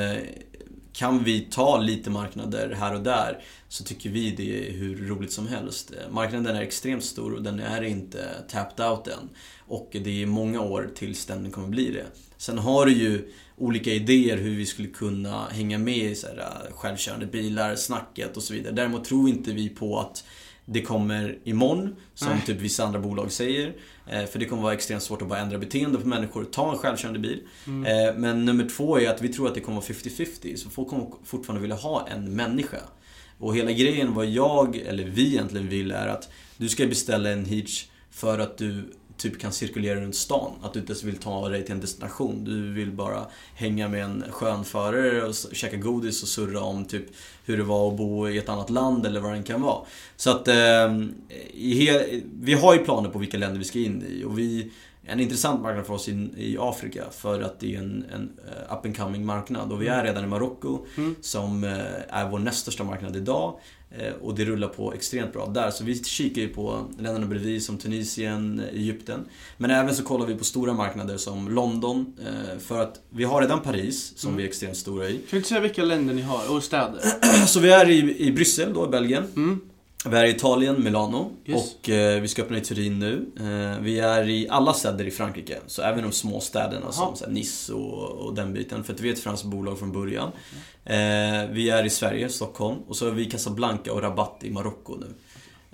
kan 0.93 1.25
vi 1.25 1.41
ta 1.41 1.79
lite 1.79 2.11
marknader 2.11 2.77
här 2.79 2.95
och 2.95 3.03
där 3.03 3.43
så 3.69 3.85
tycker 3.85 4.11
vi 4.11 4.31
det 4.31 4.69
är 4.69 4.73
hur 4.73 5.09
roligt 5.09 5.33
som 5.33 5.49
helst. 5.49 5.93
Marknaden 6.11 6.57
är 6.57 6.63
extremt 6.63 7.05
stor 7.05 7.35
och 7.35 7.43
den 7.43 7.61
är 7.61 7.83
inte 7.83 8.29
tapped 8.49 8.87
out 8.87 9.07
än. 9.07 9.29
Och 9.59 9.89
det 9.93 10.23
är 10.23 10.27
många 10.27 10.61
år 10.61 10.91
tills 10.95 11.27
den 11.27 11.51
kommer 11.51 11.69
bli 11.69 11.91
det. 11.91 12.07
Sen 12.37 12.59
har 12.59 12.87
du 12.87 12.93
ju 12.93 13.33
olika 13.57 13.91
idéer 13.91 14.37
hur 14.37 14.57
vi 14.57 14.67
skulle 14.67 14.89
kunna 14.89 15.49
hänga 15.49 15.79
med 15.79 16.11
i 16.11 16.15
så 16.15 16.27
här, 16.27 16.71
självkörande 16.71 17.27
bilar, 17.27 17.77
snacket 17.77 18.37
och 18.37 18.43
så 18.43 18.55
vidare. 18.55 18.75
Däremot 18.75 19.05
tror 19.05 19.29
inte 19.29 19.53
vi 19.53 19.69
på 19.69 19.99
att 19.99 20.25
det 20.69 20.83
kommer 20.83 21.39
imorgon, 21.45 21.97
som 22.15 22.29
Nej. 22.29 22.43
typ 22.47 22.61
vissa 22.61 22.85
andra 22.85 23.01
bolag 23.01 23.33
säger. 23.33 23.73
Eh, 24.07 24.25
För 24.25 24.39
det 24.39 24.45
kommer 24.45 24.63
vara 24.63 24.75
extremt 24.75 25.03
svårt 25.03 25.23
att 25.23 25.29
bara 25.29 25.39
ändra 25.39 25.59
beteende 25.59 25.99
på 25.99 26.09
människor. 26.09 26.45
Ta 26.45 26.73
en 26.73 26.79
självkörande 26.79 27.19
bil. 27.21 27.43
Mm. 27.67 28.09
Eh, 28.09 28.15
Men 28.17 28.45
nummer 28.45 28.69
två 28.77 28.99
är 29.01 29.11
att 29.11 29.23
vi 29.23 29.29
tror 29.29 29.49
att 29.49 29.55
det 29.55 29.61
kommer 29.61 29.77
vara 29.81 29.87
50-50. 29.87 30.57
Så 30.57 30.71
folk 30.71 30.89
kommer 30.89 31.07
fortfarande 31.25 31.61
vilja 31.61 31.77
ha 31.77 32.09
en 32.09 32.37
människa. 32.37 32.79
Och 33.39 33.57
hela 33.57 33.73
grejen 33.73 34.15
vad 34.15 34.27
jag, 34.27 34.77
eller 34.77 35.05
vi 35.05 35.27
egentligen 35.27 35.69
vill 35.69 35.91
är 35.91 36.07
att 36.09 36.29
du 36.57 36.69
ska 36.69 36.87
beställa 36.87 37.31
en 37.31 37.45
hitch 37.45 37.85
för 38.11 38.39
att 38.39 38.59
du 38.59 38.93
typ 39.17 39.41
kan 39.41 39.53
cirkulera 39.53 40.01
runt 40.01 40.17
stan. 40.17 40.53
Att 40.63 40.73
du 40.73 40.81
inte 40.81 40.93
ens 40.93 41.05
vill 41.05 41.17
ta 41.17 41.49
dig 41.49 41.65
till 41.65 41.75
en 41.75 41.81
destination. 41.81 42.45
Du 42.45 42.73
vill 42.73 42.91
bara 42.91 43.27
hänga 43.55 43.89
med 43.89 44.05
en 44.05 44.25
skön 44.31 44.65
förare 44.65 45.23
och 45.23 45.35
käka 45.53 45.77
godis 45.77 46.23
och 46.23 46.29
surra 46.29 46.61
om 46.61 46.85
typ 46.85 47.05
hur 47.45 47.57
det 47.57 47.63
var 47.63 47.89
att 47.89 47.97
bo 47.97 48.29
i 48.29 48.39
ett 48.39 48.49
annat 48.49 48.71
land 48.71 49.07
eller 49.07 49.21
vad 49.21 49.33
det 49.33 49.43
kan 49.43 49.63
vara. 49.63 49.79
Så 50.17 50.31
att 50.31 50.49
eh, 50.49 50.95
vi 52.41 52.55
har 52.63 52.75
ju 52.75 52.85
planer 52.85 53.09
på 53.11 53.19
vilka 53.19 53.39
länder 53.39 53.59
vi 53.59 53.65
ska 53.65 53.79
in 53.79 54.05
i 54.09 54.25
och 54.25 54.39
vi 54.39 54.71
en 55.09 55.21
intressant 55.21 55.63
marknad 55.63 55.87
för 55.87 55.95
oss 55.95 56.09
i, 56.09 56.29
i 56.37 56.57
Afrika 56.61 57.05
för 57.11 57.41
att 57.41 57.61
det 57.61 57.75
är 57.75 57.79
en, 57.79 58.05
en 58.15 58.33
eh, 58.49 58.77
up 58.77 58.85
and 58.85 58.97
coming 58.97 59.27
marknad 59.27 59.73
och 59.73 59.83
vi 59.83 59.89
är 59.89 60.05
redan 60.05 60.25
i 60.25 60.27
Marocko 60.27 60.87
Mm. 60.97 61.15
som 61.21 61.65
eh, 61.65 61.71
är 62.09 62.29
vår 62.29 62.39
näst 62.39 62.59
största 62.59 62.85
marknad 62.85 63.17
idag. 63.17 63.61
Eh, 63.91 64.13
Och 64.21 64.35
det 64.35 64.45
rullar 64.45 64.69
på 64.69 64.93
extremt 64.93 65.33
bra 65.33 65.47
där. 65.47 65.71
Så 65.71 65.85
vi 65.85 66.05
kikar 66.05 66.43
ju 66.43 66.49
på 66.49 66.85
länderna 66.99 67.27
bredvid 67.27 67.63
som 67.63 67.79
Tunisien, 67.79 68.63
Egypten. 68.73 69.21
Men 69.59 69.71
även 69.71 69.95
så 69.95 70.03
kollar 70.03 70.27
vi 70.27 70.35
på 70.35 70.45
stora 70.45 70.73
marknader 70.73 71.17
som 71.17 71.49
London. 71.55 72.15
eh, 72.27 72.59
För 72.59 72.83
att 72.83 73.01
vi 73.11 73.25
har 73.25 73.41
redan 73.41 73.61
Paris 73.63 74.13
som 74.17 74.29
Mm. 74.29 74.37
vi 74.39 74.43
är 74.45 74.49
extremt 74.49 74.77
stora 74.77 75.09
i. 75.09 75.13
Kan 75.13 75.23
du 75.31 75.37
inte 75.37 75.49
säga 75.49 75.61
vilka 75.61 75.85
länder 75.85 76.15
ni 76.15 76.23
har? 76.23 76.57
Och 76.57 76.63
städer? 76.63 77.01
Så 77.47 77.61
vi 77.61 77.71
är 77.71 77.89
i, 77.89 78.19
i 78.27 78.33
Bryssel 78.33 78.73
då, 78.75 78.85
i 78.87 78.89
Belgien. 78.89 79.25
Mm. 79.37 79.61
Vi 80.11 80.17
är 80.17 80.25
i 80.25 80.31
Italien, 80.31 80.85
Milano. 80.85 81.33
Yes. 81.45 81.75
Och 81.75 81.89
eh, 81.89 82.21
vi 82.21 82.29
ska 82.29 82.43
öppna 82.43 82.59
i 82.59 82.61
Turin 82.61 82.99
nu. 82.99 83.27
Eh, 83.41 83.83
vi 83.83 83.99
är 83.99 84.29
i 84.29 84.49
alla 84.49 84.73
städer 84.73 85.05
i 85.05 85.11
Frankrike. 85.11 85.59
Så 85.67 85.83
även 85.83 86.03
de 86.03 86.13
små 86.13 86.41
städerna 86.41 86.93
som 86.93 87.17
så 87.17 87.27
Nice 87.27 87.73
och, 87.73 88.11
och 88.11 88.35
den 88.35 88.53
biten. 88.53 88.85
För 88.85 88.93
att 88.93 89.01
vi 89.01 89.09
är 89.09 89.13
ett 89.13 89.19
franskt 89.19 89.45
bolag 89.45 89.79
från 89.79 89.93
början. 89.93 90.31
Eh, 90.85 91.51
vi 91.51 91.71
är 91.71 91.85
i 91.85 91.91
Sverige, 91.91 92.29
Stockholm. 92.29 92.79
Och 92.89 92.97
så 92.97 93.07
är 93.07 93.11
vi 93.11 93.23
i 93.23 93.31
Casablanca 93.31 93.93
och 93.93 94.03
Rabat 94.03 94.41
i 94.43 94.51
Marocko 94.51 94.97
nu. 94.97 95.07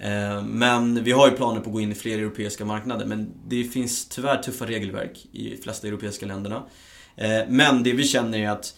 Eh, 0.07 0.43
men 0.43 1.05
vi 1.05 1.13
har 1.13 1.31
ju 1.31 1.37
planer 1.37 1.61
på 1.61 1.67
att 1.67 1.73
gå 1.73 1.81
in 1.81 1.93
i 1.93 1.95
fler 1.95 2.19
europeiska 2.19 2.65
marknader. 2.65 3.07
Men 3.07 3.33
det 3.49 3.65
finns 3.65 4.09
tyvärr 4.09 4.43
tuffa 4.43 4.67
regelverk 4.67 5.27
i 5.33 5.51
de 5.51 5.63
flesta 5.63 5.87
europeiska 5.89 6.27
länderna. 6.27 6.63
Eh, 7.17 7.41
men 7.49 7.83
det 7.83 7.93
vi 7.93 8.05
känner 8.05 8.39
är 8.39 8.51
att 8.51 8.75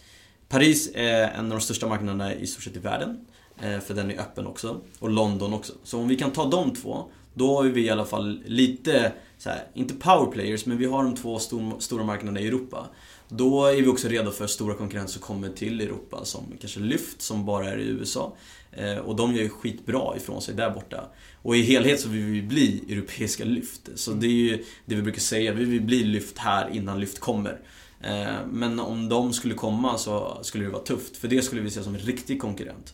Paris 0.49 0.91
är 0.93 1.27
en 1.27 1.45
av 1.45 1.51
de 1.51 1.61
största 1.61 1.87
marknaderna 1.87 2.33
i 2.33 2.47
stort 2.47 2.63
sett 2.63 2.75
i 2.75 2.79
världen. 2.79 3.25
Eh, 3.61 3.79
för 3.79 3.93
den 3.93 4.11
är 4.11 4.19
öppen 4.19 4.47
också. 4.47 4.81
Och 4.99 5.09
London 5.09 5.53
också. 5.53 5.73
Så 5.83 5.99
om 5.99 6.07
vi 6.07 6.15
kan 6.15 6.31
ta 6.31 6.45
de 6.45 6.73
två, 6.73 7.05
då 7.33 7.55
har 7.57 7.63
vi 7.63 7.81
i 7.81 7.89
alla 7.89 8.05
fall 8.05 8.39
lite, 8.45 9.11
så 9.37 9.49
här, 9.49 9.67
inte 9.73 9.93
powerplayers, 9.93 10.65
men 10.65 10.77
vi 10.77 10.85
har 10.85 11.03
de 11.03 11.15
två 11.15 11.39
stor, 11.39 11.79
stora 11.79 12.03
marknaderna 12.03 12.39
i 12.39 12.47
Europa. 12.47 12.87
Då 13.29 13.65
är 13.65 13.81
vi 13.81 13.87
också 13.87 14.07
redo 14.07 14.31
för 14.31 14.47
stora 14.47 14.73
konkurrenter 14.73 15.13
som 15.13 15.21
kommer 15.21 15.49
till 15.49 15.81
Europa, 15.81 16.25
som 16.25 16.43
kanske 16.59 16.79
Lyft, 16.79 17.21
som 17.21 17.45
bara 17.45 17.69
är 17.69 17.77
i 17.77 17.87
USA. 17.87 18.33
Eh, 18.71 18.97
och 18.97 19.15
de 19.15 19.35
gör 19.35 19.43
ju 19.43 19.49
skitbra 19.49 20.17
ifrån 20.17 20.41
sig 20.41 20.55
där 20.55 20.69
borta. 20.69 21.09
Och 21.41 21.55
i 21.55 21.61
helhet 21.61 21.99
så 21.99 22.09
vill 22.09 22.23
vi 22.23 22.41
bli 22.41 22.83
europeiska 22.89 23.43
lyft. 23.43 23.89
Så 23.95 24.11
det 24.11 24.27
är 24.27 24.31
ju 24.31 24.63
det 24.85 24.95
vi 24.95 25.01
brukar 25.01 25.21
säga, 25.21 25.53
vi 25.53 25.65
vill 25.65 25.81
bli 25.81 26.03
lyft 26.03 26.37
här 26.37 26.69
innan 26.69 26.99
lyft 26.99 27.19
kommer. 27.19 27.59
Eh, 28.01 28.35
men 28.51 28.79
om 28.79 29.09
de 29.09 29.33
skulle 29.33 29.53
komma 29.53 29.97
så 29.97 30.39
skulle 30.41 30.63
det 30.63 30.71
vara 30.71 30.83
tufft, 30.83 31.17
för 31.17 31.27
det 31.27 31.41
skulle 31.41 31.61
vi 31.61 31.71
se 31.71 31.83
som 31.83 31.95
en 31.95 32.01
riktig 32.01 32.41
konkurrent. 32.41 32.93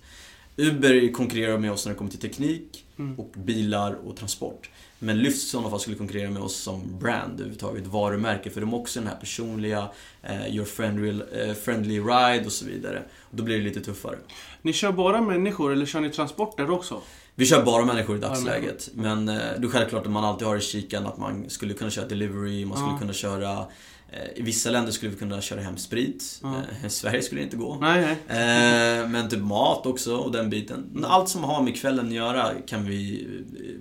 Uber 0.62 1.12
konkurrerar 1.13 1.58
med 1.58 1.71
oss 1.71 1.86
när 1.86 1.93
det 1.93 1.97
kommer 1.97 2.12
till 2.12 2.19
teknik 2.19 2.86
Mm. 3.00 3.19
och 3.19 3.32
bilar 3.38 3.93
och 3.93 4.15
transport. 4.17 4.69
Men 5.00 5.17
Lyft 5.19 5.38
i 5.38 5.39
sådana 5.39 5.69
fall 5.69 5.80
skulle 5.80 5.97
konkurrera 5.97 6.30
med 6.30 6.41
oss 6.41 6.56
som 6.56 7.00
brand 7.00 7.34
överhuvudtaget, 7.34 7.88
varumärke. 7.88 8.50
För 8.50 8.62
de 8.62 8.71
har 8.74 8.80
också 8.80 9.00
den 9.00 9.08
här 9.10 9.15
personliga, 9.15 9.89
eh, 10.24 10.56
your 10.56 10.65
friendly, 10.65 11.10
eh, 11.10 11.54
friendly 11.54 12.00
ride 12.00 12.43
och 12.45 12.52
så 12.52 12.65
vidare. 12.65 13.04
Och 13.19 13.38
då 13.38 13.43
blir 13.43 13.58
det 13.58 13.63
lite 13.63 13.82
tuffare. 13.82 14.15
Ni 14.62 14.74
kör 14.74 14.91
bara 14.91 15.21
människor 15.21 15.71
eller 15.71 15.86
kör 15.86 16.00
ni 16.00 16.10
transporter 16.10 16.69
också? 16.71 17.02
Vi 17.36 17.45
kör 17.45 17.63
bara 17.65 17.86
människor 17.86 18.17
i 18.17 18.19
dagsläget. 18.19 18.89
Men 18.93 19.30
eh, 19.30 19.36
det 19.36 19.67
är 19.67 19.69
självklart 19.69 20.06
att 20.06 20.12
man 20.12 20.24
alltid 20.24 20.47
har 20.47 20.58
i 20.58 20.62
kikan 20.62 21.06
att 21.06 21.17
man 21.17 21.50
skulle 21.50 21.74
kunna 21.74 21.89
köra 21.91 22.08
delivery, 22.08 22.65
man 22.65 22.78
skulle 22.78 22.91
Ja. 22.93 23.00
kunna 23.00 23.13
köra 23.13 23.65
I 24.36 24.41
vissa 24.41 24.69
länder 24.69 24.91
skulle 24.91 25.12
vi 25.12 25.17
kunna 25.17 25.41
köra 25.41 25.62
hem 25.62 25.78
sprit. 25.78 26.41
Eh, 26.43 26.86
I 26.86 26.89
Sverige 26.89 27.21
skulle 27.21 27.41
det 27.41 27.45
inte 27.45 27.58
gå. 27.58 27.78
Nej, 27.82 28.17
nej. 28.28 28.39
Eh, 29.02 29.08
men 29.10 29.30
typ 29.30 29.39
mat 29.39 29.86
också 29.86 30.15
och 30.15 30.32
den 30.32 30.50
biten. 30.50 30.86
Men 30.93 31.06
Allt 31.06 31.30
som 31.30 31.43
har 31.43 31.62
med 31.63 31.76
kvällen 31.82 32.08
att 32.08 32.13
göra 32.13 32.52
kan 32.67 32.86
vi, 32.86 33.28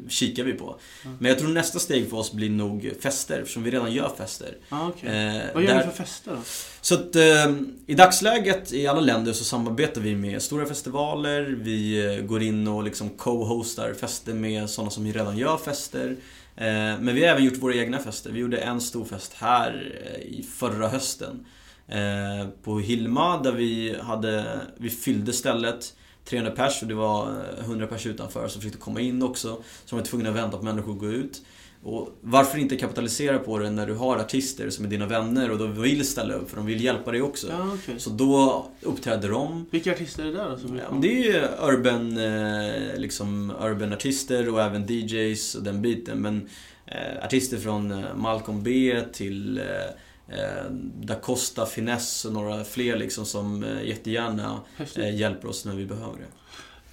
eh, 0.05 0.09
kikar 0.09 0.45
vi 0.45 0.53
på. 0.53 0.79
Men 1.19 1.29
jag 1.29 1.38
tror 1.38 1.49
nästa 1.49 1.79
steg 1.79 2.11
för 2.11 2.16
oss 2.16 2.33
blir 2.33 2.51
nog 2.51 2.93
fester, 3.03 3.38
eftersom 3.40 3.62
vi 3.62 3.71
redan 3.71 3.93
gör 3.93 4.12
fester. 4.19 4.57
Ah. 4.69 4.87
Eh, 4.87 5.43
Vad 5.55 5.62
gör 5.62 5.77
ni 5.77 5.83
för 5.83 5.90
fester 6.05 6.31
då? 6.31 6.38
Så 6.81 6.95
att 6.95 7.16
eh, 7.16 7.51
i 7.87 7.95
dagsläget 7.95 8.73
i 8.73 8.87
alla 8.87 9.01
länder 9.01 9.33
så 9.33 9.45
samarbetar 9.45 10.01
vi 10.01 10.16
med 10.16 10.43
stora 10.43 10.66
festivaler, 10.66 11.43
vi 11.43 12.07
eh, 12.16 12.23
går 12.25 12.43
in 12.43 12.69
och 12.69 12.85
liksom 12.85 13.11
co-hostar 13.11 13.95
fester 13.95 14.35
med 14.35 14.71
sådana 14.71 14.90
som 14.90 15.12
redan 15.12 15.37
gör 15.38 15.57
fester. 15.57 16.16
Eh, 16.57 17.01
men 17.01 17.15
vi 17.15 17.25
har 17.25 17.31
även 17.33 17.45
gjort 17.45 17.57
våra 17.57 17.75
egna 17.75 17.99
fester. 17.99 18.31
Vi 18.31 18.41
gjorde 18.41 18.59
en 18.59 18.81
stor 18.81 19.05
fest 19.05 19.35
här 19.35 20.01
eh, 20.05 20.21
i 20.21 20.43
förra 20.43 20.89
hösten. 20.89 21.47
Eh, 21.89 22.49
på 22.63 22.79
Hilma 22.79 23.43
där 23.43 23.53
vi 23.53 23.97
hade, 24.01 24.61
vi 24.77 24.91
fyllde 24.91 25.33
stället 25.33 25.95
300 26.25 26.51
pers 26.51 26.83
och 26.83 26.89
det 26.89 26.95
var 26.95 27.45
100 27.61 27.87
pers 27.87 28.07
utanför 28.07 28.49
som 28.49 28.61
försökte 28.61 28.81
komma 28.81 29.01
in 29.01 29.23
också. 29.23 29.49
Så 29.85 29.97
de 29.97 29.97
var 29.97 30.07
tvungna 30.07 30.29
att 30.29 30.37
vänta 30.37 30.59
på 30.59 30.65
människor 30.65 30.93
att 30.93 30.99
gå 30.99 31.07
ut. 31.07 31.43
Och 31.83 32.19
varför 32.21 32.59
inte 32.59 32.77
kapitalisera 32.77 33.38
på 33.38 33.59
det 33.59 33.71
när 33.71 33.87
du 33.87 33.95
har 33.95 34.16
artister 34.16 34.71
som 34.71 34.85
är 34.85 34.88
dina 34.88 35.07
vänner 35.07 35.51
och 35.51 35.59
de 35.59 35.83
vill 35.83 36.07
ställa 36.07 36.35
upp 36.35 36.51
för 36.51 36.57
de 36.57 36.66
vill 36.66 36.85
hjälpa 36.85 37.11
dig 37.11 37.23
också. 37.23 37.47
Ja, 37.51 37.73
okej. 37.75 38.01
Så 38.01 38.11
då 38.11 38.66
uppträder 38.83 39.29
de. 39.29 39.66
Vilka 39.71 39.93
artister 39.93 40.23
är 40.23 40.27
det 40.27 40.33
där 40.33 40.51
då? 40.51 40.57
Som 40.59 40.77
Ja, 40.77 40.83
men 40.90 41.01
det 41.01 41.09
är 41.09 41.25
ju 41.25 41.47
urban, 41.73 42.19
eh, 42.19 42.99
liksom 42.99 43.53
urban 43.61 43.93
artister 43.93 44.49
och 44.49 44.62
även 44.62 44.87
DJs 44.87 45.55
och 45.55 45.62
den 45.62 45.83
biten. 45.83 46.19
Men 46.19 46.49
eh, 46.87 47.25
artister 47.25 47.57
från 47.57 47.90
eh, 47.93 48.16
Malcolm 48.16 48.62
B 48.62 49.01
till 49.12 49.59
eh, 49.59 50.38
eh, 50.38 50.71
Da 51.03 51.14
Costa, 51.14 51.66
Finesse 51.66 52.29
och 52.29 52.35
några 52.35 52.64
fler 52.64 52.97
liksom 52.97 53.27
som 53.27 53.64
eh, 53.64 53.88
jättegärna 53.88 54.61
eh, 54.97 55.16
hjälper 55.16 55.49
oss 55.49 55.64
när 55.64 55.75
vi 55.75 55.87
behöver 55.87 56.19
det. 56.19 56.27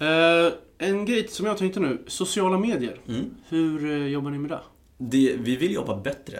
Eh, 0.00 0.52
en 0.88 1.04
grej 1.04 1.28
som 1.28 1.46
jag 1.46 1.58
tänkte 1.58 1.80
nu, 1.80 2.02
sociala 2.06 2.58
medier. 2.58 3.00
Mm. 3.08 3.30
Hur 3.48 3.90
eh, 3.90 4.06
jobbar 4.06 4.30
ni 4.30 4.38
med 4.38 4.50
det? 4.50 4.60
Det 4.98 5.36
vi 5.38 5.56
vill 5.56 5.72
jobba 5.72 5.96
bättre. 6.00 6.36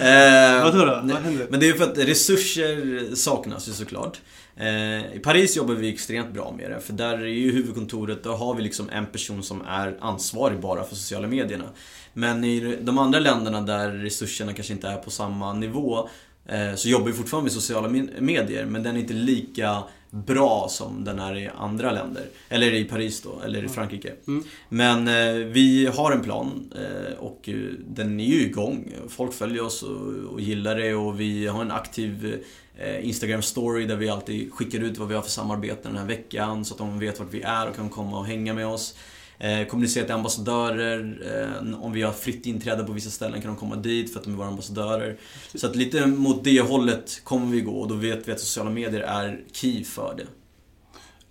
eh, 0.00 0.62
Vadå 0.64 0.84
då? 0.84 1.00
nej, 1.04 1.14
Vad 1.14 1.22
händer? 1.22 1.46
Men 1.50 1.60
det 1.60 1.68
är 1.68 1.72
för 1.72 1.84
att 1.84 1.98
resurser 1.98 3.14
saknas 3.14 3.68
ju 3.68 3.72
såklart. 3.72 4.20
Eh, 4.56 5.14
I 5.14 5.20
Paris 5.22 5.56
jobbar 5.56 5.74
vi 5.74 5.88
extremt 5.94 6.32
bra 6.34 6.54
med 6.58 6.70
det, 6.70 6.80
för 6.80 6.92
där 6.92 7.18
är 7.18 7.26
ju 7.26 7.52
huvudkontoret, 7.52 8.24
där 8.24 8.30
har 8.30 8.54
vi 8.54 8.62
liksom 8.62 8.90
en 8.90 9.06
person 9.06 9.42
som 9.42 9.62
är 9.68 9.96
ansvarig 10.00 10.60
bara 10.60 10.84
för 10.84 10.96
sociala 10.96 11.28
medierna. 11.28 11.64
Men 12.12 12.44
i 12.44 12.76
de 12.82 12.98
andra 12.98 13.18
länderna 13.18 13.60
där 13.60 13.90
resurserna 13.90 14.52
kanske 14.52 14.72
inte 14.72 14.88
är 14.88 14.96
på 14.96 15.10
samma 15.10 15.52
nivå, 15.52 16.08
eh, 16.48 16.74
så 16.74 16.88
jobbar 16.88 17.06
vi 17.06 17.12
fortfarande 17.12 17.44
med 17.44 17.52
sociala 17.52 17.88
me- 17.88 18.20
medier, 18.20 18.64
men 18.64 18.82
den 18.82 18.96
är 18.96 19.00
inte 19.00 19.14
lika 19.14 19.82
bra 20.10 20.66
som 20.70 21.04
den 21.04 21.18
är 21.18 21.36
i 21.36 21.48
andra 21.58 21.92
länder. 21.92 22.24
Eller 22.48 22.74
i 22.74 22.84
Paris 22.84 23.22
då, 23.22 23.40
eller 23.44 23.64
i 23.64 23.68
Frankrike. 23.68 24.12
Mm. 24.26 24.44
Men 24.68 25.08
eh, 25.08 25.46
vi 25.46 25.86
har 25.86 26.12
en 26.12 26.20
plan 26.20 26.72
eh, 26.76 27.18
och 27.18 27.48
eh, 27.48 27.54
den 27.86 28.20
är 28.20 28.24
ju 28.24 28.40
igång. 28.40 28.92
Folk 29.08 29.32
följer 29.32 29.62
oss 29.62 29.82
och, 29.82 30.14
och 30.32 30.40
gillar 30.40 30.76
det 30.76 30.94
och 30.94 31.20
vi 31.20 31.46
har 31.46 31.62
en 31.62 31.70
aktiv 31.70 32.42
eh, 32.78 33.06
Instagram 33.06 33.42
story 33.42 33.86
där 33.86 33.96
vi 33.96 34.08
alltid 34.08 34.52
skickar 34.52 34.78
ut 34.78 34.98
vad 34.98 35.08
vi 35.08 35.14
har 35.14 35.22
för 35.22 35.30
samarbeten 35.30 35.92
den 35.92 36.00
här 36.00 36.08
veckan 36.08 36.64
så 36.64 36.74
att 36.74 36.78
de 36.78 36.98
vet 36.98 37.18
vart 37.18 37.34
vi 37.34 37.42
är 37.42 37.68
och 37.68 37.76
kan 37.76 37.88
komma 37.88 38.18
och 38.18 38.26
hänga 38.26 38.54
med 38.54 38.66
oss. 38.66 38.94
Eh, 39.40 39.66
kommunicera 39.66 40.04
till 40.04 40.14
ambassadörer. 40.14 41.18
Eh, 41.62 41.84
om 41.84 41.92
vi 41.92 42.02
har 42.02 42.12
fritt 42.12 42.46
inträde 42.46 42.84
på 42.84 42.92
vissa 42.92 43.10
ställen 43.10 43.40
kan 43.42 43.50
de 43.50 43.56
komma 43.56 43.76
dit 43.76 44.12
för 44.12 44.18
att 44.18 44.24
de 44.24 44.32
är 44.32 44.36
våra 44.36 44.48
ambassadörer. 44.48 45.16
Så 45.54 45.66
att 45.66 45.76
lite 45.76 46.06
mot 46.06 46.44
det 46.44 46.60
hållet 46.60 47.20
kommer 47.24 47.46
vi 47.46 47.60
gå 47.60 47.72
och 47.80 47.88
då 47.88 47.94
vet 47.94 48.28
vi 48.28 48.32
att 48.32 48.40
sociala 48.40 48.70
medier 48.70 49.00
är 49.00 49.40
key 49.52 49.84
för 49.84 50.14
det. 50.16 50.26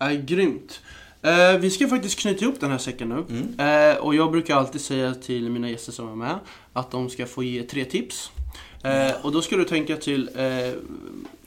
Är 0.06 0.13
grymt. 0.13 0.82
Eh, 1.22 1.58
vi 1.60 1.70
ska 1.72 1.88
faktiskt 1.88 2.20
knyta 2.20 2.46
ihop 2.46 2.60
den 2.60 2.72
här 2.72 2.78
säcken 2.78 3.10
nu. 3.10 3.24
Mm. 3.30 3.91
Eh, 3.91 3.98
och 3.98 4.15
jag 4.15 4.32
brukar 4.32 4.56
alltid 4.56 4.82
säga 4.82 5.13
till 5.13 5.50
mina 5.50 5.70
gäster 5.70 5.91
som 5.91 6.10
är 6.12 6.15
med 6.15 6.39
att 6.74 6.91
de 6.91 7.10
ska 7.10 7.26
få 7.26 7.43
ge 7.43 7.63
tre 7.63 7.86
tips. 7.86 8.32
Eh, 8.84 9.26
och 9.26 9.32
då 9.32 9.41
ska 9.41 9.56
du 9.56 9.63
tänka 9.63 9.98
till 9.98 10.30
eh, 10.36 10.74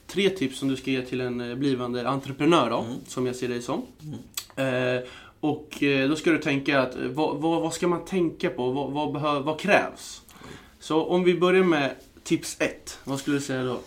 tre 0.07 0.31
tips 0.31 0.59
som 0.59 0.68
du 0.68 0.77
ska 0.77 0.90
ge 0.90 1.03
till 1.03 1.20
en 1.20 1.40
eh, 1.51 1.57
blivande 1.57 2.09
entreprenör 2.09 2.70
då, 2.70 2.79
Mm. 2.81 2.96
som 3.07 3.27
jag 3.27 3.37
ser 3.37 3.49
dig 3.49 3.62
som. 3.62 3.83
Mm. 4.57 4.96
Eh, 4.96 5.03
och 5.40 5.83
eh, 5.83 6.09
då 6.09 6.16
ska 6.16 6.31
du 6.31 6.38
tänka 6.38 6.81
att 6.81 6.96
eh, 6.96 7.03
vad, 7.03 7.37
vad, 7.37 7.62
vad 7.62 7.74
ska 7.74 7.88
man 7.88 8.05
tänka 8.05 8.50
på? 8.50 8.70
Vad, 8.70 8.92
vad, 8.92 9.12
behöv, 9.12 9.42
vad 9.42 9.61
krävs? 9.61 10.22
Så 10.81 11.05
om 11.05 11.24
vi 11.24 11.35
börjar 11.35 11.64
med 11.64 11.94
tips 12.22 12.57
ett, 12.61 12.98
vad 13.05 13.20
skulle 13.20 13.37
du 13.37 13.40
säga 13.40 13.62
då? 13.62 13.81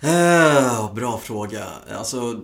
Eh, 0.00 0.94
bra 0.94 1.18
fråga. 1.18 1.66
Alltså, 1.98 2.40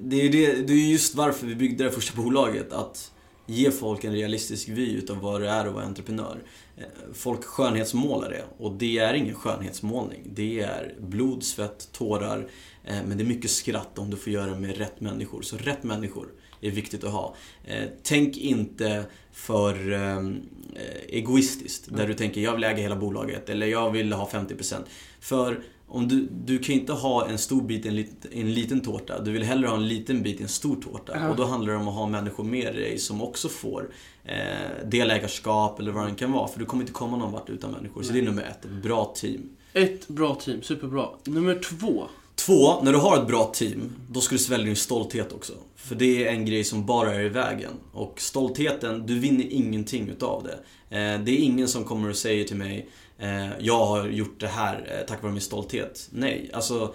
det 0.00 0.20
är 0.20 0.22
ju 0.22 0.28
det, 0.28 0.66
det 0.66 0.72
är 0.72 0.90
just 0.90 1.14
varför 1.14 1.46
vi 1.46 1.54
byggde 1.54 1.84
det 1.84 1.90
första 1.90 2.22
bolaget. 2.22 2.72
Att 2.72 3.12
ge 3.46 3.70
folk 3.70 4.04
en 4.04 4.12
realistisk 4.12 4.68
vy 4.68 4.92
utav 4.92 5.20
vad 5.20 5.40
det 5.40 5.48
är 5.48 5.66
att 5.66 5.74
vara 5.74 5.84
entreprenör. 5.84 6.42
Eh, 6.76 6.84
folk 7.14 7.44
skönhetsmålar 7.44 8.30
det 8.30 8.44
och 8.58 8.72
det 8.72 8.98
är 8.98 9.14
ingen 9.14 9.34
skönhetsmålning. 9.34 10.20
Det 10.24 10.60
är 10.60 10.94
blod, 11.00 11.42
svett, 11.42 11.92
tårar. 11.92 12.46
Men 12.84 13.18
det 13.18 13.24
är 13.24 13.28
mycket 13.28 13.50
skratt 13.50 13.98
om 13.98 14.10
du 14.10 14.16
får 14.16 14.32
göra 14.32 14.50
det 14.50 14.60
med 14.60 14.76
rätt 14.76 15.00
människor. 15.00 15.42
Så 15.42 15.56
rätt 15.56 15.82
människor 15.82 16.28
är 16.62 16.70
viktigt 16.70 17.04
att 17.04 17.12
ha. 17.12 17.34
Eh, 17.64 17.84
Tänk 18.02 18.36
inte 18.36 19.04
för 19.32 19.92
ehm, 19.92 20.40
eh, 20.74 21.16
egoistiskt. 21.18 21.96
Där 21.96 22.06
du 22.06 22.14
tänker 22.14 22.40
jag 22.40 22.54
vill 22.54 22.64
äga 22.64 22.82
hela 22.82 22.96
bolaget 22.96 23.48
eller 23.48 23.66
jag 23.66 23.90
vill 23.90 24.12
ha 24.12 24.28
50%. 24.28 24.74
För 25.20 25.62
om 25.86 26.08
du, 26.08 26.28
du 26.44 26.58
kan 26.58 26.74
inte 26.74 26.92
ha 26.92 27.28
en 27.28 27.38
stor 27.38 27.62
bit 27.62 27.86
i 27.86 27.88
en, 27.88 27.96
lit, 27.96 28.26
en 28.32 28.54
liten 28.54 28.80
tårta. 28.80 29.22
Du 29.22 29.32
vill 29.32 29.42
hellre 29.42 29.68
ha 29.68 29.76
en 29.76 29.88
liten 29.88 30.22
bit 30.22 30.40
i 30.40 30.42
en 30.42 30.48
stor 30.48 30.76
tårta. 30.76 31.12
Ja. 31.16 31.30
Och 31.30 31.36
då 31.36 31.44
handlar 31.44 31.72
det 31.72 31.78
om 31.78 31.88
att 31.88 31.94
ha 31.94 32.06
människor 32.06 32.44
med 32.44 32.74
dig 32.74 32.98
som 32.98 33.22
också 33.22 33.48
får 33.48 33.90
eh, 34.24 34.86
delägarskap 34.86 35.80
eller 35.80 35.92
vad 35.92 36.08
det 36.08 36.14
kan 36.14 36.32
vara. 36.32 36.48
För 36.48 36.58
du 36.58 36.64
kommer 36.64 36.82
inte 36.82 36.92
komma 36.92 37.16
någon 37.16 37.32
vart 37.32 37.50
utan 37.50 37.72
människor. 37.72 38.02
Så 38.02 38.12
det 38.12 38.18
är 38.18 38.22
nummer 38.22 38.42
ett, 38.42 38.64
ett 38.64 38.70
bra 38.70 39.12
team. 39.16 39.48
Ett 39.72 40.08
bra 40.08 40.34
team, 40.34 40.62
superbra. 40.62 41.08
Nummer 41.24 41.60
två. 41.60 42.08
Två, 42.34 42.82
när 42.82 42.92
du 42.92 42.98
har 42.98 43.20
ett 43.20 43.26
bra 43.26 43.52
team, 43.54 43.92
då 44.10 44.20
ska 44.20 44.34
du 44.34 44.38
svälja 44.38 44.66
din 44.66 44.76
stolthet 44.76 45.32
också. 45.32 45.52
För 45.76 45.94
det 45.94 46.26
är 46.26 46.32
en 46.32 46.46
grej 46.46 46.64
som 46.64 46.86
bara 46.86 47.14
är 47.14 47.20
i 47.20 47.28
vägen. 47.28 47.72
Och 47.92 48.20
stoltheten, 48.20 49.06
du 49.06 49.18
vinner 49.18 49.46
ingenting 49.50 50.08
utav 50.08 50.42
det. 50.42 50.58
Eh, 50.96 51.20
det 51.20 51.32
är 51.32 51.38
ingen 51.38 51.68
som 51.68 51.84
kommer 51.84 52.08
och 52.08 52.16
säger 52.16 52.44
till 52.44 52.56
mig 52.56 52.88
eh, 53.18 53.58
Jag 53.58 53.86
har 53.86 54.06
gjort 54.06 54.40
det 54.40 54.48
här 54.48 54.98
eh, 54.98 55.06
tack 55.06 55.22
vare 55.22 55.32
min 55.32 55.40
stolthet. 55.40 56.08
Nej, 56.12 56.50
alltså 56.52 56.94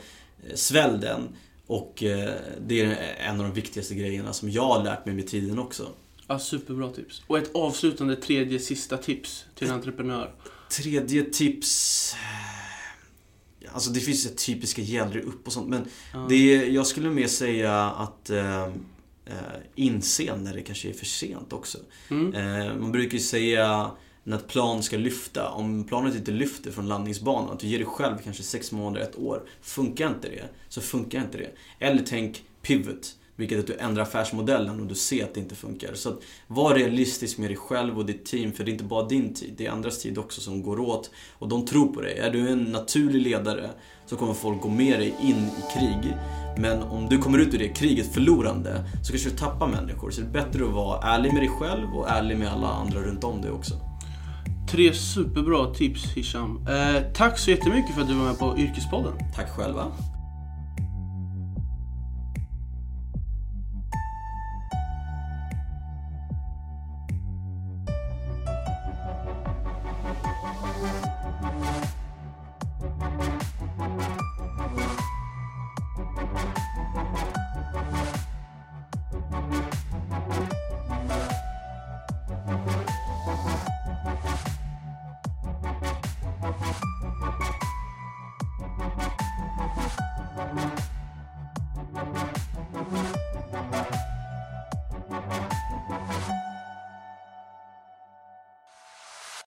svälj 0.53 0.99
den. 0.99 1.27
Och 1.67 2.03
det 2.61 2.81
är 2.81 2.97
en 3.19 3.39
av 3.39 3.43
de 3.43 3.53
viktigaste 3.53 3.95
grejerna 3.95 4.33
som 4.33 4.49
jag 4.49 4.63
har 4.67 4.83
lärt 4.83 5.05
mig 5.05 5.15
med 5.15 5.27
tiden 5.27 5.59
också. 5.59 5.87
Ja, 6.27 6.39
superbra 6.39 6.89
tips. 6.89 7.23
Och 7.27 7.37
ett 7.37 7.55
avslutande 7.55 8.15
tredje, 8.15 8.59
sista 8.59 8.97
tips 8.97 9.45
till 9.55 9.67
en 9.67 9.73
entreprenör. 9.73 10.33
Tredje 10.69 11.23
tips... 11.23 12.15
Alltså 13.73 13.89
det 13.89 13.99
finns 13.99 14.25
ju 14.25 14.29
typiska 14.29 14.81
gällre 14.81 15.21
upp 15.21 15.47
och 15.47 15.53
sånt 15.53 15.69
men 15.69 15.85
Ja. 16.13 16.25
Det 16.29 16.65
jag 16.67 16.87
skulle 16.87 17.09
mer 17.09 17.27
säga 17.27 17.73
att 17.83 18.29
eh, 18.29 18.63
eh, 19.25 19.59
inse 19.75 20.35
när 20.35 20.53
det 20.53 20.61
kanske 20.61 20.89
är 20.89 20.93
för 20.93 21.05
sent 21.05 21.53
också. 21.53 21.77
Mm. 22.09 22.33
Eh, 22.33 22.75
man 22.75 22.91
brukar 22.91 23.13
ju 23.13 23.23
säga 23.23 23.91
när 24.23 24.37
ett 24.37 24.47
plan 24.47 24.83
ska 24.83 24.97
lyfta. 24.97 25.49
Om 25.49 25.83
planet 25.83 26.15
inte 26.15 26.31
lyfter 26.31 26.71
från 26.71 26.87
landningsbanan, 26.87 27.49
att 27.49 27.59
du 27.59 27.67
ger 27.67 27.77
dig 27.77 27.87
själv 27.87 28.15
kanske 28.23 28.43
sex 28.43 28.71
månader, 28.71 29.01
ett 29.01 29.19
år. 29.19 29.43
Funkar 29.61 30.07
inte 30.07 30.29
det, 30.29 30.45
så 30.69 30.81
funkar 30.81 31.21
inte 31.21 31.37
det. 31.37 31.51
Eller 31.79 32.03
tänk 32.07 32.43
pivot. 32.61 33.15
Vilket 33.37 33.57
är 33.57 33.59
att 33.59 33.67
du 33.67 33.75
ändrar 33.75 34.03
affärsmodellen 34.03 34.79
och 34.79 34.87
du 34.87 34.95
ser 34.95 35.23
att 35.23 35.33
det 35.33 35.39
inte 35.39 35.55
funkar. 35.55 35.93
Så 35.93 36.09
att 36.09 36.19
var 36.47 36.75
realistisk 36.75 37.37
med 37.37 37.49
dig 37.49 37.57
själv 37.57 37.97
och 37.97 38.05
ditt 38.05 38.25
team, 38.25 38.51
för 38.51 38.63
det 38.63 38.71
är 38.71 38.73
inte 38.73 38.83
bara 38.83 39.07
din 39.07 39.33
tid, 39.33 39.53
det 39.57 39.65
är 39.65 39.71
andras 39.71 39.99
tid 39.99 40.17
också 40.17 40.41
som 40.41 40.63
går 40.63 40.79
åt. 40.79 41.11
Och 41.39 41.47
de 41.47 41.65
tror 41.65 41.87
på 41.87 42.01
dig. 42.01 42.17
Är 42.17 42.31
du 42.31 42.49
en 42.49 42.63
naturlig 42.63 43.21
ledare 43.21 43.69
så 44.05 44.15
kommer 44.15 44.33
folk 44.33 44.61
gå 44.61 44.69
med 44.69 44.99
dig 44.99 45.15
in 45.21 45.35
i 45.35 45.73
krig. 45.73 46.13
Men 46.57 46.83
om 46.83 47.09
du 47.09 47.17
kommer 47.17 47.39
ut 47.39 47.53
ur 47.53 47.59
det 47.59 47.67
kriget 47.67 48.13
förlorande 48.13 48.83
så 49.03 49.11
kanske 49.11 49.29
du 49.29 49.35
tappar 49.35 49.67
människor. 49.67 50.11
Så 50.11 50.21
det 50.21 50.27
är 50.27 50.31
bättre 50.31 50.65
att 50.65 50.73
vara 50.73 51.01
ärlig 51.01 51.33
med 51.33 51.41
dig 51.41 51.49
själv 51.49 51.87
och 51.95 52.09
ärlig 52.09 52.37
med 52.37 52.47
alla 52.47 52.67
andra 52.67 52.99
runt 52.99 53.23
om 53.23 53.41
dig 53.41 53.51
också. 53.51 53.73
Tre 54.71 54.93
superbra 54.93 55.73
tips 55.73 56.03
Hisham. 56.15 56.67
Eh, 56.67 57.01
tack 57.13 57.39
så 57.39 57.51
jättemycket 57.51 57.95
för 57.95 58.01
att 58.01 58.07
du 58.07 58.13
var 58.13 58.25
med 58.25 58.39
på 58.39 58.57
Yrkespodden. 58.57 59.13
Tack 59.35 59.49
själva. 59.49 59.91